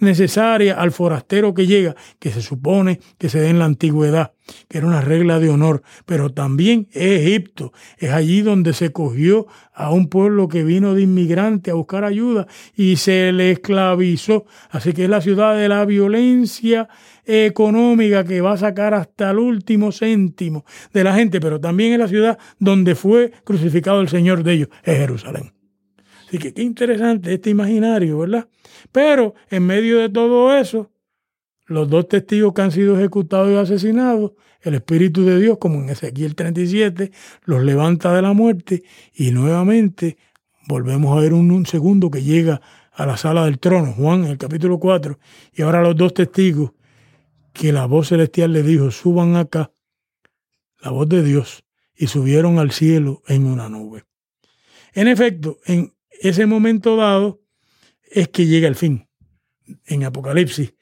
necesaria 0.00 0.74
al 0.80 0.92
forastero 0.92 1.54
que 1.54 1.66
llega, 1.66 1.96
que 2.18 2.30
se 2.30 2.40
supone 2.40 3.00
que 3.18 3.28
se 3.28 3.40
dé 3.40 3.48
en 3.48 3.58
la 3.58 3.64
antigüedad, 3.64 4.32
que 4.68 4.78
era 4.78 4.86
una 4.86 5.00
regla 5.00 5.38
de 5.38 5.50
honor. 5.50 5.82
Pero 6.04 6.30
también 6.30 6.88
Egipto, 6.92 7.72
es 7.98 8.10
allí 8.10 8.42
donde 8.42 8.72
se 8.72 8.92
cogió 8.92 9.46
a 9.74 9.92
un 9.92 10.08
pueblo 10.08 10.48
que 10.48 10.64
vino 10.64 10.94
de 10.94 11.02
inmigrante 11.02 11.70
a 11.70 11.74
buscar 11.74 12.04
ayuda 12.04 12.46
y 12.74 12.96
se 12.96 13.32
le 13.32 13.52
esclavizó. 13.52 14.46
Así 14.70 14.92
que 14.92 15.04
es 15.04 15.10
la 15.10 15.20
ciudad 15.20 15.56
de 15.56 15.68
la 15.68 15.84
violencia 15.84 16.88
económica 17.24 18.24
que 18.24 18.40
va 18.40 18.52
a 18.52 18.56
sacar 18.56 18.94
hasta 18.94 19.30
el 19.30 19.38
último 19.38 19.90
céntimo 19.90 20.64
de 20.92 21.04
la 21.04 21.14
gente, 21.14 21.40
pero 21.40 21.60
también 21.60 21.92
es 21.92 21.98
la 21.98 22.08
ciudad 22.08 22.38
donde 22.58 22.94
fue 22.94 23.32
crucificado 23.44 24.00
el 24.00 24.08
Señor 24.08 24.44
de 24.44 24.52
ellos, 24.52 24.68
es 24.84 24.96
Jerusalén. 24.96 25.55
Así 26.26 26.38
que 26.38 26.52
qué 26.52 26.62
interesante 26.62 27.32
este 27.32 27.50
imaginario, 27.50 28.18
¿verdad? 28.18 28.48
Pero 28.90 29.34
en 29.48 29.64
medio 29.64 29.98
de 29.98 30.08
todo 30.08 30.56
eso, 30.56 30.90
los 31.66 31.88
dos 31.88 32.08
testigos 32.08 32.52
que 32.52 32.62
han 32.62 32.72
sido 32.72 32.98
ejecutados 32.98 33.50
y 33.50 33.56
asesinados, 33.56 34.32
el 34.60 34.74
Espíritu 34.74 35.24
de 35.24 35.38
Dios, 35.38 35.58
como 35.58 35.80
en 35.80 35.88
Ezequiel 35.88 36.34
37, 36.34 37.12
los 37.44 37.62
levanta 37.62 38.12
de 38.14 38.22
la 38.22 38.32
muerte 38.32 38.82
y 39.14 39.30
nuevamente 39.30 40.16
volvemos 40.66 41.16
a 41.16 41.20
ver 41.20 41.32
un, 41.32 41.50
un 41.52 41.66
segundo 41.66 42.10
que 42.10 42.22
llega 42.22 42.60
a 42.92 43.06
la 43.06 43.16
sala 43.16 43.44
del 43.44 43.60
trono, 43.60 43.92
Juan 43.92 44.24
en 44.24 44.30
el 44.32 44.38
capítulo 44.38 44.80
4, 44.80 45.18
y 45.52 45.62
ahora 45.62 45.82
los 45.82 45.94
dos 45.96 46.14
testigos 46.14 46.72
que 47.52 47.72
la 47.72 47.86
voz 47.86 48.08
celestial 48.08 48.52
le 48.52 48.62
dijo, 48.62 48.90
suban 48.90 49.36
acá, 49.36 49.70
la 50.80 50.90
voz 50.90 51.08
de 51.08 51.22
Dios, 51.22 51.64
y 51.94 52.08
subieron 52.08 52.58
al 52.58 52.72
cielo 52.72 53.22
en 53.28 53.46
una 53.46 53.68
nube. 53.68 54.04
En 54.92 55.08
efecto, 55.08 55.58
en 55.66 55.95
ese 56.20 56.46
momento 56.46 56.96
dado 56.96 57.40
es 58.10 58.28
que 58.28 58.46
llega 58.46 58.68
el 58.68 58.76
fin, 58.76 59.08
en 59.86 60.04
Apocalipsis, 60.04 60.74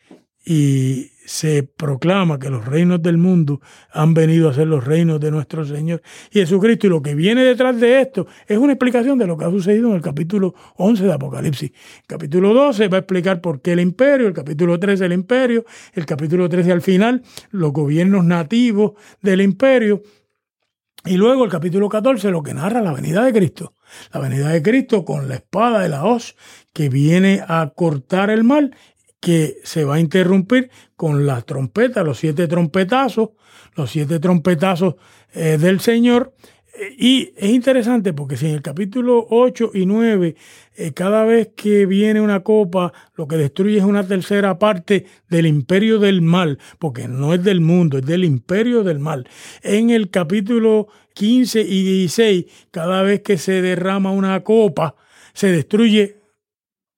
y 0.45 1.11
se 1.25 1.63
proclama 1.63 2.39
que 2.39 2.51
los 2.51 2.67
reinos 2.67 3.03
del 3.03 3.17
mundo 3.17 3.61
han 3.91 4.13
venido 4.13 4.49
a 4.49 4.55
ser 4.55 4.67
los 4.67 4.85
reinos 4.85 5.19
de 5.21 5.31
nuestro 5.31 5.65
Señor 5.65 6.03
Jesucristo. 6.31 6.87
Y 6.87 6.91
lo 6.91 7.01
que 7.01 7.15
viene 7.15 7.43
detrás 7.43 7.81
de 7.81 8.01
esto 8.01 8.27
es 8.47 8.59
una 8.59 8.75
explicación 8.75 9.19
de 9.19 9.27
lo 9.27 9.37
que 9.39 9.47
ha 9.47 9.51
sucedido 9.51 9.89
en 9.89 9.97
el 9.97 10.03
capítulo 10.03 10.55
11 10.77 11.05
de 11.05 11.13
Apocalipsis. 11.13 11.71
El 11.71 12.07
capítulo 12.07 12.53
12 12.53 12.89
va 12.89 12.99
a 12.99 13.01
explicar 13.01 13.41
por 13.41 13.63
qué 13.63 13.73
el 13.73 13.81
imperio, 13.81 14.27
el 14.27 14.35
capítulo 14.35 14.79
13 14.79 15.07
el 15.07 15.13
imperio, 15.15 15.65
el 15.95 16.05
capítulo 16.05 16.49
13 16.49 16.73
al 16.73 16.83
final 16.83 17.23
los 17.51 17.73
gobiernos 17.73 18.25
nativos 18.25 18.93
del 19.23 19.41
imperio. 19.41 20.03
Y 21.07 21.17
luego 21.17 21.45
el 21.45 21.51
capítulo 21.51 21.89
14 21.89 22.31
lo 22.31 22.43
que 22.43 22.55
narra 22.55 22.81
la 22.81 22.93
venida 22.93 23.25
de 23.25 23.33
Cristo. 23.33 23.75
La 24.13 24.21
venida 24.21 24.49
de 24.49 24.63
Cristo 24.63 25.05
con 25.05 25.29
la 25.29 25.37
espada 25.37 25.81
de 25.81 25.89
la 25.89 26.05
hoz 26.05 26.37
que 26.73 26.89
viene 26.89 27.43
a 27.47 27.73
cortar 27.75 28.31
el 28.31 28.45
mal 28.45 28.77
que 29.21 29.57
se 29.65 29.85
va 29.85 29.95
a 29.95 30.01
interrumpir 30.01 30.71
con 30.97 31.25
las 31.25 31.47
trompetas, 31.47 32.05
los 32.05 32.19
siete 32.19 32.47
trompetazos, 32.47 33.31
los 33.75 33.91
siete 33.91 34.19
trompetazos 34.19 34.97
eh, 35.33 35.57
del 35.59 35.81
Señor. 35.81 36.35
Y 36.99 37.33
es 37.37 37.51
interesante 37.51 38.13
porque 38.13 38.37
si 38.37 38.47
en 38.47 38.55
el 38.55 38.63
capítulo 38.63 39.27
8 39.31 39.71
y 39.75 39.87
9, 39.87 40.35
eh, 40.77 40.93
cada 40.93 41.25
vez 41.25 41.53
que 41.57 41.87
viene 41.87 42.21
una 42.21 42.41
copa, 42.41 42.93
lo 43.15 43.29
que 43.29 43.37
destruye 43.37 43.79
es 43.79 43.85
una 43.85 44.07
tercera 44.07 44.59
parte 44.59 45.07
del 45.29 45.47
imperio 45.47 46.01
del 46.01 46.21
mal, 46.21 46.59
porque 46.79 47.07
no 47.07 47.33
es 47.33 47.45
del 47.45 47.61
mundo, 47.61 47.99
es 47.99 48.07
del 48.07 48.25
imperio 48.25 48.83
del 48.83 48.99
mal. 48.99 49.27
En 49.63 49.91
el 49.91 50.11
capítulo 50.11 50.89
15 51.15 51.63
y 51.63 51.83
16, 51.83 52.45
cada 52.71 53.03
vez 53.03 53.23
que 53.23 53.39
se 53.39 53.63
derrama 53.63 54.11
una 54.11 54.43
copa, 54.45 54.97
se 55.33 55.51
destruye 55.51 56.25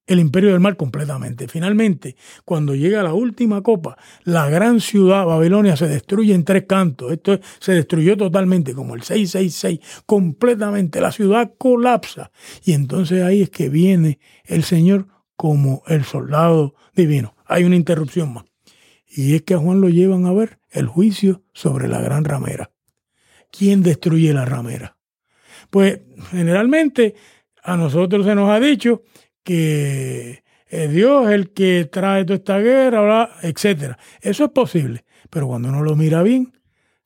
el 0.06 0.20
imperio 0.20 0.50
del 0.50 0.60
mal 0.60 0.76
completamente. 0.76 1.48
Finalmente, 1.48 2.16
cuando 2.44 2.74
llega 2.74 3.02
la 3.02 3.12
última 3.12 3.62
copa, 3.62 3.98
la 4.24 4.48
gran 4.48 4.80
ciudad 4.80 5.26
Babilonia 5.26 5.76
se 5.76 5.88
destruye 5.88 6.32
en 6.32 6.44
tres 6.44 6.64
cantos. 6.66 7.12
Esto 7.12 7.38
se 7.58 7.72
destruyó 7.72 8.16
totalmente, 8.16 8.74
como 8.74 8.94
el 8.94 9.02
666, 9.02 10.04
completamente. 10.06 11.00
La 11.00 11.12
ciudad 11.12 11.52
colapsa. 11.58 12.30
Y 12.64 12.72
entonces 12.72 13.22
ahí 13.22 13.42
es 13.42 13.50
que 13.50 13.68
viene 13.68 14.20
el 14.44 14.62
Señor 14.62 15.08
como 15.34 15.82
el 15.86 16.04
soldado 16.04 16.74
divino. 16.94 17.34
Hay 17.44 17.64
una 17.64 17.76
interrupción 17.76 18.32
más. 18.32 18.44
Y 19.08 19.34
es 19.34 19.42
que 19.42 19.54
a 19.54 19.58
Juan 19.58 19.80
lo 19.80 19.88
llevan 19.88 20.26
a 20.26 20.32
ver 20.32 20.58
el 20.70 20.86
juicio 20.86 21.42
sobre 21.52 21.88
la 21.88 22.00
gran 22.00 22.24
ramera. 22.24 22.70
¿Quién 23.57 23.82
destruye 23.82 24.32
la 24.32 24.44
ramera? 24.44 24.96
Pues 25.70 26.00
generalmente 26.30 27.14
a 27.62 27.76
nosotros 27.76 28.26
se 28.26 28.34
nos 28.34 28.50
ha 28.50 28.61
dicho 28.61 29.02
que 29.42 30.42
es 30.66 30.92
Dios 30.92 31.30
el 31.30 31.52
que 31.52 31.88
trae 31.90 32.24
toda 32.24 32.36
esta 32.36 32.59
guerra, 32.59 33.30
etcétera. 33.42 33.98
Eso 34.20 34.44
es 34.44 34.50
posible, 34.50 35.04
pero 35.30 35.46
cuando 35.46 35.68
uno 35.68 35.82
lo 35.82 35.96
mira 35.96 36.22
bien, 36.22 36.52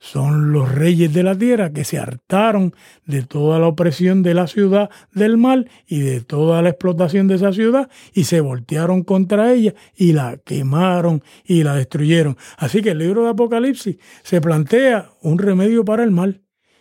son 0.01 0.51
los 0.51 0.75
reyes 0.75 1.13
de 1.13 1.23
la 1.23 1.37
tierra 1.37 1.73
que 1.73 1.85
se 1.85 1.99
hartaron 1.99 2.75
de 3.05 3.23
toda 3.23 3.59
la 3.59 3.67
opresión 3.67 4.23
de 4.23 4.33
la 4.33 4.47
ciudad 4.47 4.89
del 5.13 5.37
mal 5.37 5.71
y 5.87 6.01
de 6.01 6.23
toda 6.23 6.63
la 6.63 6.71
explotación 6.71 7.29
de 7.29 7.35
esa 7.35 7.53
ciudad 7.53 7.91
y 8.15 8.25
se 8.25 8.41
voltearon 8.41 9.05
contra 9.05 9.53
ella 9.53 9.75
y 9.95 10.15
la 10.15 10.39
quemaron 10.39 11.23
y 11.45 11.63
la 11.65 11.75
destruyeron. 11.75 12.39
Así 12.57 12.81
que 12.81 12.93
el 12.93 12.99
libro 12.99 13.25
de 13.25 13.31
Apocalipsis 13.31 13.99
se 14.23 14.41
plantea 14.41 15.11
un 15.21 15.39
remedio 15.39 15.85
para 15.85 16.03
el 16.03 16.11
mal 16.11 16.41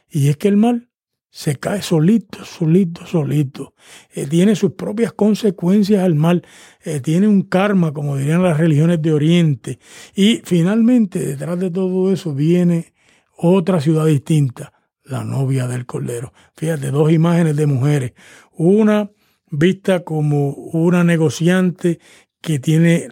y 0.10 0.30
es 0.30 0.38
que 0.38 0.48
el 0.48 0.56
mal 0.56 0.90
se 1.30 1.58
cae 1.58 1.82
solito, 1.82 2.44
solito, 2.46 3.06
solito. 3.06 3.76
Eh, 4.14 4.28
tiene 4.28 4.56
sus 4.56 4.72
propias 4.72 5.12
consecuencias 5.14 6.04
al 6.04 6.16
mal, 6.16 6.44
eh, 6.84 7.02
tiene 7.02 7.28
un 7.28 7.44
karma, 7.44 7.94
como 7.94 8.16
dirían 8.16 8.42
las 8.42 8.58
religiones 8.58 9.02
de 9.02 9.12
Oriente. 9.12 9.80
Y 10.16 10.42
finalmente, 10.44 11.20
detrás 11.20 11.60
de 11.60 11.70
todo 11.70 12.12
eso 12.12 12.34
viene 12.34 12.94
otra 13.42 13.80
ciudad 13.80 14.06
distinta, 14.06 14.74
la 15.04 15.24
novia 15.24 15.68
del 15.68 15.86
Cordero. 15.86 16.34
Fíjate, 16.56 16.92
dos 16.92 17.12
imágenes 17.12 17.56
de 17.56 17.66
mujeres. 17.66 18.14
Una 18.52 19.10
vista 19.50 20.04
como 20.04 20.50
una 20.50 21.04
negociante 21.04 22.00
que 22.42 22.60
tiene 22.60 23.08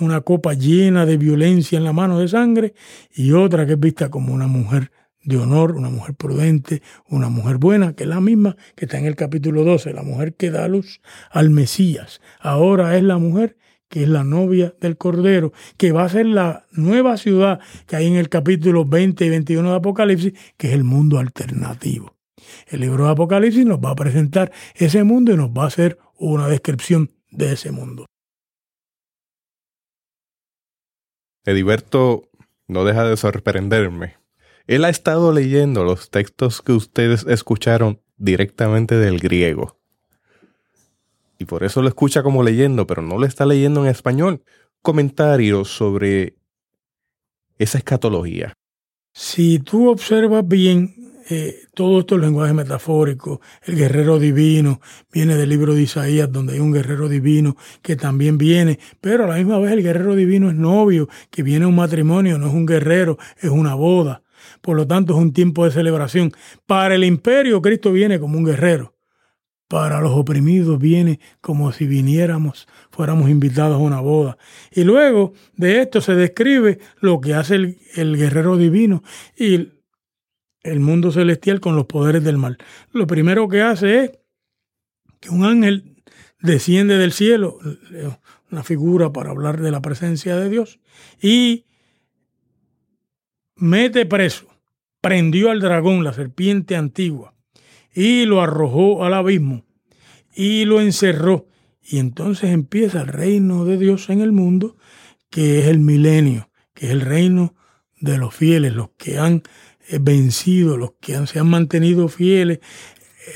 una 0.00 0.20
copa 0.20 0.54
llena 0.54 1.06
de 1.06 1.16
violencia 1.16 1.78
en 1.78 1.84
la 1.84 1.92
mano 1.92 2.18
de 2.18 2.28
sangre 2.28 2.74
y 3.12 3.32
otra 3.32 3.66
que 3.66 3.72
es 3.72 3.80
vista 3.80 4.10
como 4.10 4.32
una 4.32 4.46
mujer 4.46 4.92
de 5.24 5.36
honor, 5.36 5.72
una 5.72 5.90
mujer 5.90 6.14
prudente, 6.14 6.82
una 7.08 7.28
mujer 7.28 7.58
buena, 7.58 7.94
que 7.94 8.04
es 8.04 8.08
la 8.08 8.20
misma 8.20 8.56
que 8.76 8.84
está 8.84 8.98
en 8.98 9.06
el 9.06 9.16
capítulo 9.16 9.64
12, 9.64 9.92
la 9.92 10.02
mujer 10.02 10.34
que 10.34 10.50
da 10.50 10.68
luz 10.68 11.00
al 11.30 11.50
Mesías. 11.50 12.20
Ahora 12.40 12.96
es 12.96 13.02
la 13.02 13.18
mujer 13.18 13.56
que 13.88 14.02
es 14.02 14.08
la 14.08 14.24
novia 14.24 14.74
del 14.80 14.96
Cordero, 14.96 15.52
que 15.76 15.92
va 15.92 16.04
a 16.04 16.08
ser 16.08 16.26
la 16.26 16.66
nueva 16.72 17.16
ciudad 17.16 17.60
que 17.86 17.96
hay 17.96 18.06
en 18.06 18.16
el 18.16 18.28
capítulo 18.28 18.84
20 18.84 19.24
y 19.24 19.28
21 19.30 19.70
de 19.70 19.76
Apocalipsis, 19.76 20.32
que 20.56 20.68
es 20.68 20.74
el 20.74 20.84
mundo 20.84 21.18
alternativo. 21.18 22.16
El 22.66 22.80
libro 22.80 23.04
de 23.04 23.10
Apocalipsis 23.10 23.66
nos 23.66 23.78
va 23.78 23.90
a 23.90 23.96
presentar 23.96 24.52
ese 24.74 25.04
mundo 25.04 25.32
y 25.32 25.36
nos 25.36 25.50
va 25.50 25.64
a 25.64 25.68
hacer 25.68 25.98
una 26.18 26.48
descripción 26.48 27.10
de 27.30 27.52
ese 27.52 27.72
mundo. 27.72 28.06
Ediberto 31.44 32.30
no 32.66 32.84
deja 32.84 33.04
de 33.04 33.16
sorprenderme 33.16 34.18
él 34.68 34.84
ha 34.84 34.90
estado 34.90 35.32
leyendo 35.32 35.82
los 35.82 36.10
textos 36.10 36.60
que 36.60 36.72
ustedes 36.72 37.24
escucharon 37.26 38.02
directamente 38.18 38.96
del 38.96 39.18
griego. 39.18 39.77
Y 41.38 41.44
por 41.44 41.64
eso 41.64 41.82
lo 41.82 41.88
escucha 41.88 42.22
como 42.22 42.42
leyendo, 42.42 42.86
pero 42.86 43.02
no 43.02 43.16
lo 43.18 43.26
está 43.26 43.46
leyendo 43.46 43.84
en 43.84 43.90
español. 43.90 44.42
comentario 44.82 45.64
sobre 45.64 46.36
esa 47.58 47.78
escatología. 47.78 48.54
Si 49.12 49.58
tú 49.58 49.88
observas 49.88 50.46
bien 50.46 50.98
eh, 51.30 51.66
todo 51.74 52.00
esto 52.00 52.14
es 52.14 52.22
lenguaje 52.22 52.54
metafórico, 52.54 53.42
el 53.64 53.76
guerrero 53.76 54.18
divino 54.18 54.80
viene 55.12 55.36
del 55.36 55.50
libro 55.50 55.74
de 55.74 55.82
Isaías, 55.82 56.32
donde 56.32 56.54
hay 56.54 56.60
un 56.60 56.72
guerrero 56.72 57.06
divino 57.06 57.56
que 57.82 57.96
también 57.96 58.38
viene, 58.38 58.78
pero 59.02 59.24
a 59.24 59.26
la 59.26 59.36
misma 59.36 59.58
vez 59.58 59.72
el 59.72 59.82
guerrero 59.82 60.14
divino 60.14 60.48
es 60.48 60.54
novio, 60.54 61.08
que 61.30 61.42
viene 61.42 61.66
a 61.66 61.68
un 61.68 61.76
matrimonio, 61.76 62.38
no 62.38 62.46
es 62.46 62.54
un 62.54 62.64
guerrero, 62.64 63.18
es 63.40 63.50
una 63.50 63.74
boda. 63.74 64.22
Por 64.62 64.76
lo 64.76 64.86
tanto, 64.86 65.12
es 65.12 65.18
un 65.18 65.32
tiempo 65.32 65.66
de 65.66 65.70
celebración. 65.70 66.32
Para 66.66 66.94
el 66.94 67.04
imperio, 67.04 67.60
Cristo 67.60 67.92
viene 67.92 68.18
como 68.18 68.38
un 68.38 68.44
guerrero. 68.44 68.94
Para 69.68 70.00
los 70.00 70.12
oprimidos 70.12 70.78
viene 70.78 71.20
como 71.42 71.72
si 71.72 71.86
viniéramos, 71.86 72.66
fuéramos 72.90 73.28
invitados 73.28 73.74
a 73.76 73.78
una 73.78 74.00
boda. 74.00 74.38
Y 74.72 74.84
luego 74.84 75.34
de 75.56 75.82
esto 75.82 76.00
se 76.00 76.14
describe 76.14 76.78
lo 77.00 77.20
que 77.20 77.34
hace 77.34 77.76
el, 77.94 78.16
guerrero 78.16 78.56
divino 78.56 79.02
y 79.36 79.72
el 80.62 80.80
mundo 80.80 81.12
celestial 81.12 81.60
con 81.60 81.76
los 81.76 81.84
poderes 81.84 82.24
del 82.24 82.38
mal. 82.38 82.56
Lo 82.92 83.06
primero 83.06 83.46
que 83.46 83.60
hace 83.60 84.04
es 84.04 84.12
que 85.20 85.28
un 85.28 85.44
ángel 85.44 86.02
desciende 86.40 86.96
del 86.96 87.12
cielo, 87.12 87.58
una 88.50 88.62
figura 88.62 89.12
para 89.12 89.30
hablar 89.30 89.60
de 89.60 89.70
la 89.70 89.82
presencia 89.82 90.36
de 90.36 90.48
Dios, 90.48 90.80
y 91.20 91.66
mete 93.54 94.06
preso, 94.06 94.46
prendió 95.02 95.50
al 95.50 95.60
dragón, 95.60 96.04
la 96.04 96.14
serpiente 96.14 96.74
antigua, 96.74 97.34
y 97.98 98.26
lo 98.26 98.40
arrojó 98.40 99.04
al 99.04 99.12
abismo, 99.12 99.64
y 100.32 100.66
lo 100.66 100.80
encerró. 100.80 101.48
Y 101.82 101.98
entonces 101.98 102.50
empieza 102.50 103.00
el 103.00 103.08
reino 103.08 103.64
de 103.64 103.76
Dios 103.76 104.08
en 104.08 104.20
el 104.20 104.30
mundo, 104.30 104.76
que 105.30 105.58
es 105.58 105.66
el 105.66 105.80
milenio, 105.80 106.48
que 106.74 106.86
es 106.86 106.92
el 106.92 107.00
reino 107.00 107.56
de 108.00 108.16
los 108.16 108.32
fieles, 108.32 108.72
los 108.72 108.90
que 108.96 109.18
han 109.18 109.42
eh, 109.88 109.98
vencido, 110.00 110.76
los 110.76 110.92
que 111.00 111.26
se 111.26 111.40
han 111.40 111.48
mantenido 111.48 112.06
fieles 112.08 112.60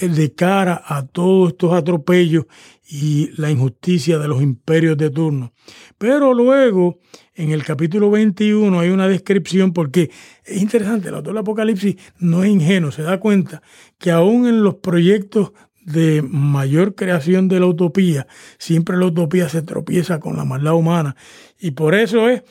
de 0.01 0.35
cara 0.35 0.83
a 0.85 1.07
todos 1.07 1.51
estos 1.51 1.73
atropellos 1.73 2.47
y 2.89 3.31
la 3.41 3.51
injusticia 3.51 4.19
de 4.19 4.29
los 4.29 4.43
imperios 4.43 4.97
de 4.97 5.11
turno. 5.11 5.53
Pero 5.99 6.35
luego, 6.35 6.99
en 7.35 7.51
el 7.51 7.65
capítulo 7.65 8.11
21 8.11 8.79
hay 8.79 8.91
una 8.91 9.09
descripción 9.09 9.73
porque 9.73 10.11
es 10.45 10.61
interesante, 10.61 11.09
el 11.09 11.15
autor 11.15 11.33
del 11.33 11.41
Apocalipsis 11.41 11.97
no 12.19 12.45
es 12.45 12.51
ingenuo, 12.51 12.91
se 12.91 13.03
da 13.03 13.19
cuenta 13.19 13.63
que 13.99 14.11
aún 14.11 14.47
en 14.47 14.63
los 14.63 14.77
proyectos 14.77 15.53
de 15.85 16.23
mayor 16.23 16.95
creación 16.95 17.49
de 17.49 17.61
la 17.61 17.67
utopía, 17.67 18.27
siempre 18.59 18.97
la 18.97 19.07
utopía 19.07 19.49
se 19.49 19.63
tropieza 19.63 20.21
con 20.21 20.37
la 20.37 20.45
maldad 20.45 20.75
humana. 20.75 21.17
Y 21.59 21.73
por 21.73 21.95
eso 21.95 22.29
es 22.29 22.43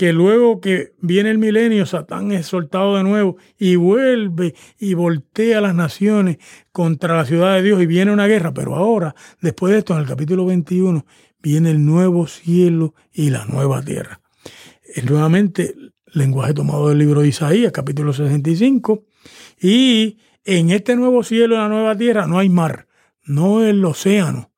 que 0.00 0.14
luego 0.14 0.62
que 0.62 0.94
viene 1.02 1.28
el 1.28 1.36
milenio, 1.36 1.84
Satán 1.84 2.32
es 2.32 2.46
soltado 2.46 2.96
de 2.96 3.02
nuevo 3.02 3.36
y 3.58 3.76
vuelve 3.76 4.54
y 4.78 4.94
voltea 4.94 5.60
las 5.60 5.74
naciones 5.74 6.38
contra 6.72 7.18
la 7.18 7.26
ciudad 7.26 7.56
de 7.56 7.62
Dios 7.62 7.82
y 7.82 7.84
viene 7.84 8.10
una 8.10 8.26
guerra. 8.26 8.54
Pero 8.54 8.76
ahora, 8.76 9.14
después 9.42 9.74
de 9.74 9.80
esto, 9.80 9.92
en 9.92 10.00
el 10.00 10.06
capítulo 10.06 10.46
21, 10.46 11.04
viene 11.42 11.72
el 11.72 11.84
nuevo 11.84 12.26
cielo 12.26 12.94
y 13.12 13.28
la 13.28 13.44
nueva 13.44 13.82
tierra. 13.82 14.22
Es 14.82 15.04
nuevamente 15.04 15.74
lenguaje 16.06 16.54
tomado 16.54 16.88
del 16.88 16.96
libro 16.96 17.20
de 17.20 17.28
Isaías, 17.28 17.70
capítulo 17.70 18.14
65. 18.14 19.04
Y 19.60 20.16
en 20.46 20.70
este 20.70 20.96
nuevo 20.96 21.22
cielo 21.24 21.56
y 21.56 21.58
la 21.58 21.68
nueva 21.68 21.94
tierra 21.94 22.26
no 22.26 22.38
hay 22.38 22.48
mar, 22.48 22.88
no 23.22 23.62
el 23.62 23.84
océano, 23.84 24.49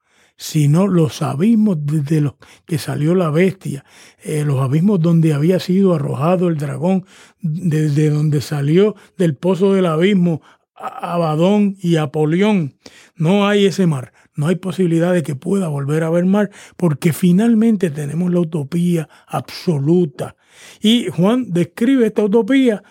sino 0.43 0.89
los 0.89 1.23
abismos 1.23 1.77
desde 1.87 2.21
los 2.21 2.35
que 2.67 2.77
salió 2.77 3.15
la 3.15 3.31
bestia, 3.31 3.85
eh, 4.25 4.43
los 4.45 4.59
abismos 4.61 4.99
donde 4.99 5.35
había 5.35 5.61
sido 5.61 5.95
arrojado 5.95 6.49
el 6.49 6.57
dragón, 6.57 7.07
desde 7.41 8.11
donde 8.11 8.41
salió 8.41 8.97
del 9.17 9.37
pozo 9.37 9.73
del 9.73 9.87
abismo 9.87 10.43
Abadón 10.75 11.77
y 11.81 11.95
Apolión. 11.95 12.75
No 13.15 13.47
hay 13.47 13.67
ese 13.67 13.87
mar, 13.87 14.13
no 14.35 14.49
hay 14.49 14.57
posibilidad 14.57 15.13
de 15.13 15.23
que 15.23 15.37
pueda 15.37 15.69
volver 15.69 16.03
a 16.03 16.09
haber 16.09 16.25
mar, 16.25 16.51
porque 16.77 17.13
finalmente 17.13 17.91
tenemos 17.91 18.33
la 18.33 18.41
utopía 18.41 19.09
absoluta. 19.29 20.35
Y 20.81 21.07
Juan 21.07 21.53
describe 21.53 22.05
esta 22.05 22.25
utopía 22.25 22.83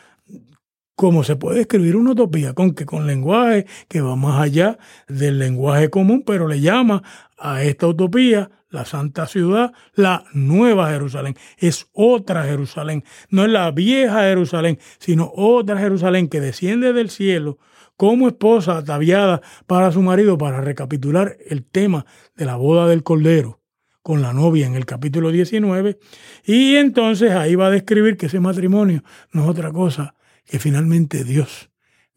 como 1.02 1.24
se 1.24 1.36
puede 1.36 1.62
escribir 1.62 1.96
una 1.96 2.12
utopía, 2.12 2.54
con 2.54 2.76
que 2.76 2.86
con 2.86 3.08
lenguaje 3.08 3.66
que 3.88 4.02
va 4.02 4.16
más 4.16 4.40
allá 4.40 4.78
del 5.08 5.40
lenguaje 5.40 5.90
común, 5.90 6.22
pero 6.24 6.48
le 6.48 6.62
llama 6.62 7.02
a 7.42 7.64
esta 7.64 7.88
utopía 7.88 8.50
la 8.70 8.86
santa 8.86 9.28
ciudad, 9.28 9.74
la 9.94 10.24
nueva 10.34 10.90
Jerusalén. 10.92 11.36
Es 11.58 11.88
otra 11.92 12.46
Jerusalén, 12.46 13.04
no 13.30 13.44
es 13.44 13.52
la 13.52 13.70
vieja 13.72 14.22
Jerusalén, 14.22 14.80
sino 14.98 15.32
otra 15.36 15.78
Jerusalén 15.78 16.30
que 16.30 16.40
desciende 16.40 16.94
del 16.94 17.10
cielo 17.10 17.60
como 17.98 18.28
esposa 18.28 18.78
ataviada 18.78 19.42
para 19.68 19.92
su 19.92 20.02
marido, 20.02 20.38
para 20.38 20.62
recapitular 20.62 21.38
el 21.46 21.64
tema 21.66 22.06
de 22.36 22.46
la 22.46 22.56
boda 22.56 22.88
del 22.88 23.04
Cordero 23.04 23.60
con 24.02 24.24
la 24.24 24.34
novia 24.34 24.66
en 24.66 24.74
el 24.74 24.88
capítulo 24.88 25.30
19, 25.30 26.00
y 26.44 26.78
entonces 26.78 27.34
ahí 27.34 27.54
va 27.54 27.68
a 27.68 27.70
describir 27.70 28.18
que 28.18 28.26
ese 28.26 28.40
matrimonio 28.40 29.04
no 29.32 29.44
es 29.44 29.50
otra 29.50 29.72
cosa 29.72 30.16
que 30.46 30.58
finalmente 30.58 31.24
Dios 31.24 31.70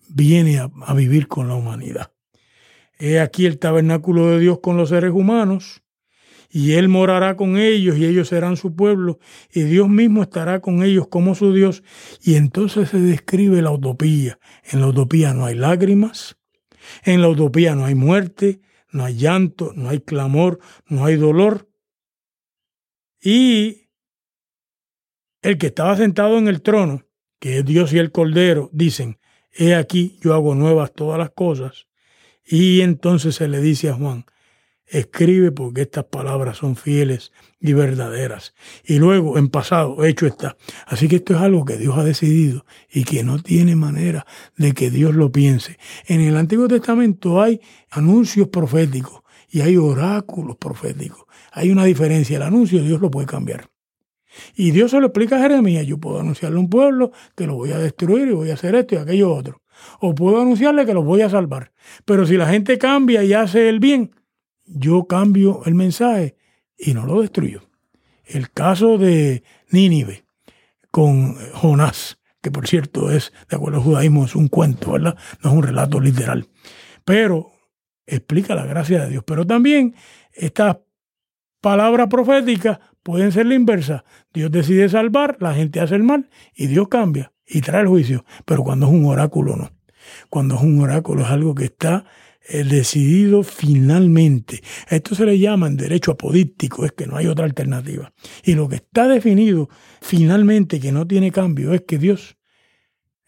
viene 0.08 0.58
a, 0.58 0.70
a 0.86 0.94
vivir 0.94 1.28
con 1.28 1.48
la 1.48 1.54
humanidad. 1.54 2.13
He 3.06 3.20
aquí 3.20 3.44
el 3.44 3.58
tabernáculo 3.58 4.30
de 4.30 4.40
Dios 4.40 4.60
con 4.62 4.78
los 4.78 4.88
seres 4.88 5.12
humanos, 5.12 5.82
y 6.48 6.72
Él 6.72 6.88
morará 6.88 7.36
con 7.36 7.58
ellos, 7.58 7.98
y 7.98 8.06
ellos 8.06 8.28
serán 8.28 8.56
su 8.56 8.74
pueblo, 8.74 9.18
y 9.52 9.64
Dios 9.64 9.90
mismo 9.90 10.22
estará 10.22 10.60
con 10.60 10.82
ellos 10.82 11.08
como 11.08 11.34
su 11.34 11.52
Dios. 11.52 11.82
Y 12.22 12.36
entonces 12.36 12.88
se 12.88 12.98
describe 12.98 13.60
la 13.60 13.72
utopía. 13.72 14.38
En 14.64 14.80
la 14.80 14.86
utopía 14.86 15.34
no 15.34 15.44
hay 15.44 15.54
lágrimas, 15.54 16.38
en 17.02 17.20
la 17.20 17.28
utopía 17.28 17.74
no 17.74 17.84
hay 17.84 17.94
muerte, 17.94 18.62
no 18.90 19.04
hay 19.04 19.16
llanto, 19.16 19.72
no 19.76 19.90
hay 19.90 20.00
clamor, 20.00 20.60
no 20.86 21.04
hay 21.04 21.16
dolor. 21.16 21.68
Y 23.20 23.90
el 25.42 25.58
que 25.58 25.66
estaba 25.66 25.94
sentado 25.98 26.38
en 26.38 26.48
el 26.48 26.62
trono 26.62 27.04
que 27.38 27.58
es 27.58 27.64
Dios 27.66 27.92
y 27.92 27.98
el 27.98 28.10
Cordero, 28.10 28.70
dicen, 28.72 29.18
he 29.52 29.74
aquí 29.74 30.18
yo 30.22 30.32
hago 30.32 30.54
nuevas 30.54 30.94
todas 30.94 31.18
las 31.18 31.28
cosas. 31.28 31.86
Y 32.46 32.82
entonces 32.82 33.36
se 33.36 33.48
le 33.48 33.60
dice 33.60 33.88
a 33.88 33.94
Juan, 33.94 34.26
escribe 34.86 35.50
porque 35.50 35.82
estas 35.82 36.04
palabras 36.04 36.58
son 36.58 36.76
fieles 36.76 37.32
y 37.60 37.72
verdaderas. 37.72 38.54
Y 38.84 38.98
luego, 38.98 39.38
en 39.38 39.48
pasado, 39.48 40.04
hecho 40.04 40.26
está. 40.26 40.56
Así 40.86 41.08
que 41.08 41.16
esto 41.16 41.34
es 41.34 41.40
algo 41.40 41.64
que 41.64 41.78
Dios 41.78 41.96
ha 41.96 42.04
decidido 42.04 42.66
y 42.92 43.04
que 43.04 43.24
no 43.24 43.38
tiene 43.38 43.76
manera 43.76 44.26
de 44.56 44.72
que 44.72 44.90
Dios 44.90 45.14
lo 45.14 45.32
piense. 45.32 45.78
En 46.06 46.20
el 46.20 46.36
Antiguo 46.36 46.68
Testamento 46.68 47.40
hay 47.40 47.60
anuncios 47.90 48.48
proféticos 48.48 49.22
y 49.48 49.62
hay 49.62 49.76
oráculos 49.76 50.56
proféticos. 50.56 51.24
Hay 51.52 51.70
una 51.70 51.84
diferencia. 51.84 52.36
El 52.36 52.42
anuncio 52.42 52.82
Dios 52.82 53.00
lo 53.00 53.10
puede 53.10 53.26
cambiar. 53.26 53.70
Y 54.56 54.72
Dios 54.72 54.90
se 54.90 55.00
lo 55.00 55.06
explica 55.06 55.36
a 55.36 55.42
Jeremías, 55.42 55.86
yo 55.86 55.98
puedo 55.98 56.18
anunciarle 56.18 56.56
a 56.56 56.60
un 56.60 56.68
pueblo 56.68 57.12
que 57.36 57.46
lo 57.46 57.54
voy 57.54 57.70
a 57.70 57.78
destruir 57.78 58.28
y 58.28 58.32
voy 58.32 58.50
a 58.50 58.54
hacer 58.54 58.74
esto 58.74 58.96
y 58.96 58.98
aquello 58.98 59.32
otro. 59.32 59.62
O 60.00 60.14
puedo 60.14 60.40
anunciarle 60.40 60.86
que 60.86 60.94
los 60.94 61.04
voy 61.04 61.22
a 61.22 61.30
salvar. 61.30 61.72
Pero 62.04 62.26
si 62.26 62.36
la 62.36 62.48
gente 62.48 62.78
cambia 62.78 63.24
y 63.24 63.32
hace 63.32 63.68
el 63.68 63.80
bien, 63.80 64.14
yo 64.64 65.06
cambio 65.06 65.62
el 65.66 65.74
mensaje 65.74 66.36
y 66.78 66.94
no 66.94 67.06
lo 67.06 67.20
destruyo. 67.20 67.62
El 68.24 68.50
caso 68.50 68.98
de 68.98 69.42
Nínive 69.70 70.24
con 70.90 71.36
Jonás, 71.52 72.18
que 72.40 72.50
por 72.50 72.66
cierto 72.66 73.10
es, 73.10 73.32
de 73.48 73.56
acuerdo 73.56 73.78
al 73.78 73.84
judaísmo, 73.84 74.24
es 74.24 74.34
un 74.34 74.48
cuento, 74.48 74.92
¿verdad? 74.92 75.16
No 75.42 75.50
es 75.50 75.56
un 75.56 75.62
relato 75.62 76.00
literal. 76.00 76.48
Pero 77.04 77.52
explica 78.06 78.54
la 78.54 78.66
gracia 78.66 79.04
de 79.04 79.10
Dios. 79.10 79.24
Pero 79.26 79.46
también 79.46 79.94
estas 80.32 80.78
palabras 81.60 82.08
proféticas 82.08 82.78
pueden 83.02 83.32
ser 83.32 83.46
la 83.46 83.54
inversa. 83.54 84.04
Dios 84.32 84.50
decide 84.50 84.88
salvar, 84.88 85.36
la 85.40 85.54
gente 85.54 85.80
hace 85.80 85.94
el 85.94 86.02
mal 86.02 86.30
y 86.54 86.66
Dios 86.66 86.88
cambia 86.88 87.33
y 87.46 87.60
trae 87.60 87.82
el 87.82 87.88
juicio. 87.88 88.24
Pero 88.44 88.62
cuando 88.62 88.86
es 88.86 88.92
un 88.92 89.06
oráculo, 89.06 89.56
no. 89.56 89.70
Cuando 90.28 90.56
es 90.56 90.62
un 90.62 90.80
oráculo 90.80 91.22
es 91.22 91.28
algo 91.28 91.54
que 91.54 91.64
está 91.64 92.04
eh, 92.46 92.62
decidido 92.64 93.42
finalmente. 93.42 94.62
Esto 94.90 95.14
se 95.14 95.24
le 95.24 95.38
llama 95.38 95.66
en 95.66 95.76
derecho 95.76 96.12
apodíptico, 96.12 96.84
es 96.84 96.92
que 96.92 97.06
no 97.06 97.16
hay 97.16 97.26
otra 97.26 97.46
alternativa. 97.46 98.12
Y 98.42 98.54
lo 98.54 98.68
que 98.68 98.76
está 98.76 99.08
definido 99.08 99.68
finalmente, 100.02 100.78
que 100.78 100.92
no 100.92 101.06
tiene 101.06 101.32
cambio, 101.32 101.72
es 101.72 101.82
que 101.82 101.98
Dios 101.98 102.36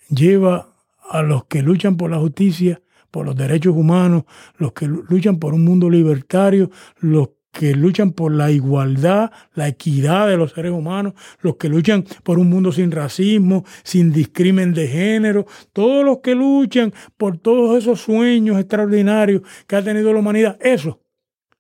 lleva 0.09 0.69
a 1.09 1.23
los 1.23 1.47
que 1.47 1.63
luchan 1.63 1.97
por 1.97 2.11
la 2.11 2.19
justicia, 2.19 2.83
por 3.11 3.25
los 3.25 3.37
derechos 3.37 3.75
humanos, 3.75 4.25
los 4.59 4.73
que 4.73 4.87
luchan 4.87 5.39
por 5.39 5.55
un 5.55 5.65
mundo 5.65 5.89
libertario, 5.89 6.71
los 6.99 7.31
que 7.57 7.75
luchan 7.75 8.13
por 8.13 8.33
la 8.33 8.51
igualdad, 8.51 9.31
la 9.55 9.67
equidad 9.69 10.29
de 10.29 10.37
los 10.37 10.53
seres 10.53 10.73
humanos, 10.73 11.15
los 11.41 11.57
que 11.57 11.71
luchan 11.71 12.05
por 12.23 12.39
un 12.39 12.51
mundo 12.51 12.71
sin 12.71 12.91
racismo, 12.91 13.65
sin 13.83 14.13
discrimen 14.13 14.75
de 14.75 14.87
género, 14.87 15.47
todos 15.73 16.05
los 16.05 16.19
que 16.19 16.35
luchan 16.35 16.93
por 17.17 17.39
todos 17.39 17.79
esos 17.79 18.03
sueños 18.03 18.59
extraordinarios 18.59 19.41
que 19.67 19.77
ha 19.77 19.83
tenido 19.83 20.13
la 20.13 20.19
humanidad, 20.19 20.59
eso 20.61 21.01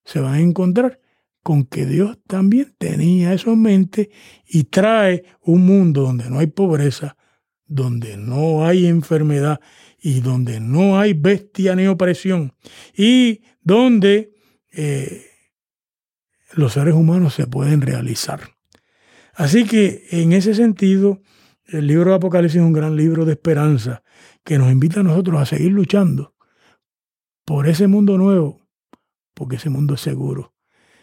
se 0.04 0.20
van 0.20 0.34
a 0.34 0.40
encontrar 0.40 1.00
con 1.42 1.64
que 1.64 1.86
Dios 1.86 2.18
también 2.26 2.74
tenía 2.76 3.32
eso 3.32 3.52
en 3.52 3.62
mente 3.62 4.10
y 4.46 4.64
trae 4.64 5.24
un 5.40 5.64
mundo 5.64 6.02
donde 6.02 6.28
no 6.28 6.40
hay 6.40 6.48
pobreza, 6.48 7.16
donde 7.64 8.18
no 8.18 8.66
hay 8.66 8.86
enfermedad 8.86 9.60
y 9.98 10.20
donde 10.20 10.60
no 10.60 10.98
hay 10.98 11.14
bestia 11.14 11.74
ni 11.74 11.86
opresión 11.86 12.52
y 12.94 13.40
donde 13.62 14.34
eh, 14.72 15.24
los 16.56 16.72
seres 16.72 16.94
humanos 16.94 17.34
se 17.34 17.46
pueden 17.46 17.82
realizar. 17.82 18.40
Así 19.34 19.64
que 19.64 20.06
en 20.10 20.32
ese 20.32 20.54
sentido, 20.54 21.20
el 21.66 21.86
libro 21.86 22.10
de 22.10 22.16
Apocalipsis 22.16 22.60
es 22.60 22.66
un 22.66 22.72
gran 22.72 22.96
libro 22.96 23.26
de 23.26 23.32
esperanza 23.32 24.02
que 24.42 24.58
nos 24.58 24.72
invita 24.72 25.00
a 25.00 25.02
nosotros 25.02 25.40
a 25.40 25.44
seguir 25.44 25.72
luchando 25.72 26.34
por 27.44 27.68
ese 27.68 27.86
mundo 27.86 28.16
nuevo, 28.16 28.66
porque 29.34 29.56
ese 29.56 29.68
mundo 29.68 29.94
es 29.94 30.00
seguro. 30.00 30.54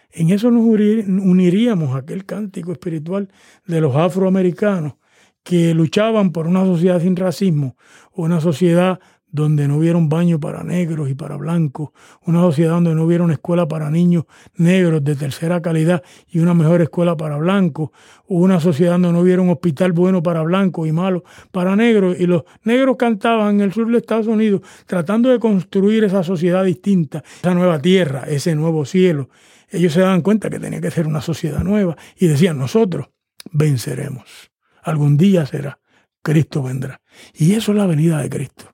En 0.10 0.32
eso 0.32 0.49
nos 0.49 0.64
uniríamos 0.64 1.95
a 1.95 1.99
aquel 1.99 2.26
cántico 2.26 2.72
espiritual 2.72 3.32
de 3.66 3.80
los 3.80 3.95
afroamericanos 3.95 4.95
que 5.43 5.74
luchaban 5.76 6.32
por 6.32 6.47
una 6.47 6.66
sociedad 6.66 6.99
sin 6.99 7.16
racismo, 7.16 7.78
una 8.12 8.41
sociedad 8.41 8.99
donde 9.34 9.67
no 9.67 9.77
hubiera 9.77 9.97
un 9.97 10.09
baño 10.09 10.39
para 10.39 10.63
negros 10.63 11.09
y 11.09 11.15
para 11.15 11.38
blancos, 11.38 11.89
una 12.21 12.39
sociedad 12.41 12.73
donde 12.73 12.93
no 12.93 13.03
hubiera 13.03 13.23
una 13.23 13.34
escuela 13.34 13.67
para 13.67 13.89
niños 13.89 14.25
negros 14.55 15.03
de 15.03 15.15
tercera 15.15 15.59
calidad 15.59 16.03
y 16.29 16.38
una 16.38 16.53
mejor 16.53 16.84
escuela 16.84 17.17
para 17.17 17.38
blancos, 17.38 17.89
una 18.27 18.59
sociedad 18.59 18.91
donde 18.91 19.11
no 19.11 19.21
hubiera 19.21 19.41
un 19.41 19.49
hospital 19.49 19.91
bueno 19.91 20.21
para 20.21 20.43
blancos 20.43 20.88
y 20.88 20.91
malo 20.91 21.23
para 21.51 21.75
negros. 21.75 22.15
Y 22.19 22.27
los 22.27 22.43
negros 22.63 22.95
cantaban 22.95 23.55
en 23.55 23.61
el 23.61 23.73
sur 23.73 23.91
de 23.91 23.97
Estados 23.97 24.27
Unidos 24.27 24.61
tratando 24.86 25.29
de 25.29 25.39
construir 25.39 26.03
esa 26.03 26.23
sociedad 26.23 26.63
distinta, 26.63 27.23
esa 27.39 27.55
nueva 27.55 27.81
tierra, 27.81 28.25
ese 28.27 28.53
nuevo 28.53 28.86
cielo. 28.86 29.29
Ellos 29.71 29.93
se 29.93 30.01
daban 30.01 30.21
cuenta 30.21 30.51
que 30.51 30.59
tenía 30.59 30.79
que 30.79 30.91
ser 30.91 31.07
una 31.07 31.21
sociedad 31.21 31.63
nueva 31.63 31.97
y 32.17 32.27
decían, 32.27 32.59
nosotros 32.59 33.09
venceremos. 33.51 34.51
Algún 34.84 35.17
día 35.17 35.47
será. 35.47 35.79
Cristo 36.21 36.61
vendrá. 36.61 37.01
Y 37.34 37.53
eso 37.53 37.71
es 37.71 37.77
la 37.79 37.88
venida 37.88 38.21
de 38.21 38.29
Cristo. 38.29 38.72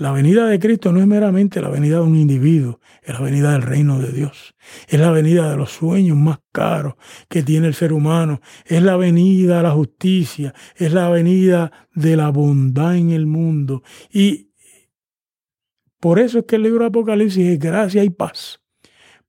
La 0.00 0.12
venida 0.12 0.46
de 0.46 0.58
Cristo 0.58 0.92
no 0.92 1.00
es 1.00 1.06
meramente 1.06 1.60
la 1.60 1.68
venida 1.68 1.96
de 1.96 2.04
un 2.04 2.16
individuo, 2.16 2.80
es 3.02 3.12
la 3.12 3.20
venida 3.20 3.52
del 3.52 3.60
reino 3.60 3.98
de 3.98 4.10
Dios. 4.10 4.54
Es 4.88 4.98
la 4.98 5.10
venida 5.10 5.50
de 5.50 5.58
los 5.58 5.72
sueños 5.72 6.16
más 6.16 6.38
caros 6.52 6.94
que 7.28 7.42
tiene 7.42 7.66
el 7.66 7.74
ser 7.74 7.92
humano. 7.92 8.40
Es 8.64 8.82
la 8.82 8.96
venida 8.96 9.60
a 9.60 9.62
la 9.62 9.72
justicia. 9.72 10.54
Es 10.74 10.94
la 10.94 11.10
venida 11.10 11.70
de 11.94 12.16
la 12.16 12.30
bondad 12.30 12.96
en 12.96 13.10
el 13.10 13.26
mundo. 13.26 13.82
Y 14.10 14.48
por 15.98 16.18
eso 16.18 16.38
es 16.38 16.44
que 16.46 16.56
el 16.56 16.62
libro 16.62 16.80
de 16.80 16.88
Apocalipsis 16.88 17.46
es 17.46 17.58
gracia 17.58 18.02
y 18.02 18.08
paz 18.08 18.59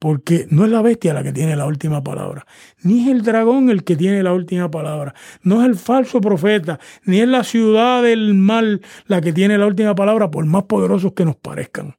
porque 0.01 0.47
no 0.49 0.65
es 0.65 0.71
la 0.71 0.81
bestia 0.81 1.13
la 1.13 1.21
que 1.21 1.31
tiene 1.31 1.55
la 1.55 1.67
última 1.67 2.03
palabra, 2.03 2.47
ni 2.81 3.03
es 3.03 3.09
el 3.09 3.21
dragón 3.21 3.69
el 3.69 3.83
que 3.83 3.95
tiene 3.95 4.23
la 4.23 4.33
última 4.33 4.71
palabra, 4.71 5.13
no 5.43 5.61
es 5.61 5.67
el 5.67 5.75
falso 5.75 6.19
profeta, 6.19 6.79
ni 7.05 7.19
es 7.19 7.27
la 7.27 7.43
ciudad 7.43 8.01
del 8.01 8.33
mal 8.33 8.81
la 9.05 9.21
que 9.21 9.31
tiene 9.31 9.59
la 9.59 9.67
última 9.67 9.93
palabra, 9.93 10.31
por 10.31 10.43
más 10.47 10.63
poderosos 10.63 11.13
que 11.13 11.23
nos 11.23 11.35
parezcan. 11.35 11.97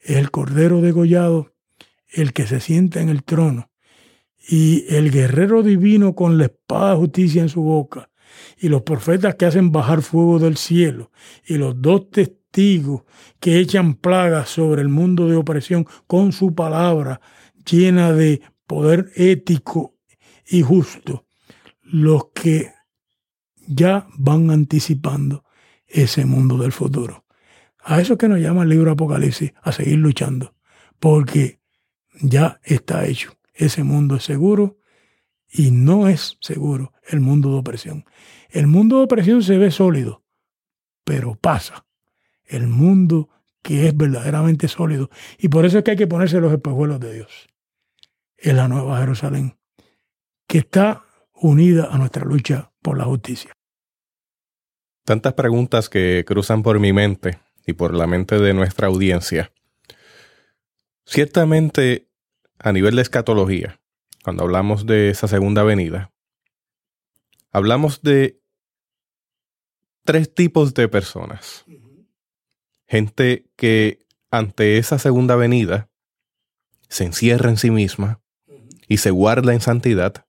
Es 0.00 0.16
el 0.16 0.30
cordero 0.30 0.80
degollado 0.80 1.52
el 2.10 2.32
que 2.32 2.46
se 2.46 2.58
sienta 2.58 3.02
en 3.02 3.10
el 3.10 3.22
trono, 3.22 3.70
y 4.48 4.86
el 4.88 5.10
guerrero 5.10 5.62
divino 5.62 6.14
con 6.14 6.38
la 6.38 6.46
espada 6.46 6.92
de 6.92 6.96
justicia 6.96 7.42
en 7.42 7.50
su 7.50 7.62
boca, 7.62 8.08
y 8.56 8.70
los 8.70 8.80
profetas 8.80 9.34
que 9.34 9.44
hacen 9.44 9.72
bajar 9.72 10.00
fuego 10.00 10.38
del 10.38 10.56
cielo, 10.56 11.10
y 11.46 11.58
los 11.58 11.82
dos 11.82 12.08
testigos 12.10 12.37
que 12.52 13.58
echan 13.60 13.94
plagas 13.94 14.48
sobre 14.48 14.82
el 14.82 14.88
mundo 14.88 15.28
de 15.28 15.36
opresión 15.36 15.86
con 16.06 16.32
su 16.32 16.54
palabra 16.54 17.20
llena 17.64 18.12
de 18.12 18.42
poder 18.66 19.10
ético 19.14 19.96
y 20.46 20.62
justo, 20.62 21.26
los 21.82 22.30
que 22.34 22.72
ya 23.66 24.08
van 24.16 24.50
anticipando 24.50 25.44
ese 25.86 26.24
mundo 26.24 26.58
del 26.58 26.72
futuro. 26.72 27.24
A 27.84 28.00
eso 28.00 28.18
que 28.18 28.28
nos 28.28 28.40
llama 28.40 28.62
el 28.62 28.70
libro 28.70 28.90
Apocalipsis, 28.90 29.52
a 29.62 29.72
seguir 29.72 29.98
luchando, 29.98 30.54
porque 30.98 31.60
ya 32.20 32.60
está 32.64 33.06
hecho. 33.06 33.38
Ese 33.54 33.84
mundo 33.84 34.16
es 34.16 34.24
seguro 34.24 34.78
y 35.50 35.70
no 35.70 36.08
es 36.08 36.38
seguro 36.40 36.92
el 37.06 37.20
mundo 37.20 37.50
de 37.52 37.58
opresión. 37.58 38.04
El 38.50 38.66
mundo 38.66 38.98
de 38.98 39.04
opresión 39.04 39.42
se 39.42 39.58
ve 39.58 39.70
sólido, 39.70 40.24
pero 41.04 41.34
pasa 41.34 41.87
el 42.48 42.66
mundo 42.66 43.28
que 43.62 43.86
es 43.86 43.96
verdaderamente 43.96 44.68
sólido. 44.68 45.10
Y 45.38 45.48
por 45.48 45.66
eso 45.66 45.78
es 45.78 45.84
que 45.84 45.92
hay 45.92 45.96
que 45.96 46.06
ponerse 46.06 46.40
los 46.40 46.52
espejuelos 46.52 47.00
de 47.00 47.12
Dios. 47.14 47.48
Es 48.36 48.54
la 48.54 48.68
nueva 48.68 48.98
Jerusalén, 48.98 49.58
que 50.46 50.58
está 50.58 51.04
unida 51.32 51.88
a 51.90 51.98
nuestra 51.98 52.24
lucha 52.24 52.72
por 52.82 52.98
la 52.98 53.04
justicia. 53.04 53.52
Tantas 55.04 55.34
preguntas 55.34 55.88
que 55.88 56.24
cruzan 56.26 56.62
por 56.62 56.78
mi 56.80 56.92
mente 56.92 57.40
y 57.66 57.72
por 57.72 57.94
la 57.94 58.06
mente 58.06 58.38
de 58.38 58.54
nuestra 58.54 58.88
audiencia. 58.88 59.52
Ciertamente, 61.04 62.08
a 62.58 62.72
nivel 62.72 62.96
de 62.96 63.02
escatología, 63.02 63.80
cuando 64.22 64.44
hablamos 64.44 64.86
de 64.86 65.10
esa 65.10 65.26
segunda 65.28 65.62
venida, 65.62 66.12
hablamos 67.50 68.02
de 68.02 68.40
tres 70.04 70.32
tipos 70.32 70.74
de 70.74 70.88
personas 70.88 71.64
gente 72.88 73.50
que 73.56 74.06
ante 74.30 74.78
esa 74.78 74.98
segunda 74.98 75.36
venida 75.36 75.88
se 76.88 77.04
encierra 77.04 77.50
en 77.50 77.58
sí 77.58 77.70
misma 77.70 78.20
y 78.88 78.96
se 78.96 79.10
guarda 79.10 79.52
en 79.52 79.60
santidad 79.60 80.26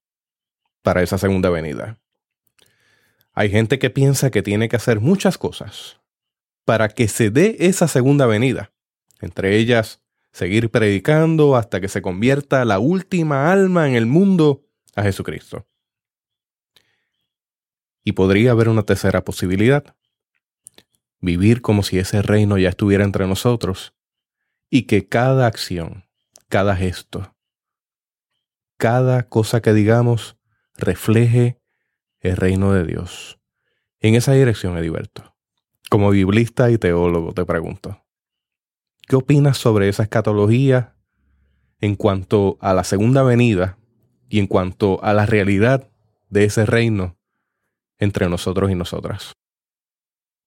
para 0.81 1.01
esa 1.01 1.17
segunda 1.17 1.49
venida. 1.49 1.99
Hay 3.33 3.49
gente 3.49 3.79
que 3.79 3.89
piensa 3.89 4.31
que 4.31 4.43
tiene 4.43 4.67
que 4.67 4.75
hacer 4.75 4.99
muchas 4.99 5.37
cosas 5.37 6.01
para 6.65 6.89
que 6.89 7.07
se 7.07 7.31
dé 7.31 7.55
esa 7.59 7.87
segunda 7.87 8.25
venida, 8.25 8.73
entre 9.21 9.55
ellas 9.55 10.01
seguir 10.31 10.69
predicando 10.69 11.55
hasta 11.55 11.81
que 11.81 11.87
se 11.87 12.01
convierta 12.01 12.65
la 12.65 12.79
última 12.79 13.51
alma 13.51 13.87
en 13.87 13.95
el 13.95 14.05
mundo 14.05 14.65
a 14.95 15.03
Jesucristo. 15.03 15.65
Y 18.03 18.11
podría 18.11 18.51
haber 18.51 18.69
una 18.69 18.83
tercera 18.83 19.23
posibilidad, 19.23 19.95
vivir 21.21 21.61
como 21.61 21.83
si 21.83 21.99
ese 21.99 22.21
reino 22.21 22.57
ya 22.57 22.69
estuviera 22.69 23.03
entre 23.03 23.27
nosotros 23.27 23.93
y 24.69 24.83
que 24.83 25.07
cada 25.07 25.47
acción, 25.47 26.05
cada 26.47 26.75
gesto, 26.75 27.35
cada 28.77 29.23
cosa 29.27 29.61
que 29.61 29.73
digamos 29.73 30.37
refleje 30.75 31.59
el 32.19 32.37
reino 32.37 32.73
de 32.73 32.85
Dios. 32.85 33.39
En 33.99 34.15
esa 34.15 34.33
dirección, 34.33 34.77
Ediberto, 34.77 35.35
como 35.89 36.11
biblista 36.11 36.71
y 36.71 36.77
teólogo, 36.77 37.33
te 37.33 37.45
pregunto, 37.45 38.05
¿qué 39.07 39.15
opinas 39.15 39.57
sobre 39.57 39.89
esa 39.89 40.03
escatología 40.03 40.95
en 41.81 41.95
cuanto 41.95 42.57
a 42.61 42.73
la 42.73 42.83
segunda 42.83 43.23
venida 43.23 43.77
y 44.29 44.39
en 44.39 44.47
cuanto 44.47 45.03
a 45.03 45.13
la 45.13 45.25
realidad 45.25 45.89
de 46.29 46.45
ese 46.45 46.65
reino 46.65 47.17
entre 47.97 48.29
nosotros 48.29 48.71
y 48.71 48.75
nosotras? 48.75 49.33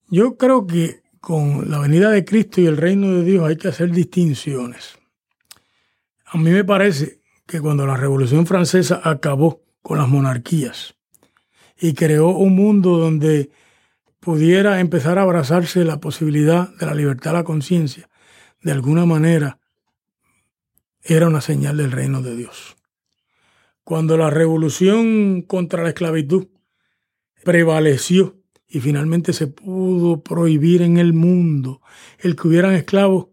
Yo 0.09 0.37
creo 0.37 0.67
que 0.67 1.03
con 1.21 1.71
la 1.71 1.79
venida 1.79 2.11
de 2.11 2.25
Cristo 2.25 2.61
y 2.61 2.67
el 2.67 2.77
reino 2.77 3.13
de 3.13 3.25
Dios 3.25 3.49
hay 3.49 3.57
que 3.57 3.69
hacer 3.69 3.91
distinciones. 3.91 4.99
A 6.27 6.37
mí 6.37 6.51
me 6.51 6.65
parece 6.65 7.21
que 7.47 7.61
cuando 7.61 7.87
la 7.87 7.97
Revolución 7.97 8.47
Francesa 8.47 9.01
acabó 9.05 9.63
con 9.83 9.99
las 9.99 10.09
monarquías 10.09 10.97
y 11.79 11.95
creó 11.95 12.29
un 12.29 12.55
mundo 12.55 12.99
donde 12.99 13.51
pudiera 14.19 14.81
empezar 14.81 15.19
a 15.19 15.23
abrazarse 15.23 15.85
la 15.85 16.01
posibilidad 16.01 16.75
de 16.77 16.87
la 16.87 16.95
libertad 16.95 17.33
de 17.33 17.39
la 17.39 17.45
conciencia, 17.45 18.09
de 18.63 18.73
alguna 18.73 19.05
manera 19.05 19.59
era 21.03 21.29
una 21.29 21.41
señal 21.41 21.77
del 21.77 21.93
reino 21.93 22.23
de 22.23 22.37
Dios. 22.37 22.77
Cuando 23.85 24.17
la 24.17 24.31
revolución 24.31 25.43
contra 25.43 25.83
la 25.83 25.91
esclavitud 25.91 26.47
prevaleció 27.45 28.42
y 28.73 28.81
finalmente 28.81 29.35
se 29.35 29.49
pudo 29.49 30.23
prohibir 30.23 30.81
en 30.81 30.97
el 30.97 31.13
mundo 31.13 31.83
el 32.19 32.35
que 32.35 32.49
hubieran 32.49 32.73
esclavos, 32.73 33.27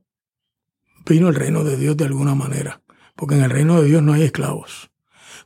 vino 1.06 1.30
el 1.30 1.36
reino 1.36 1.64
de 1.64 1.78
Dios 1.78 1.96
de 1.96 2.04
alguna 2.04 2.36
manera, 2.36 2.82
porque 3.16 3.36
en 3.36 3.44
el 3.44 3.50
reino 3.50 3.82
de 3.82 3.88
Dios 3.88 4.04
no 4.04 4.12
hay 4.12 4.24
esclavos. 4.24 4.92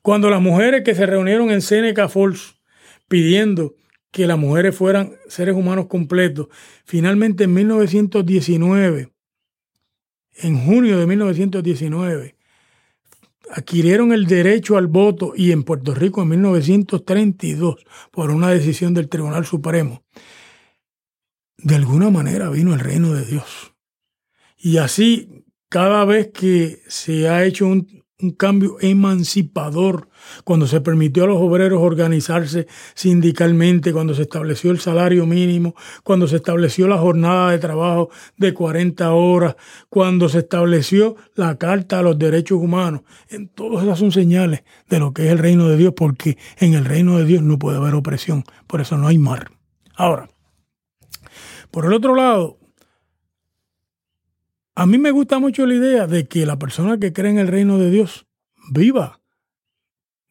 Cuando 0.02 0.32
las 0.32 0.42
mujeres 0.42 0.84
que 0.84 0.96
se 0.96 1.06
reunieron 1.06 1.52
en 1.52 1.62
Seneca 1.62 2.10
Falls 2.10 2.60
pidiendo 3.08 3.76
que 4.10 4.26
las 4.26 4.40
mujeres 4.40 4.76
fueran 4.76 5.14
seres 5.28 5.56
humanos 5.56 5.86
completos, 5.86 6.48
finalmente 6.86 7.44
en 7.44 7.54
1919, 7.54 9.14
en 10.38 10.66
junio 10.66 10.98
de 10.98 11.06
1919, 11.06 12.33
adquirieron 13.50 14.12
el 14.14 14.26
derecho 14.26 14.78
al 14.78 14.88
voto 14.88 15.34
y 15.36 15.52
en 15.52 15.64
Puerto 15.64 15.94
Rico 15.94 16.22
en 16.22 16.30
1932 16.30 17.86
por 18.12 18.32
una 18.32 18.50
decisión 18.50 18.94
del 18.94 19.10
Tribunal 19.10 19.46
Supremo, 19.46 20.04
de 21.58 21.76
alguna 21.76 22.10
manera 22.10 22.50
vino 22.50 22.74
el 22.74 22.80
reino 22.80 23.14
de 23.14 23.26
Dios. 23.26 23.74
Y 24.58 24.78
así, 24.78 25.46
cada 25.70 26.06
vez 26.06 26.30
que 26.34 26.82
se 26.88 27.28
ha 27.28 27.44
hecho 27.44 27.68
un, 27.68 28.03
un 28.24 28.32
cambio 28.32 28.78
emancipador, 28.80 30.08
cuando 30.44 30.66
se 30.66 30.82
permitió 30.82 31.26
a 31.26 31.28
los 31.28 31.38
obreros 31.38 31.82
organizarse 31.82 32.68
sindicalmente, 32.96 33.92
cuando 33.92 34.14
se 34.14 34.24
estableció 34.24 34.72
el 34.72 34.80
salario 34.80 35.26
mínimo, 35.26 35.76
cuando 36.04 36.28
se 36.28 36.38
estableció 36.38 36.88
la 36.88 36.98
jornada 36.98 37.52
de 37.52 37.60
trabajo 37.60 38.10
de 38.38 38.54
40 38.54 39.12
horas, 39.12 39.56
cuando 39.90 40.30
se 40.30 40.40
estableció 40.40 41.16
la 41.36 41.58
Carta 41.58 41.98
de 41.98 42.04
los 42.04 42.18
Derechos 42.18 42.60
Humanos. 42.60 43.02
En 43.30 43.50
todas 43.50 43.84
esas 43.84 44.00
son 44.00 44.12
señales 44.12 44.64
de 44.90 45.00
lo 45.00 45.14
que 45.14 45.26
es 45.26 45.32
el 45.32 45.40
reino 45.40 45.68
de 45.68 45.78
Dios, 45.78 45.94
porque 45.96 46.38
en 46.58 46.74
el 46.74 46.86
reino 46.86 47.18
de 47.18 47.26
Dios 47.26 47.44
no 47.44 47.60
puede 47.60 47.78
haber 47.78 47.94
opresión, 47.94 48.44
por 48.68 48.82
eso 48.82 48.98
no 48.98 49.08
hay 49.08 49.18
mar. 49.18 49.52
Ahora, 49.96 50.30
por 51.72 51.86
el 51.86 51.94
otro 51.94 52.16
lado, 52.16 52.58
a 54.76 54.86
mí 54.86 54.98
me 54.98 55.12
gusta 55.12 55.40
mucho 55.40 55.66
la 55.66 55.76
idea 55.76 56.08
de 56.08 56.28
que 56.28 56.46
la 56.46 56.58
persona 56.58 56.98
que 56.98 57.14
cree 57.14 57.32
en 57.32 57.38
el 57.38 57.48
reino 57.48 57.78
de 57.78 57.92
Dios 57.92 58.26
viva 58.72 59.22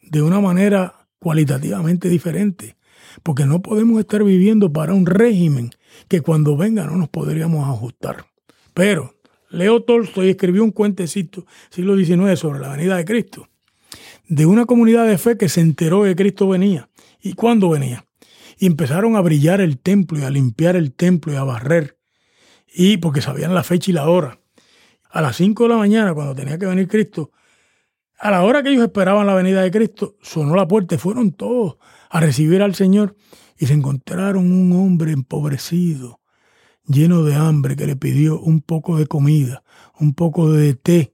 de 0.00 0.22
una 0.22 0.40
manera 0.40 1.08
cualitativamente 1.18 2.08
diferente, 2.08 2.76
porque 3.22 3.46
no 3.46 3.62
podemos 3.62 4.00
estar 4.00 4.24
viviendo 4.24 4.72
para 4.72 4.94
un 4.94 5.06
régimen 5.06 5.70
que 6.08 6.20
cuando 6.20 6.56
venga 6.56 6.84
no 6.84 6.96
nos 6.96 7.08
podríamos 7.08 7.68
ajustar. 7.68 8.26
Pero 8.74 9.14
Leo 9.48 9.82
Tolstoy 9.82 10.30
escribió 10.30 10.64
un 10.64 10.72
cuentecito, 10.72 11.46
siglo 11.70 11.96
XIX, 11.96 12.38
sobre 12.38 12.58
la 12.58 12.70
venida 12.70 12.96
de 12.96 13.04
Cristo, 13.04 13.48
de 14.28 14.46
una 14.46 14.66
comunidad 14.66 15.06
de 15.06 15.18
fe 15.18 15.36
que 15.36 15.48
se 15.48 15.60
enteró 15.60 16.02
que 16.02 16.16
Cristo 16.16 16.48
venía. 16.48 16.88
¿Y 17.20 17.34
cuándo 17.34 17.68
venía? 17.68 18.06
Y 18.58 18.66
empezaron 18.66 19.14
a 19.14 19.20
brillar 19.20 19.60
el 19.60 19.78
templo 19.78 20.18
y 20.18 20.24
a 20.24 20.30
limpiar 20.30 20.74
el 20.74 20.92
templo 20.92 21.32
y 21.32 21.36
a 21.36 21.44
barrer 21.44 21.98
y 22.74 22.96
porque 22.96 23.20
sabían 23.20 23.54
la 23.54 23.62
fecha 23.62 23.90
y 23.90 23.94
la 23.94 24.08
hora. 24.08 24.38
A 25.10 25.20
las 25.20 25.36
5 25.36 25.64
de 25.64 25.68
la 25.68 25.76
mañana, 25.76 26.14
cuando 26.14 26.34
tenía 26.34 26.58
que 26.58 26.66
venir 26.66 26.88
Cristo, 26.88 27.30
a 28.18 28.30
la 28.30 28.42
hora 28.42 28.62
que 28.62 28.70
ellos 28.70 28.84
esperaban 28.84 29.26
la 29.26 29.34
venida 29.34 29.62
de 29.62 29.70
Cristo, 29.70 30.16
sonó 30.22 30.54
la 30.54 30.68
puerta 30.68 30.94
y 30.94 30.98
fueron 30.98 31.32
todos 31.32 31.76
a 32.08 32.20
recibir 32.20 32.62
al 32.62 32.74
Señor 32.74 33.16
y 33.58 33.66
se 33.66 33.74
encontraron 33.74 34.50
un 34.50 34.72
hombre 34.72 35.12
empobrecido, 35.12 36.20
lleno 36.84 37.24
de 37.24 37.34
hambre, 37.34 37.76
que 37.76 37.86
le 37.86 37.96
pidió 37.96 38.40
un 38.40 38.60
poco 38.60 38.96
de 38.96 39.06
comida, 39.06 39.62
un 39.98 40.14
poco 40.14 40.50
de 40.52 40.74
té 40.74 41.11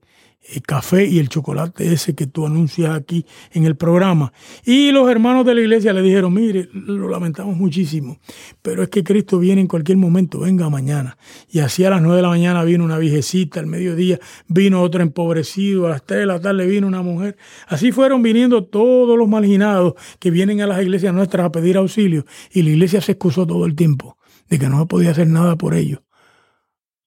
el 0.53 0.61
café 0.63 1.05
y 1.05 1.19
el 1.19 1.29
chocolate 1.29 1.93
ese 1.93 2.15
que 2.15 2.27
tú 2.27 2.45
anuncias 2.45 2.91
aquí 2.91 3.25
en 3.51 3.65
el 3.65 3.75
programa. 3.75 4.33
Y 4.65 4.91
los 4.91 5.09
hermanos 5.09 5.45
de 5.45 5.55
la 5.55 5.61
iglesia 5.61 5.93
le 5.93 6.01
dijeron, 6.01 6.33
mire, 6.33 6.69
lo 6.73 7.09
lamentamos 7.09 7.57
muchísimo, 7.57 8.19
pero 8.61 8.83
es 8.83 8.89
que 8.89 9.03
Cristo 9.03 9.39
viene 9.39 9.61
en 9.61 9.67
cualquier 9.67 9.97
momento, 9.97 10.39
venga 10.39 10.69
mañana. 10.69 11.17
Y 11.49 11.59
así 11.59 11.83
a 11.85 11.89
las 11.89 12.01
nueve 12.01 12.17
de 12.17 12.23
la 12.23 12.29
mañana 12.29 12.63
vino 12.63 12.83
una 12.83 12.97
viejecita, 12.97 13.59
al 13.59 13.67
mediodía 13.67 14.19
vino 14.47 14.81
otro 14.81 15.01
empobrecido, 15.01 15.85
a 15.85 15.89
las 15.89 16.05
tres 16.05 16.21
de 16.21 16.25
la 16.25 16.39
tarde 16.39 16.65
vino 16.65 16.87
una 16.87 17.01
mujer. 17.01 17.37
Así 17.67 17.91
fueron 17.91 18.21
viniendo 18.21 18.65
todos 18.65 19.17
los 19.17 19.27
marginados 19.27 19.93
que 20.19 20.31
vienen 20.31 20.61
a 20.61 20.67
las 20.67 20.81
iglesias 20.81 21.13
nuestras 21.13 21.45
a 21.45 21.51
pedir 21.51 21.77
auxilio. 21.77 22.25
Y 22.51 22.63
la 22.63 22.71
iglesia 22.71 23.01
se 23.01 23.13
excusó 23.13 23.45
todo 23.45 23.65
el 23.65 23.75
tiempo 23.75 24.17
de 24.49 24.59
que 24.59 24.69
no 24.69 24.87
podía 24.87 25.11
hacer 25.11 25.27
nada 25.27 25.55
por 25.55 25.75
ellos, 25.75 26.01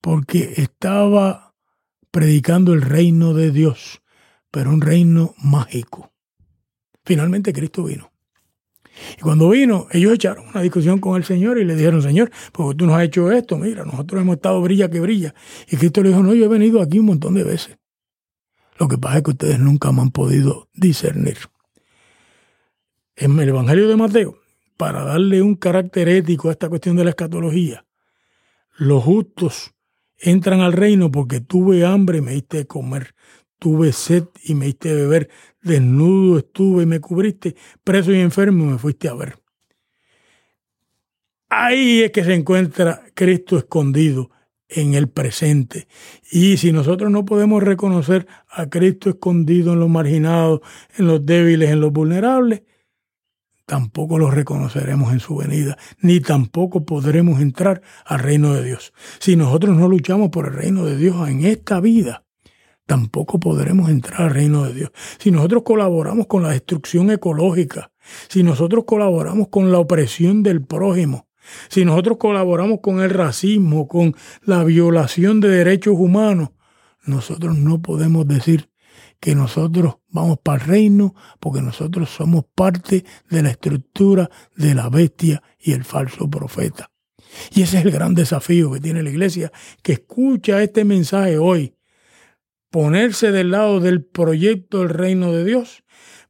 porque 0.01 0.55
estaba 0.57 1.52
predicando 2.13 2.75
el 2.75 2.83
reino 2.83 3.35
de 3.35 3.51
Dios, 3.51 4.03
pero 4.53 4.71
un 4.71 4.81
reino 4.81 5.35
mágico. 5.43 6.13
Finalmente 7.05 7.53
Cristo 7.53 7.83
vino. 7.83 8.13
Y 9.19 9.23
cuando 9.23 9.49
vino, 9.49 9.89
ellos 9.91 10.13
echaron 10.13 10.47
una 10.49 10.61
discusión 10.61 11.01
con 11.01 11.17
el 11.17 11.25
Señor 11.25 11.59
y 11.59 11.65
le 11.65 11.75
dijeron, 11.75 12.03
Señor, 12.03 12.31
porque 12.53 12.77
tú 12.77 12.87
nos 12.87 12.97
has 12.97 13.05
hecho 13.05 13.33
esto, 13.33 13.59
mira, 13.59 13.85
nosotros 13.85 14.21
hemos 14.21 14.37
estado 14.37 14.61
brilla 14.61 14.91
que 14.91 15.01
brilla. 15.01 15.35
Y 15.69 15.77
Cristo 15.77 16.03
le 16.03 16.11
dijo, 16.11 16.23
no, 16.23 16.35
yo 16.35 16.45
he 16.45 16.49
venido 16.49 16.81
aquí 16.83 16.99
un 16.99 17.07
montón 17.07 17.35
de 17.35 17.43
veces. 17.43 17.79
Lo 18.79 18.89
que 18.89 18.99
pasa 18.99 19.19
es 19.19 19.25
que 19.25 19.31
ustedes 19.31 19.59
nunca 19.59 19.91
me 19.91 20.03
han 20.03 20.11
podido 20.11 20.69
discernir. 20.75 21.39
En 23.17 23.39
el 23.39 23.49
Evangelio 23.49 23.89
de 23.89 23.97
Mateo, 23.97 24.39
para 24.77 25.03
darle 25.05 25.41
un 25.41 25.55
carácter 25.55 26.09
ético 26.09 26.51
a 26.51 26.53
esta 26.53 26.69
cuestión 26.69 26.97
de 26.97 27.05
la 27.05 27.11
escatología, 27.11 27.87
los 28.77 29.03
justos 29.03 29.75
entran 30.23 30.61
al 30.61 30.73
reino 30.73 31.11
porque 31.11 31.41
tuve 31.41 31.85
hambre 31.85 32.19
y 32.19 32.21
me 32.23 32.33
diste 32.33 32.59
de 32.59 32.67
comer, 32.67 33.15
tuve 33.59 33.93
sed 33.93 34.25
y 34.45 34.55
me 34.55 34.67
diste 34.67 34.95
de 34.95 35.03
beber, 35.03 35.29
desnudo 35.61 36.39
estuve 36.39 36.85
y 36.85 36.87
me 36.87 37.01
cubriste, 37.01 37.57
preso 37.85 38.13
y 38.13 38.21
enfermo 38.21 38.67
me 38.67 38.79
fuiste 38.79 39.09
a 39.09 39.15
ver. 39.15 39.39
Ahí 41.51 42.03
es 42.03 42.13
que 42.13 42.25
se 42.25 42.33
encuentra 42.33 43.03
Cristo 43.15 43.59
escondido 43.59 44.31
en 44.69 44.95
el 44.95 45.09
presente. 45.09 45.87
Y 46.31 46.57
si 46.57 46.73
nosotros 46.73 47.11
no 47.11 47.27
podemos 47.27 47.63
reconocer 47.63 48.27
a 48.49 48.71
Cristo 48.71 49.11
escondido 49.11 49.75
en 49.75 49.81
los 49.81 49.91
marginados, 49.91 50.61
en 50.97 51.09
los 51.09 51.27
débiles, 51.27 51.71
en 51.71 51.81
los 51.81 51.93
vulnerables, 51.93 52.63
tampoco 53.67 54.19
lo 54.19 54.31
reconoceremos 54.31 55.13
en 55.13 55.21
su 55.21 55.37
venida, 55.37 55.77
ni 56.01 56.21
tampoco 56.21 56.85
podremos 56.85 57.41
entrar 57.41 57.83
al 58.05 58.19
reino 58.19 58.55
de 58.55 58.65
Dios. 58.65 58.93
Si 59.19 59.37
nosotros 59.37 59.77
no 59.77 59.89
luchamos 59.89 60.31
por 60.31 60.47
el 60.47 60.55
reino 60.55 60.85
de 60.85 60.97
Dios 60.97 61.29
en 61.29 61.45
esta 61.45 61.81
vida, 61.81 62.25
tampoco 62.87 63.41
podremos 63.41 63.91
entrar 63.91 64.23
al 64.23 64.31
reino 64.31 64.65
de 64.65 64.75
Dios. 64.75 64.93
Si 65.19 65.31
nosotros 65.31 65.63
colaboramos 65.65 66.27
con 66.27 66.43
la 66.43 66.51
destrucción 66.51 67.11
ecológica, 67.11 67.91
si 68.29 68.43
nosotros 68.43 68.85
colaboramos 68.87 69.49
con 69.49 69.73
la 69.73 69.79
opresión 69.79 70.43
del 70.43 70.65
prójimo, 70.65 71.29
si 71.69 71.85
nosotros 71.85 72.19
colaboramos 72.19 72.81
con 72.81 73.01
el 73.01 73.11
racismo, 73.11 73.89
con 73.89 74.15
la 74.43 74.65
violación 74.65 75.41
de 75.41 75.49
derechos 75.49 75.95
humanos, 75.97 76.51
nosotros 77.05 77.59
no 77.59 77.83
podemos 77.83 78.27
decir 78.29 78.72
que 79.23 79.37
nosotros 79.37 79.99
vamos 80.09 80.41
para 80.43 80.61
el 80.61 80.69
reino 80.69 81.15
porque 81.39 81.63
nosotros 81.63 82.11
somos 82.11 82.45
parte 82.57 83.05
de 83.31 83.43
la 83.45 83.51
estructura 83.51 84.29
de 84.57 84.75
la 84.75 84.89
bestia 84.89 85.45
y 85.61 85.75
el 85.75 85.85
falso 85.85 86.29
profeta. 86.29 86.91
Y 87.55 87.63
ese 87.63 87.79
es 87.79 87.85
el 87.85 87.93
gran 87.93 88.17
desafío 88.17 88.73
que 88.73 88.81
tiene 88.81 89.01
la 89.01 89.11
iglesia, 89.11 89.53
que 89.81 89.93
escucha 89.93 90.61
este 90.61 90.85
mensaje 90.85 91.39
hoy, 91.39 91.77
ponerse 92.69 93.31
del 93.31 93.53
lado 93.53 93.79
del 93.79 94.05
proyecto 94.05 94.81
del 94.81 94.89
reino 94.89 95.33
de 95.33 95.45
Dios 95.45 95.85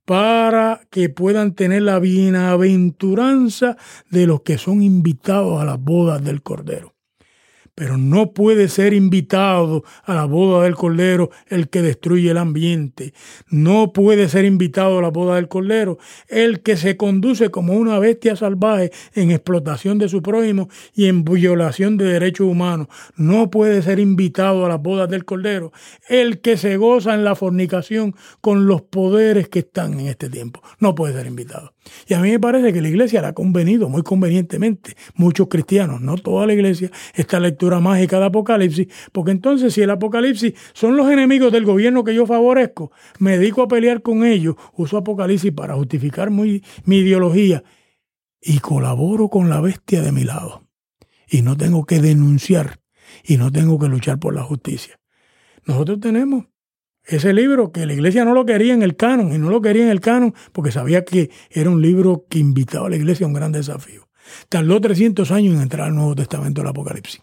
para 0.04 0.82
que 0.90 1.08
puedan 1.08 1.54
tener 1.54 1.84
la 1.84 1.98
bienaventuranza 1.98 3.78
de 4.10 4.26
los 4.26 4.42
que 4.42 4.58
son 4.58 4.82
invitados 4.82 5.62
a 5.62 5.64
las 5.64 5.80
bodas 5.80 6.22
del 6.22 6.42
Cordero 6.42 6.91
pero 7.74 7.96
no 7.96 8.32
puede 8.32 8.68
ser 8.68 8.92
invitado 8.92 9.82
a 10.04 10.14
la 10.14 10.24
boda 10.26 10.64
del 10.64 10.74
Cordero 10.74 11.30
el 11.48 11.68
que 11.68 11.80
destruye 11.80 12.30
el 12.30 12.36
ambiente. 12.36 13.14
No 13.48 13.92
puede 13.92 14.28
ser 14.28 14.44
invitado 14.44 14.98
a 14.98 15.02
la 15.02 15.08
boda 15.08 15.36
del 15.36 15.48
Cordero 15.48 15.98
el 16.28 16.60
que 16.60 16.76
se 16.76 16.96
conduce 16.96 17.50
como 17.50 17.74
una 17.74 17.98
bestia 17.98 18.36
salvaje 18.36 18.92
en 19.14 19.30
explotación 19.30 19.98
de 19.98 20.08
su 20.08 20.22
prójimo 20.22 20.68
y 20.94 21.06
en 21.06 21.24
violación 21.24 21.96
de 21.96 22.04
derechos 22.04 22.46
humanos. 22.46 22.88
No 23.16 23.50
puede 23.50 23.80
ser 23.82 23.98
invitado 23.98 24.66
a 24.66 24.68
las 24.68 24.82
bodas 24.82 25.08
del 25.08 25.24
Cordero 25.24 25.72
el 26.08 26.40
que 26.40 26.56
se 26.56 26.76
goza 26.76 27.14
en 27.14 27.24
la 27.24 27.34
fornicación 27.34 28.14
con 28.40 28.66
los 28.66 28.82
poderes 28.82 29.48
que 29.48 29.60
están 29.60 29.98
en 29.98 30.08
este 30.08 30.28
tiempo. 30.28 30.62
No 30.78 30.94
puede 30.94 31.14
ser 31.14 31.26
invitado. 31.26 31.72
Y 32.06 32.14
a 32.14 32.20
mí 32.20 32.30
me 32.30 32.38
parece 32.38 32.72
que 32.72 32.80
la 32.80 32.88
iglesia 32.88 33.20
le 33.20 33.28
ha 33.28 33.32
convenido 33.32 33.88
muy 33.88 34.02
convenientemente, 34.02 34.96
muchos 35.14 35.48
cristianos, 35.48 36.00
no 36.00 36.16
toda 36.16 36.46
la 36.46 36.52
iglesia, 36.52 36.90
esta 37.14 37.40
lectura 37.40 37.61
mágica 37.80 38.18
de 38.18 38.26
Apocalipsis, 38.26 38.88
porque 39.12 39.30
entonces 39.30 39.74
si 39.74 39.82
el 39.82 39.90
Apocalipsis 39.90 40.54
son 40.72 40.96
los 40.96 41.10
enemigos 41.10 41.52
del 41.52 41.64
gobierno 41.64 42.04
que 42.04 42.14
yo 42.14 42.26
favorezco, 42.26 42.92
me 43.18 43.38
dedico 43.38 43.62
a 43.62 43.68
pelear 43.68 44.02
con 44.02 44.24
ellos, 44.24 44.56
uso 44.74 44.96
Apocalipsis 44.96 45.52
para 45.52 45.74
justificar 45.74 46.30
mi, 46.30 46.62
mi 46.84 46.98
ideología 46.98 47.62
y 48.40 48.58
colaboro 48.58 49.28
con 49.28 49.48
la 49.48 49.60
bestia 49.60 50.02
de 50.02 50.12
mi 50.12 50.24
lado. 50.24 50.68
Y 51.28 51.42
no 51.42 51.56
tengo 51.56 51.86
que 51.86 52.00
denunciar 52.00 52.80
y 53.24 53.36
no 53.36 53.52
tengo 53.52 53.78
que 53.78 53.88
luchar 53.88 54.18
por 54.18 54.34
la 54.34 54.42
justicia. 54.42 54.98
Nosotros 55.64 56.00
tenemos 56.00 56.46
ese 57.04 57.32
libro 57.32 57.72
que 57.72 57.86
la 57.86 57.94
iglesia 57.94 58.24
no 58.24 58.34
lo 58.34 58.44
quería 58.44 58.74
en 58.74 58.82
el 58.82 58.96
canon 58.96 59.32
y 59.32 59.38
no 59.38 59.50
lo 59.50 59.60
quería 59.60 59.84
en 59.84 59.90
el 59.90 60.00
canon 60.00 60.34
porque 60.52 60.72
sabía 60.72 61.04
que 61.04 61.30
era 61.50 61.70
un 61.70 61.82
libro 61.82 62.26
que 62.28 62.38
invitaba 62.38 62.86
a 62.86 62.90
la 62.90 62.96
iglesia 62.96 63.24
a 63.24 63.28
un 63.28 63.34
gran 63.34 63.52
desafío. 63.52 64.08
Tardó 64.48 64.80
300 64.80 65.30
años 65.30 65.54
en 65.54 65.62
entrar 65.62 65.88
al 65.88 65.94
Nuevo 65.94 66.14
Testamento 66.14 66.60
del 66.60 66.70
Apocalipsis. 66.70 67.22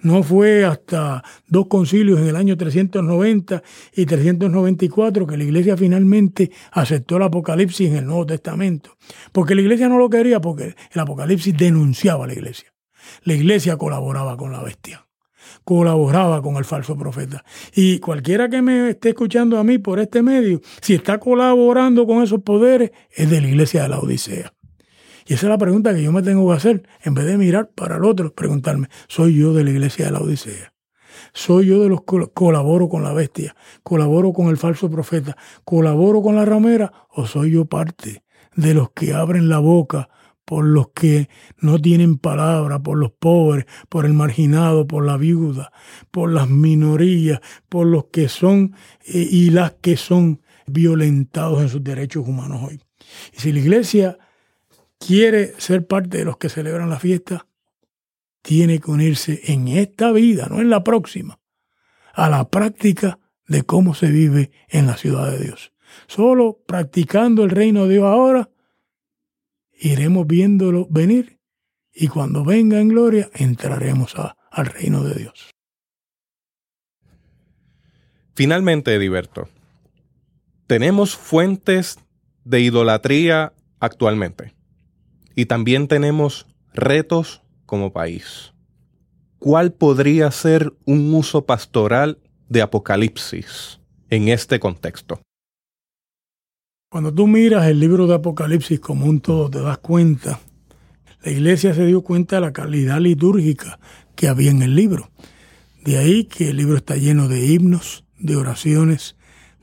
No 0.00 0.22
fue 0.22 0.64
hasta 0.64 1.22
dos 1.46 1.66
concilios 1.68 2.20
en 2.20 2.28
el 2.28 2.36
año 2.36 2.56
390 2.56 3.62
y 3.94 4.06
394 4.06 5.26
que 5.26 5.36
la 5.36 5.44
iglesia 5.44 5.76
finalmente 5.76 6.50
aceptó 6.72 7.16
el 7.16 7.22
Apocalipsis 7.24 7.90
en 7.90 7.96
el 7.96 8.06
Nuevo 8.06 8.26
Testamento. 8.26 8.96
Porque 9.32 9.54
la 9.54 9.62
iglesia 9.62 9.88
no 9.88 9.98
lo 9.98 10.10
quería 10.10 10.40
porque 10.40 10.74
el 10.92 11.00
Apocalipsis 11.00 11.56
denunciaba 11.56 12.24
a 12.24 12.28
la 12.28 12.34
iglesia. 12.34 12.72
La 13.24 13.34
iglesia 13.34 13.76
colaboraba 13.76 14.36
con 14.36 14.52
la 14.52 14.62
bestia 14.62 15.06
colaboraba 15.64 16.42
con 16.42 16.56
el 16.56 16.64
falso 16.64 16.96
profeta. 16.96 17.44
Y 17.74 17.98
cualquiera 17.98 18.48
que 18.48 18.62
me 18.62 18.90
esté 18.90 19.10
escuchando 19.10 19.58
a 19.58 19.64
mí 19.64 19.78
por 19.78 19.98
este 19.98 20.22
medio, 20.22 20.60
si 20.80 20.94
está 20.94 21.18
colaborando 21.18 22.06
con 22.06 22.22
esos 22.22 22.42
poderes, 22.42 22.92
es 23.10 23.28
de 23.28 23.40
la 23.40 23.48
iglesia 23.48 23.82
de 23.82 23.88
la 23.88 23.98
Odisea. 23.98 24.52
Y 25.26 25.34
esa 25.34 25.46
es 25.46 25.50
la 25.50 25.58
pregunta 25.58 25.92
que 25.92 26.02
yo 26.02 26.12
me 26.12 26.22
tengo 26.22 26.48
que 26.48 26.56
hacer, 26.56 26.88
en 27.02 27.14
vez 27.14 27.26
de 27.26 27.36
mirar 27.36 27.70
para 27.70 27.96
el 27.96 28.04
otro, 28.04 28.32
preguntarme, 28.32 28.88
¿soy 29.08 29.36
yo 29.36 29.52
de 29.52 29.64
la 29.64 29.70
iglesia 29.70 30.06
de 30.06 30.12
la 30.12 30.20
Odisea? 30.20 30.72
Soy 31.32 31.66
yo 31.66 31.82
de 31.82 31.88
los 31.88 32.02
que 32.02 32.28
colaboro 32.32 32.88
con 32.88 33.02
la 33.02 33.12
bestia, 33.12 33.56
colaboro 33.82 34.32
con 34.32 34.48
el 34.48 34.56
falso 34.56 34.88
profeta, 34.88 35.36
colaboro 35.64 36.22
con 36.22 36.36
la 36.36 36.44
ramera 36.44 36.92
o 37.10 37.26
soy 37.26 37.52
yo 37.52 37.64
parte 37.64 38.22
de 38.54 38.74
los 38.74 38.90
que 38.92 39.14
abren 39.14 39.48
la 39.48 39.58
boca 39.58 40.08
por 40.44 40.64
los 40.64 40.90
que 40.90 41.28
no 41.58 41.80
tienen 41.80 42.18
palabra, 42.18 42.80
por 42.80 42.96
los 42.96 43.10
pobres, 43.10 43.66
por 43.88 44.06
el 44.06 44.12
marginado, 44.12 44.86
por 44.86 45.04
la 45.04 45.16
viuda, 45.16 45.72
por 46.12 46.30
las 46.30 46.48
minorías, 46.48 47.40
por 47.68 47.86
los 47.88 48.06
que 48.12 48.28
son 48.28 48.76
eh, 49.06 49.26
y 49.28 49.50
las 49.50 49.72
que 49.72 49.96
son 49.96 50.40
violentados 50.66 51.62
en 51.62 51.68
sus 51.68 51.82
derechos 51.82 52.28
humanos 52.28 52.62
hoy. 52.62 52.80
Y 53.36 53.40
si 53.40 53.52
la 53.52 53.58
iglesia 53.58 54.18
quiere 54.98 55.58
ser 55.60 55.86
parte 55.86 56.18
de 56.18 56.24
los 56.24 56.36
que 56.36 56.48
celebran 56.48 56.90
la 56.90 56.98
fiesta, 56.98 57.46
tiene 58.42 58.80
que 58.80 58.90
unirse 58.90 59.40
en 59.52 59.68
esta 59.68 60.12
vida, 60.12 60.46
no 60.48 60.60
en 60.60 60.70
la 60.70 60.84
próxima, 60.84 61.40
a 62.14 62.28
la 62.30 62.48
práctica 62.48 63.18
de 63.46 63.62
cómo 63.64 63.94
se 63.94 64.10
vive 64.10 64.50
en 64.68 64.86
la 64.86 64.96
ciudad 64.96 65.30
de 65.30 65.38
Dios. 65.38 65.72
Solo 66.06 66.62
practicando 66.66 67.44
el 67.44 67.50
reino 67.50 67.86
de 67.86 67.94
Dios 67.94 68.04
ahora, 68.04 68.50
iremos 69.72 70.26
viéndolo 70.26 70.86
venir 70.90 71.40
y 71.92 72.08
cuando 72.08 72.44
venga 72.44 72.80
en 72.80 72.88
gloria 72.88 73.30
entraremos 73.34 74.14
al 74.50 74.66
reino 74.66 75.02
de 75.02 75.14
Dios. 75.14 75.50
Finalmente, 78.34 78.94
Ediberto, 78.94 79.48
tenemos 80.66 81.16
fuentes 81.16 81.98
de 82.44 82.60
idolatría 82.60 83.54
actualmente 83.80 84.55
y 85.36 85.46
también 85.46 85.86
tenemos 85.86 86.48
retos 86.74 87.42
como 87.66 87.92
país. 87.92 88.52
¿Cuál 89.38 89.72
podría 89.72 90.30
ser 90.32 90.72
un 90.86 91.14
uso 91.14 91.44
pastoral 91.44 92.18
de 92.48 92.62
Apocalipsis 92.62 93.78
en 94.10 94.28
este 94.28 94.58
contexto? 94.58 95.20
Cuando 96.90 97.12
tú 97.12 97.26
miras 97.26 97.66
el 97.66 97.78
libro 97.78 98.06
de 98.06 98.14
Apocalipsis 98.14 98.80
como 98.80 99.06
un 99.06 99.20
todo, 99.20 99.50
te 99.50 99.60
das 99.60 99.78
cuenta, 99.78 100.40
la 101.22 101.30
iglesia 101.30 101.74
se 101.74 101.84
dio 101.84 102.02
cuenta 102.02 102.36
de 102.36 102.42
la 102.42 102.52
calidad 102.52 102.98
litúrgica 102.98 103.78
que 104.14 104.28
había 104.28 104.50
en 104.50 104.62
el 104.62 104.74
libro. 104.74 105.10
De 105.84 105.98
ahí 105.98 106.24
que 106.24 106.50
el 106.50 106.56
libro 106.56 106.76
está 106.76 106.96
lleno 106.96 107.28
de 107.28 107.46
himnos, 107.46 108.04
de 108.18 108.36
oraciones, 108.36 109.16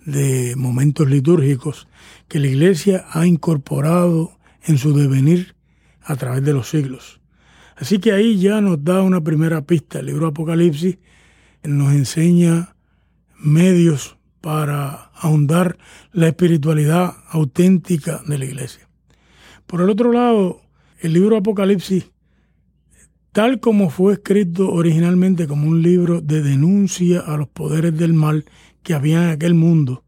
de 0.06 0.56
momentos 0.56 1.10
litúrgicos 1.10 1.88
que 2.28 2.40
la 2.40 2.48
iglesia 2.48 3.06
ha 3.10 3.26
incorporado 3.26 4.38
en 4.66 4.78
su 4.78 4.94
devenir 4.94 5.53
a 6.04 6.16
través 6.16 6.44
de 6.44 6.54
los 6.54 6.70
siglos. 6.70 7.22
Así 7.76 8.00
que 8.00 8.12
ahí 8.12 8.38
ya 8.38 8.62
nos 8.62 8.84
da 8.84 9.02
una 9.02 9.22
primera 9.22 9.62
pista. 9.62 10.00
El 10.00 10.08
libro 10.08 10.28
Apocalipsis 10.28 10.98
nos 11.64 11.94
enseña 11.94 12.76
medios 13.38 14.18
para 14.42 15.12
ahondar 15.16 15.78
la 16.12 16.28
espiritualidad 16.28 17.16
auténtica 17.30 18.22
de 18.28 18.38
la 18.38 18.46
iglesia. 18.46 18.88
Por 19.66 19.82
el 19.82 19.90
otro 19.90 20.12
lado, 20.12 20.62
el 21.00 21.14
libro 21.14 21.38
Apocalipsis, 21.38 22.12
tal 23.32 23.60
como 23.60 23.90
fue 23.90 24.14
escrito 24.14 24.70
originalmente 24.70 25.48
como 25.48 25.68
un 25.68 25.82
libro 25.82 26.22
de 26.22 26.42
denuncia 26.42 27.22
a 27.22 27.38
los 27.38 27.48
poderes 27.48 27.98
del 27.98 28.14
mal 28.14 28.46
que 28.84 28.94
había 28.94 29.24
en 29.24 29.30
aquel 29.30 29.54
mundo, 29.54 30.04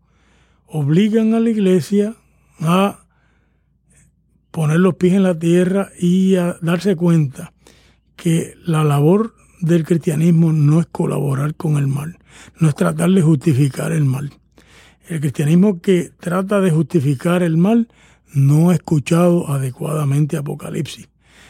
obligan 0.67 1.33
a 1.33 1.39
la 1.39 1.49
iglesia 1.49 2.15
a 2.59 3.04
poner 4.55 4.79
los 4.79 4.95
pies 4.95 5.15
en 5.15 5.23
la 5.23 5.37
tierra 5.37 5.89
y 5.99 6.35
a 6.35 6.55
darse 6.61 6.95
cuenta 6.95 7.51
que 8.15 8.53
la 8.65 8.85
labor 8.85 9.35
del 9.59 9.83
cristianismo 9.83 10.53
no 10.53 10.79
es 10.79 10.85
colaborar 10.85 11.55
con 11.55 11.75
el 11.75 11.87
mal, 11.87 12.19
no 12.61 12.69
es 12.69 12.75
tratar 12.75 13.09
de 13.09 13.21
justificar 13.21 13.91
el 13.91 14.05
mal. 14.05 14.31
El 15.09 15.19
cristianismo 15.19 15.81
que 15.81 16.09
trata 16.21 16.61
de 16.61 16.71
justificar 16.71 17.43
el 17.43 17.57
mal 17.57 17.89
no 18.33 18.69
ha 18.69 18.75
escuchado 18.75 19.51
adecuadamente 19.51 20.37
Apocalipsis. 20.37 21.09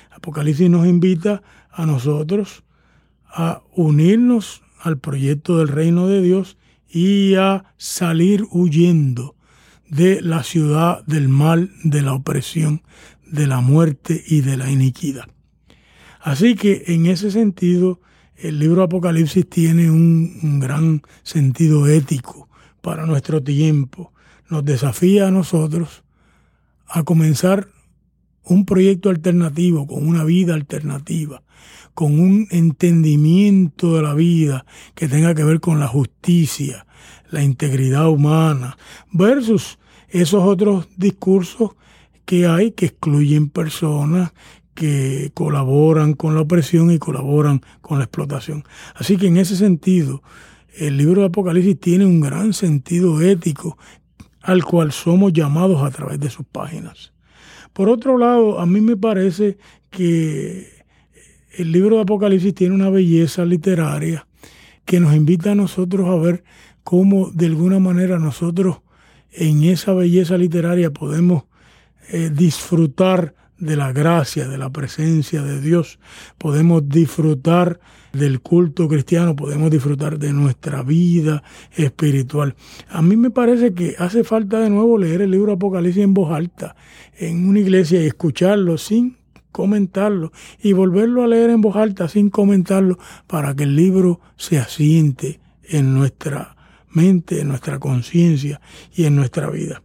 Apocalipsis 0.10 0.68
nos 0.68 0.88
invita 0.88 1.44
a 1.70 1.86
nosotros 1.86 2.64
a 3.28 3.62
unirnos 3.76 4.64
al 4.82 4.98
proyecto 4.98 5.60
del 5.60 5.68
reino 5.68 6.08
de 6.08 6.24
Dios 6.24 6.58
y 6.90 7.36
a 7.36 7.66
salir 7.78 8.48
huyendo 8.50 9.35
de 9.90 10.22
la 10.22 10.44
ciudad 10.44 11.06
del 11.06 11.30
mal, 11.30 11.72
de 11.84 12.02
la 12.02 12.14
opresión, 12.14 12.82
de 13.26 13.48
la 13.48 13.62
muerte 13.62 14.24
y 14.26 14.42
de 14.42 14.58
la 14.58 14.70
iniquidad. 14.70 15.26
Así 16.22 16.56
que 16.56 16.86
en 16.88 17.06
ese 17.06 17.30
sentido, 17.32 18.00
el 18.36 18.60
libro 18.60 18.84
Apocalipsis 18.84 19.48
tiene 19.48 19.90
un, 19.92 20.60
gran 20.60 21.04
sentido 21.24 21.88
ético 21.88 22.50
para 22.82 23.06
nuestro 23.06 23.44
tiempo. 23.44 24.12
Nos 24.50 24.66
desafía 24.66 25.28
a 25.28 25.32
nosotros 25.32 26.04
a 26.88 27.04
comenzar 27.04 27.68
un 28.44 28.66
proyecto 28.66 29.10
alternativo, 29.10 29.88
con 29.88 30.08
una 30.08 30.24
vida 30.24 30.54
alternativa, 30.54 31.44
con 31.94 32.20
un 32.20 32.48
entendimiento 32.52 33.96
de 33.96 34.04
la 34.04 34.14
vida 34.14 34.66
que 34.96 35.08
tenga 35.08 35.34
que 35.34 35.44
ver 35.44 35.60
con 35.60 35.80
la 35.80 35.88
justicia, 35.88 36.85
la 37.30 37.44
integridad 37.44 38.10
humana, 38.10 38.78
versus 39.12 39.80
esos 40.10 40.44
otros 40.44 40.88
discursos 40.98 41.72
que 42.26 42.48
hay 42.48 42.72
que 42.72 42.88
excluyen 42.88 43.50
personas, 43.50 44.32
que 44.74 45.32
colaboran 45.34 46.14
con 46.14 46.36
la 46.36 46.42
opresión 46.42 46.92
y 46.92 47.00
colaboran 47.00 47.62
con 47.82 47.98
la 47.98 48.06
explotación. 48.06 48.66
Así 48.94 49.18
que 49.18 49.28
en 49.28 49.38
ese 49.38 49.56
sentido, 49.56 50.22
el 50.78 50.98
libro 50.98 51.22
de 51.22 51.28
Apocalipsis 51.28 51.80
tiene 51.80 52.06
un 52.06 52.20
gran 52.20 52.54
sentido 52.54 53.22
ético 53.22 53.78
al 54.42 54.64
cual 54.64 54.92
somos 54.92 55.34
llamados 55.34 55.82
a 55.82 55.90
través 55.92 56.20
de 56.20 56.30
sus 56.30 56.46
páginas. 56.46 57.14
Por 57.74 57.90
otro 57.90 58.18
lado, 58.18 58.60
a 58.60 58.66
mí 58.66 58.82
me 58.82 58.98
parece 58.98 59.58
que 59.90 60.70
el 61.58 61.72
libro 61.72 61.96
de 61.96 62.02
Apocalipsis 62.04 62.54
tiene 62.54 62.76
una 62.76 62.90
belleza 62.90 63.46
literaria 63.46 64.28
que 64.84 65.00
nos 65.00 65.16
invita 65.16 65.54
a 65.54 65.56
nosotros 65.56 66.08
a 66.08 66.16
ver 66.16 66.44
cómo 66.86 67.32
de 67.34 67.48
alguna 67.48 67.80
manera 67.80 68.20
nosotros 68.20 68.78
en 69.32 69.64
esa 69.64 69.92
belleza 69.94 70.38
literaria 70.38 70.92
podemos 70.92 71.46
eh, 72.10 72.30
disfrutar 72.32 73.34
de 73.58 73.76
la 73.76 73.92
gracia, 73.92 74.48
de 74.48 74.60
la 74.60 74.70
presencia 74.70 75.42
de 75.42 75.60
Dios, 75.62 75.98
podemos 76.38 76.88
disfrutar 76.88 77.80
del 78.14 78.40
culto 78.40 78.88
cristiano, 78.88 79.36
podemos 79.36 79.72
disfrutar 79.72 80.20
de 80.20 80.32
nuestra 80.32 80.84
vida 80.84 81.42
espiritual. 81.76 82.56
A 82.88 83.02
mí 83.02 83.18
me 83.18 83.32
parece 83.32 83.74
que 83.74 83.96
hace 83.98 84.24
falta 84.24 84.60
de 84.60 84.70
nuevo 84.70 85.00
leer 85.00 85.22
el 85.22 85.32
libro 85.32 85.54
Apocalipsis 85.54 86.04
en 86.04 86.14
voz 86.14 86.32
alta, 86.32 86.76
en 87.18 87.50
una 87.50 87.62
iglesia 87.62 88.04
y 88.04 88.06
escucharlo 88.06 88.78
sin 88.78 89.18
comentarlo 89.52 90.32
y 90.62 90.74
volverlo 90.74 91.24
a 91.24 91.28
leer 91.28 91.50
en 91.50 91.62
voz 91.62 91.78
alta 91.78 92.08
sin 92.10 92.30
comentarlo 92.30 93.00
para 93.26 93.56
que 93.56 93.64
el 93.64 93.76
libro 93.76 94.20
se 94.36 94.60
asiente 94.60 95.40
en 95.64 95.96
nuestra 95.96 96.55
en 96.96 97.48
nuestra 97.48 97.80
conciencia 97.80 98.62
y 98.94 99.06
en 99.06 99.16
nuestra 99.16 99.50
vida. 99.50 99.84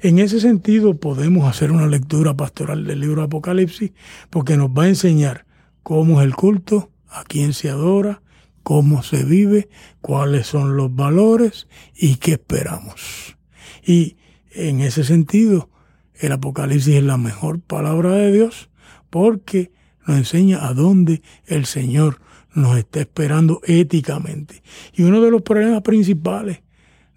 En 0.00 0.18
ese 0.18 0.40
sentido 0.40 0.98
podemos 0.98 1.48
hacer 1.48 1.72
una 1.72 1.86
lectura 1.86 2.36
pastoral 2.36 2.84
del 2.84 3.00
libro 3.00 3.22
Apocalipsis 3.22 3.92
porque 4.30 4.56
nos 4.56 4.70
va 4.70 4.84
a 4.84 4.88
enseñar 4.88 5.46
cómo 5.82 6.20
es 6.20 6.26
el 6.26 6.34
culto, 6.34 6.90
a 7.08 7.24
quién 7.24 7.52
se 7.52 7.68
adora, 7.68 8.22
cómo 8.62 9.02
se 9.02 9.24
vive, 9.24 9.68
cuáles 10.00 10.46
son 10.46 10.76
los 10.76 10.94
valores 10.94 11.68
y 11.96 12.16
qué 12.16 12.32
esperamos. 12.32 13.36
Y 13.84 14.16
en 14.52 14.80
ese 14.80 15.04
sentido, 15.04 15.70
el 16.14 16.32
Apocalipsis 16.32 16.96
es 16.96 17.02
la 17.02 17.16
mejor 17.16 17.60
palabra 17.60 18.12
de 18.12 18.30
Dios 18.30 18.70
porque 19.10 19.72
nos 20.06 20.18
enseña 20.18 20.66
a 20.66 20.74
dónde 20.74 21.22
el 21.46 21.66
Señor 21.66 22.20
nos 22.54 22.76
está 22.76 23.00
esperando 23.00 23.60
éticamente. 23.64 24.62
Y 24.94 25.02
uno 25.02 25.20
de 25.20 25.30
los 25.30 25.42
problemas 25.42 25.82
principales 25.82 26.62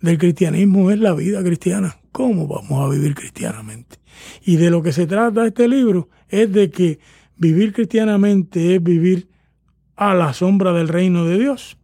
del 0.01 0.17
cristianismo 0.17 0.91
es 0.91 0.99
la 0.99 1.13
vida 1.13 1.43
cristiana 1.43 1.97
cómo 2.15 2.47
vamos 2.47 2.81
a 2.81 2.89
vivir 2.89 3.13
cristianamente. 3.13 3.97
Y 4.45 4.55
de 4.55 4.69
lo 4.69 4.81
que 4.81 4.93
se 4.93 5.05
trata 5.05 5.45
este 5.45 5.67
libro 5.67 6.07
es 6.29 6.49
de 6.49 6.69
que 6.69 6.99
vivir 7.35 7.73
cristianamente 7.73 8.75
es 8.75 8.81
vivir 8.81 9.27
a 9.97 10.13
la 10.13 10.31
sombra 10.31 10.71
del 10.71 10.87
reino 10.87 11.25
de 11.25 11.37
Dios 11.37 11.77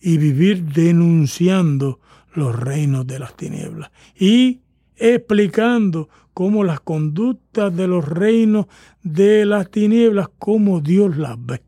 y 0.00 0.18
vivir 0.18 0.66
denunciando 0.66 1.98
los 2.32 2.54
reinos 2.54 3.08
de 3.08 3.18
las 3.18 3.36
tinieblas 3.36 3.90
y 4.16 4.60
explicando 4.94 6.08
cómo 6.32 6.62
las 6.62 6.78
conductas 6.78 7.74
de 7.76 7.88
los 7.88 8.06
reinos 8.06 8.66
de 9.02 9.46
las 9.46 9.68
tinieblas, 9.68 10.28
cómo 10.38 10.80
Dios 10.80 11.16
las 11.16 11.44
ve. 11.44 11.65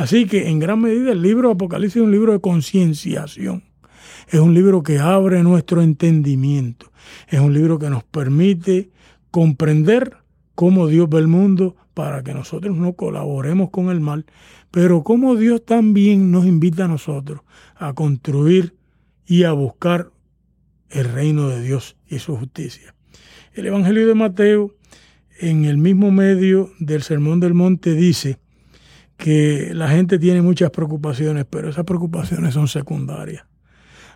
Así 0.00 0.26
que 0.26 0.48
en 0.48 0.58
gran 0.58 0.80
medida 0.80 1.12
el 1.12 1.22
libro 1.22 1.48
de 1.48 1.54
Apocalipsis 1.54 1.96
es 1.96 2.02
un 2.02 2.10
libro 2.10 2.32
de 2.32 2.40
concienciación 2.40 3.64
es 4.28 4.40
un 4.40 4.54
libro 4.54 4.82
que 4.82 4.98
abre 4.98 5.42
nuestro 5.42 5.82
entendimiento. 5.82 6.92
Es 7.28 7.40
un 7.40 7.52
libro 7.52 7.78
que 7.78 7.90
nos 7.90 8.04
permite 8.04 8.90
comprender 9.30 10.16
cómo 10.54 10.86
Dios 10.86 11.08
ve 11.08 11.18
el 11.18 11.28
mundo 11.28 11.76
para 11.94 12.22
que 12.22 12.32
nosotros 12.32 12.76
no 12.76 12.92
colaboremos 12.92 13.70
con 13.70 13.90
el 13.90 14.00
mal, 14.00 14.26
pero 14.70 15.02
como 15.02 15.34
Dios 15.34 15.64
también 15.64 16.30
nos 16.30 16.46
invita 16.46 16.84
a 16.84 16.88
nosotros 16.88 17.40
a 17.74 17.92
construir 17.92 18.76
y 19.26 19.44
a 19.44 19.52
buscar 19.52 20.10
el 20.90 21.06
reino 21.06 21.48
de 21.48 21.62
Dios 21.62 21.96
y 22.08 22.20
su 22.20 22.36
justicia. 22.36 22.94
El 23.52 23.66
Evangelio 23.66 24.06
de 24.06 24.14
Mateo, 24.14 24.74
en 25.40 25.64
el 25.64 25.76
mismo 25.76 26.10
medio 26.12 26.70
del 26.78 27.02
Sermón 27.02 27.40
del 27.40 27.54
Monte, 27.54 27.94
dice 27.94 28.38
que 29.20 29.72
la 29.74 29.88
gente 29.88 30.18
tiene 30.18 30.40
muchas 30.40 30.70
preocupaciones, 30.70 31.44
pero 31.48 31.68
esas 31.68 31.84
preocupaciones 31.84 32.54
son 32.54 32.66
secundarias. 32.66 33.44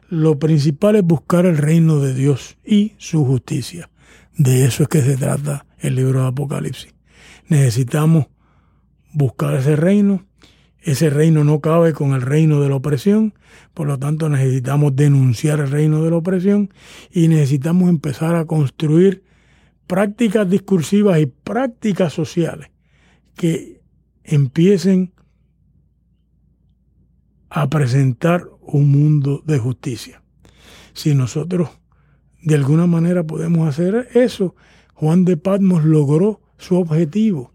Lo 0.09 0.39
principal 0.39 0.97
es 0.97 1.05
buscar 1.05 1.45
el 1.47 1.59
reino 1.59 2.01
de 2.01 2.15
Dios 2.15 2.57
y 2.65 2.95
su 2.97 3.25
justicia. 3.25 3.91
De 4.37 4.65
eso 4.65 4.83
es 4.83 4.89
que 4.89 5.03
se 5.03 5.17
trata 5.17 5.67
el 5.79 5.95
libro 5.95 6.23
de 6.23 6.29
Apocalipsis. 6.29 6.95
Necesitamos 7.49 8.27
buscar 9.13 9.55
ese 9.55 9.77
reino. 9.77 10.25
Ese 10.81 11.11
reino 11.11 11.45
no 11.45 11.61
cabe 11.61 11.93
con 11.93 12.13
el 12.13 12.23
reino 12.23 12.61
de 12.61 12.69
la 12.69 12.77
opresión, 12.77 13.33
por 13.73 13.87
lo 13.87 13.99
tanto 13.99 14.29
necesitamos 14.29 14.95
denunciar 14.95 15.61
el 15.61 15.71
reino 15.71 16.03
de 16.03 16.11
la 16.11 16.17
opresión 16.17 16.73
y 17.11 17.29
necesitamos 17.29 17.89
empezar 17.89 18.37
a 18.37 18.45
construir 18.45 19.23
prácticas 19.87 20.49
discursivas 20.49 21.21
y 21.21 21.27
prácticas 21.27 22.13
sociales 22.13 22.69
que 23.35 23.74
empiecen 24.25 25.13
a 27.51 27.69
presentar 27.71 28.49
un 28.61 28.91
mundo 28.91 29.43
de 29.47 29.59
justicia. 29.59 30.23
Si 30.93 31.15
nosotros 31.15 31.71
de 32.43 32.57
alguna 32.57 32.87
manera 32.87 33.25
podemos 33.25 33.69
hacer 33.69 34.09
eso, 34.15 34.55
Juan 34.95 35.25
de 35.25 35.37
Patmos 35.37 35.85
logró 35.85 36.41
su 36.59 36.77
objetivo 36.77 37.53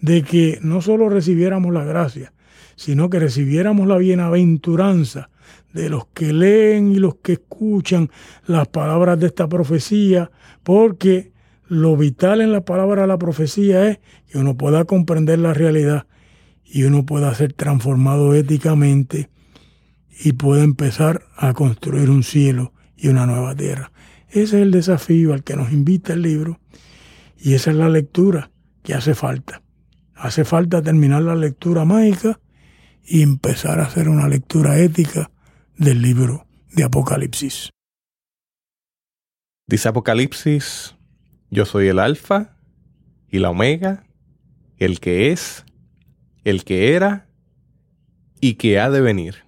de 0.00 0.22
que 0.22 0.58
no 0.62 0.80
solo 0.80 1.08
recibiéramos 1.08 1.72
la 1.72 1.84
gracia, 1.84 2.32
sino 2.76 3.10
que 3.10 3.18
recibiéramos 3.18 3.86
la 3.86 3.98
bienaventuranza 3.98 5.30
de 5.72 5.88
los 5.88 6.06
que 6.06 6.32
leen 6.32 6.92
y 6.92 6.96
los 6.96 7.16
que 7.16 7.34
escuchan 7.34 8.10
las 8.46 8.68
palabras 8.68 9.20
de 9.20 9.26
esta 9.26 9.48
profecía, 9.48 10.30
porque 10.62 11.32
lo 11.68 11.96
vital 11.96 12.40
en 12.40 12.52
la 12.52 12.64
palabra 12.64 13.02
de 13.02 13.08
la 13.08 13.18
profecía 13.18 13.88
es 13.88 14.00
que 14.28 14.38
uno 14.38 14.56
pueda 14.56 14.84
comprender 14.84 15.38
la 15.38 15.54
realidad 15.54 16.06
y 16.72 16.84
uno 16.84 17.04
pueda 17.04 17.34
ser 17.34 17.52
transformado 17.52 18.34
éticamente 18.34 19.28
y 20.22 20.32
pueda 20.32 20.62
empezar 20.62 21.26
a 21.36 21.52
construir 21.52 22.10
un 22.10 22.22
cielo 22.22 22.72
y 22.96 23.08
una 23.08 23.26
nueva 23.26 23.56
tierra. 23.56 23.90
Ese 24.28 24.42
es 24.42 24.52
el 24.62 24.70
desafío 24.70 25.32
al 25.32 25.42
que 25.42 25.56
nos 25.56 25.72
invita 25.72 26.12
el 26.12 26.22
libro 26.22 26.60
y 27.36 27.54
esa 27.54 27.72
es 27.72 27.76
la 27.76 27.88
lectura 27.88 28.50
que 28.84 28.94
hace 28.94 29.14
falta. 29.14 29.62
Hace 30.14 30.44
falta 30.44 30.82
terminar 30.82 31.22
la 31.22 31.34
lectura 31.34 31.84
mágica 31.84 32.38
y 33.04 33.22
empezar 33.22 33.80
a 33.80 33.84
hacer 33.84 34.08
una 34.08 34.28
lectura 34.28 34.78
ética 34.78 35.32
del 35.76 36.02
libro 36.02 36.46
de 36.72 36.84
Apocalipsis. 36.84 37.70
Dice 39.66 39.88
Apocalipsis, 39.88 40.94
yo 41.50 41.64
soy 41.64 41.88
el 41.88 41.98
alfa 41.98 42.56
y 43.28 43.38
la 43.38 43.50
omega, 43.50 44.04
el 44.76 45.00
que 45.00 45.32
es, 45.32 45.64
el 46.44 46.64
que 46.64 46.94
era 46.94 47.28
y 48.40 48.54
que 48.54 48.80
ha 48.80 48.90
de 48.90 49.00
venir, 49.00 49.44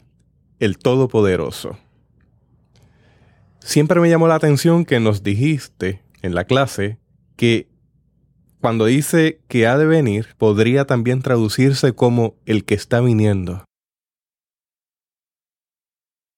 el 0.59 0.79
Todopoderoso. 0.79 1.79
Siempre 3.61 4.01
me 4.01 4.11
llamó 4.11 4.29
la 4.29 4.35
atención 4.35 4.85
que 4.85 5.01
nos 5.01 5.23
dijiste 5.23 6.03
en 6.21 6.35
la 6.35 6.45
clase 6.45 6.99
que 7.37 7.69
cuando 8.61 8.87
dice 8.87 9.41
que 9.49 9.67
ha 9.67 9.77
de 9.77 9.87
venir, 9.87 10.29
podría 10.39 10.85
también 10.85 11.21
traducirse 11.21 11.95
como 11.95 12.37
el 12.47 12.65
que 12.65 12.75
está 12.75 13.01
viniendo. 13.01 13.65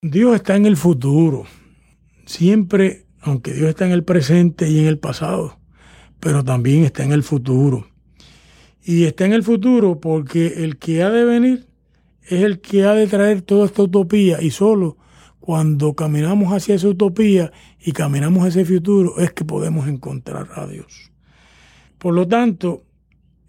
Dios 0.03 0.35
está 0.35 0.57
en 0.57 0.67
el 0.67 0.77
futuro. 0.77 1.45
Siempre, 2.27 3.07
aunque 3.21 3.53
Dios 3.53 3.69
está 3.69 3.87
en 3.87 3.93
el 3.93 4.05
presente 4.05 4.69
y 4.69 4.81
en 4.81 4.87
el 4.87 4.99
pasado, 4.99 5.59
pero 6.21 6.45
también 6.45 6.85
está 6.85 7.05
en 7.05 7.13
el 7.13 7.23
futuro. 7.23 7.87
Y 8.85 9.05
está 9.05 9.25
en 9.25 9.33
el 9.33 9.43
futuro 9.43 9.99
porque 9.99 10.63
el 10.63 10.77
que 10.77 11.03
ha 11.03 11.11
de 11.11 11.25
venir 11.25 11.67
es 12.23 12.43
el 12.43 12.61
que 12.61 12.85
ha 12.85 12.93
de 12.93 13.07
traer 13.07 13.41
toda 13.41 13.65
esta 13.65 13.83
utopía 13.83 14.43
y 14.43 14.51
solo 14.51 14.99
cuando 15.41 15.95
caminamos 15.95 16.53
hacia 16.53 16.75
esa 16.75 16.89
utopía 16.89 17.51
y 17.81 17.93
caminamos 17.93 18.47
hacia 18.47 18.63
ese 18.63 18.75
futuro 18.75 19.19
es 19.19 19.33
que 19.33 19.45
podemos 19.45 19.89
encontrar 19.89 20.49
a 20.55 20.67
Dios. 20.67 21.13
Por 21.99 22.15
lo 22.15 22.29
tanto, 22.29 22.85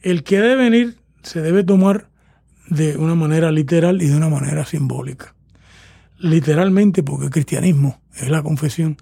el 0.02 0.24
que 0.24 0.40
debe 0.40 0.56
venir 0.56 0.98
se 1.22 1.42
debe 1.42 1.64
tomar 1.64 2.10
de 2.70 2.96
una 2.96 3.16
manera 3.16 3.52
literal 3.52 4.02
y 4.02 4.08
de 4.08 4.16
una 4.16 4.30
manera 4.30 4.66
simbólica. 4.66 5.36
Literalmente 6.18 7.04
porque 7.04 7.26
el 7.26 7.32
cristianismo 7.32 8.02
es 8.16 8.30
la 8.30 8.42
confesión 8.42 8.98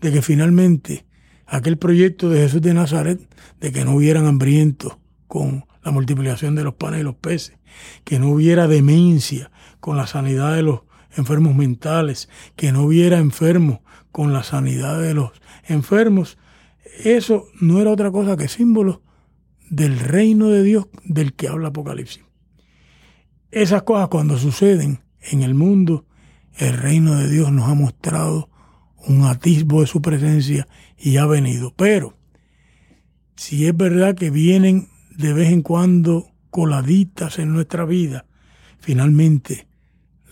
de 0.00 0.12
que 0.12 0.22
finalmente 0.22 1.06
aquel 1.46 1.76
proyecto 1.76 2.30
de 2.30 2.40
Jesús 2.40 2.62
de 2.62 2.72
Nazaret, 2.72 3.20
de 3.60 3.72
que 3.72 3.84
no 3.84 3.96
hubieran 3.96 4.26
hambrientos 4.26 4.96
con 5.26 5.64
la 5.82 5.90
multiplicación 5.90 6.54
de 6.54 6.64
los 6.64 6.74
panes 6.74 7.00
y 7.00 7.04
los 7.04 7.16
peces, 7.16 7.58
que 8.04 8.18
no 8.18 8.30
hubiera 8.30 8.68
demencia 8.68 9.50
con 9.80 9.96
la 9.96 10.06
sanidad 10.06 10.54
de 10.54 10.62
los 10.62 10.82
enfermos 11.16 11.54
mentales, 11.54 12.28
que 12.56 12.72
no 12.72 12.82
hubiera 12.82 13.18
enfermos 13.18 13.80
con 14.10 14.32
la 14.32 14.42
sanidad 14.42 15.00
de 15.00 15.14
los 15.14 15.32
enfermos, 15.64 16.38
eso 17.04 17.46
no 17.60 17.80
era 17.80 17.90
otra 17.90 18.10
cosa 18.10 18.36
que 18.36 18.48
símbolo 18.48 19.02
del 19.70 19.98
reino 19.98 20.48
de 20.48 20.62
Dios 20.62 20.86
del 21.04 21.32
que 21.34 21.48
habla 21.48 21.68
Apocalipsis. 21.68 22.22
Esas 23.50 23.82
cosas 23.82 24.08
cuando 24.08 24.38
suceden 24.38 25.00
en 25.20 25.42
el 25.42 25.54
mundo, 25.54 26.06
el 26.58 26.76
reino 26.76 27.16
de 27.16 27.30
Dios 27.30 27.50
nos 27.52 27.68
ha 27.68 27.74
mostrado 27.74 28.50
un 29.06 29.24
atisbo 29.24 29.80
de 29.80 29.86
su 29.86 30.00
presencia 30.02 30.68
y 30.98 31.16
ha 31.16 31.26
venido. 31.26 31.74
Pero 31.74 32.16
si 33.36 33.66
es 33.66 33.76
verdad 33.76 34.14
que 34.14 34.30
vienen 34.30 34.88
de 35.16 35.32
vez 35.32 35.50
en 35.50 35.62
cuando 35.62 36.32
coladitas 36.50 37.38
en 37.38 37.52
nuestra 37.52 37.84
vida, 37.84 38.26
finalmente 38.78 39.66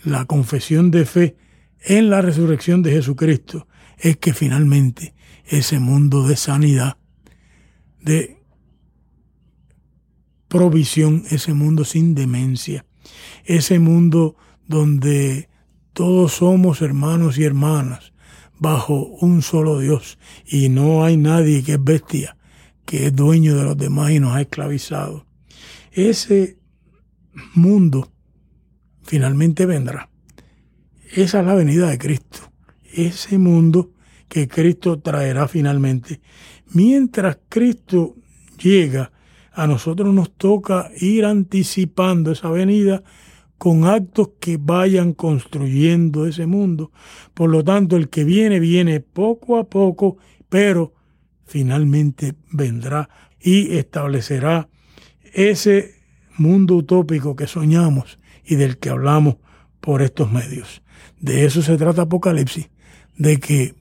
la 0.03 0.25
confesión 0.25 0.91
de 0.91 1.05
fe 1.05 1.37
en 1.81 2.09
la 2.09 2.21
resurrección 2.21 2.83
de 2.83 2.91
Jesucristo 2.91 3.67
es 3.97 4.17
que 4.17 4.33
finalmente 4.33 5.13
ese 5.45 5.79
mundo 5.79 6.27
de 6.27 6.35
sanidad, 6.35 6.97
de 7.99 8.41
provisión, 10.47 11.23
ese 11.29 11.53
mundo 11.53 11.85
sin 11.85 12.13
demencia, 12.13 12.85
ese 13.45 13.79
mundo 13.79 14.35
donde 14.67 15.49
todos 15.93 16.33
somos 16.33 16.81
hermanos 16.81 17.37
y 17.37 17.43
hermanas 17.43 18.13
bajo 18.59 19.05
un 19.05 19.41
solo 19.41 19.79
Dios 19.79 20.19
y 20.45 20.69
no 20.69 21.03
hay 21.03 21.17
nadie 21.17 21.63
que 21.63 21.73
es 21.73 21.83
bestia, 21.83 22.37
que 22.91 23.05
es 23.05 23.15
dueño 23.15 23.55
de 23.55 23.63
los 23.63 23.77
demás 23.77 24.11
y 24.11 24.19
nos 24.19 24.35
ha 24.35 24.41
esclavizado. 24.41 25.25
Ese 25.93 26.57
mundo 27.53 28.11
finalmente 29.01 29.65
vendrá. 29.65 30.09
Esa 31.15 31.39
es 31.39 31.45
la 31.45 31.55
venida 31.55 31.89
de 31.89 31.97
Cristo. 31.97 32.39
Ese 32.93 33.37
mundo 33.37 33.91
que 34.27 34.49
Cristo 34.49 34.99
traerá 34.99 35.47
finalmente. 35.47 36.19
Mientras 36.73 37.37
Cristo 37.47 38.17
llega, 38.61 39.13
a 39.53 39.67
nosotros 39.67 40.13
nos 40.13 40.33
toca 40.33 40.91
ir 40.99 41.23
anticipando 41.23 42.33
esa 42.33 42.49
venida 42.49 43.03
con 43.57 43.85
actos 43.85 44.31
que 44.41 44.57
vayan 44.57 45.13
construyendo 45.13 46.27
ese 46.27 46.45
mundo. 46.45 46.91
Por 47.33 47.51
lo 47.51 47.63
tanto, 47.63 47.95
el 47.95 48.09
que 48.09 48.25
viene, 48.25 48.59
viene 48.59 48.99
poco 48.99 49.57
a 49.57 49.69
poco, 49.69 50.17
pero 50.49 50.91
finalmente 51.51 52.33
vendrá 52.49 53.09
y 53.41 53.75
establecerá 53.75 54.69
ese 55.33 55.95
mundo 56.37 56.75
utópico 56.75 57.35
que 57.35 57.45
soñamos 57.45 58.19
y 58.45 58.55
del 58.55 58.77
que 58.77 58.89
hablamos 58.89 59.35
por 59.81 60.01
estos 60.01 60.31
medios. 60.31 60.81
De 61.19 61.45
eso 61.45 61.61
se 61.61 61.75
trata 61.75 62.03
Apocalipsis, 62.03 62.69
de 63.17 63.37
que 63.41 63.75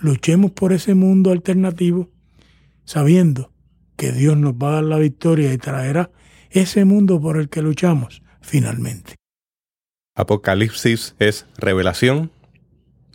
luchemos 0.00 0.52
por 0.52 0.72
ese 0.72 0.94
mundo 0.94 1.32
alternativo 1.32 2.08
sabiendo 2.86 3.52
que 3.96 4.10
Dios 4.12 4.38
nos 4.38 4.54
va 4.54 4.70
a 4.70 4.74
dar 4.76 4.84
la 4.84 4.98
victoria 4.98 5.52
y 5.52 5.58
traerá 5.58 6.10
ese 6.50 6.86
mundo 6.86 7.20
por 7.20 7.36
el 7.36 7.50
que 7.50 7.60
luchamos 7.60 8.22
finalmente. 8.40 9.16
Apocalipsis 10.14 11.14
es 11.18 11.46
revelación, 11.58 12.30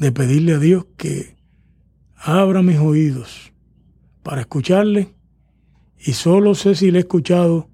de 0.00 0.10
pedirle 0.10 0.54
a 0.54 0.58
Dios 0.58 0.84
que 0.96 1.36
abra 2.16 2.60
mis 2.60 2.80
oídos 2.80 3.52
para 4.24 4.40
escucharle 4.40 5.14
y 5.96 6.14
solo 6.14 6.56
sé 6.56 6.74
si 6.74 6.90
le 6.90 6.98
he 6.98 7.00
escuchado 7.02 7.68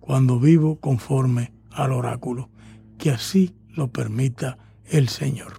cuando 0.00 0.40
vivo 0.40 0.80
conforme 0.80 1.52
al 1.70 1.92
oráculo, 1.92 2.50
que 2.98 3.12
así 3.12 3.54
lo 3.68 3.92
permita 3.92 4.58
el 4.86 5.08
Señor. 5.08 5.52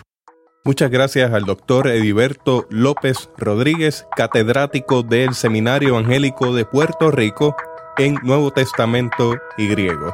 Muchas 0.66 0.92
gracias 0.92 1.32
al 1.32 1.46
doctor 1.46 1.88
Ediberto 1.88 2.68
López 2.70 3.30
Rodríguez, 3.38 4.06
catedrático 4.14 5.04
del 5.04 5.36
Seminario 5.36 5.88
Evangélico 5.88 6.54
de 6.54 6.66
Puerto 6.66 7.12
Rico 7.12 7.56
en 7.98 8.16
Nuevo 8.24 8.52
Testamento 8.52 9.38
y 9.58 9.70
griego. 9.70 10.14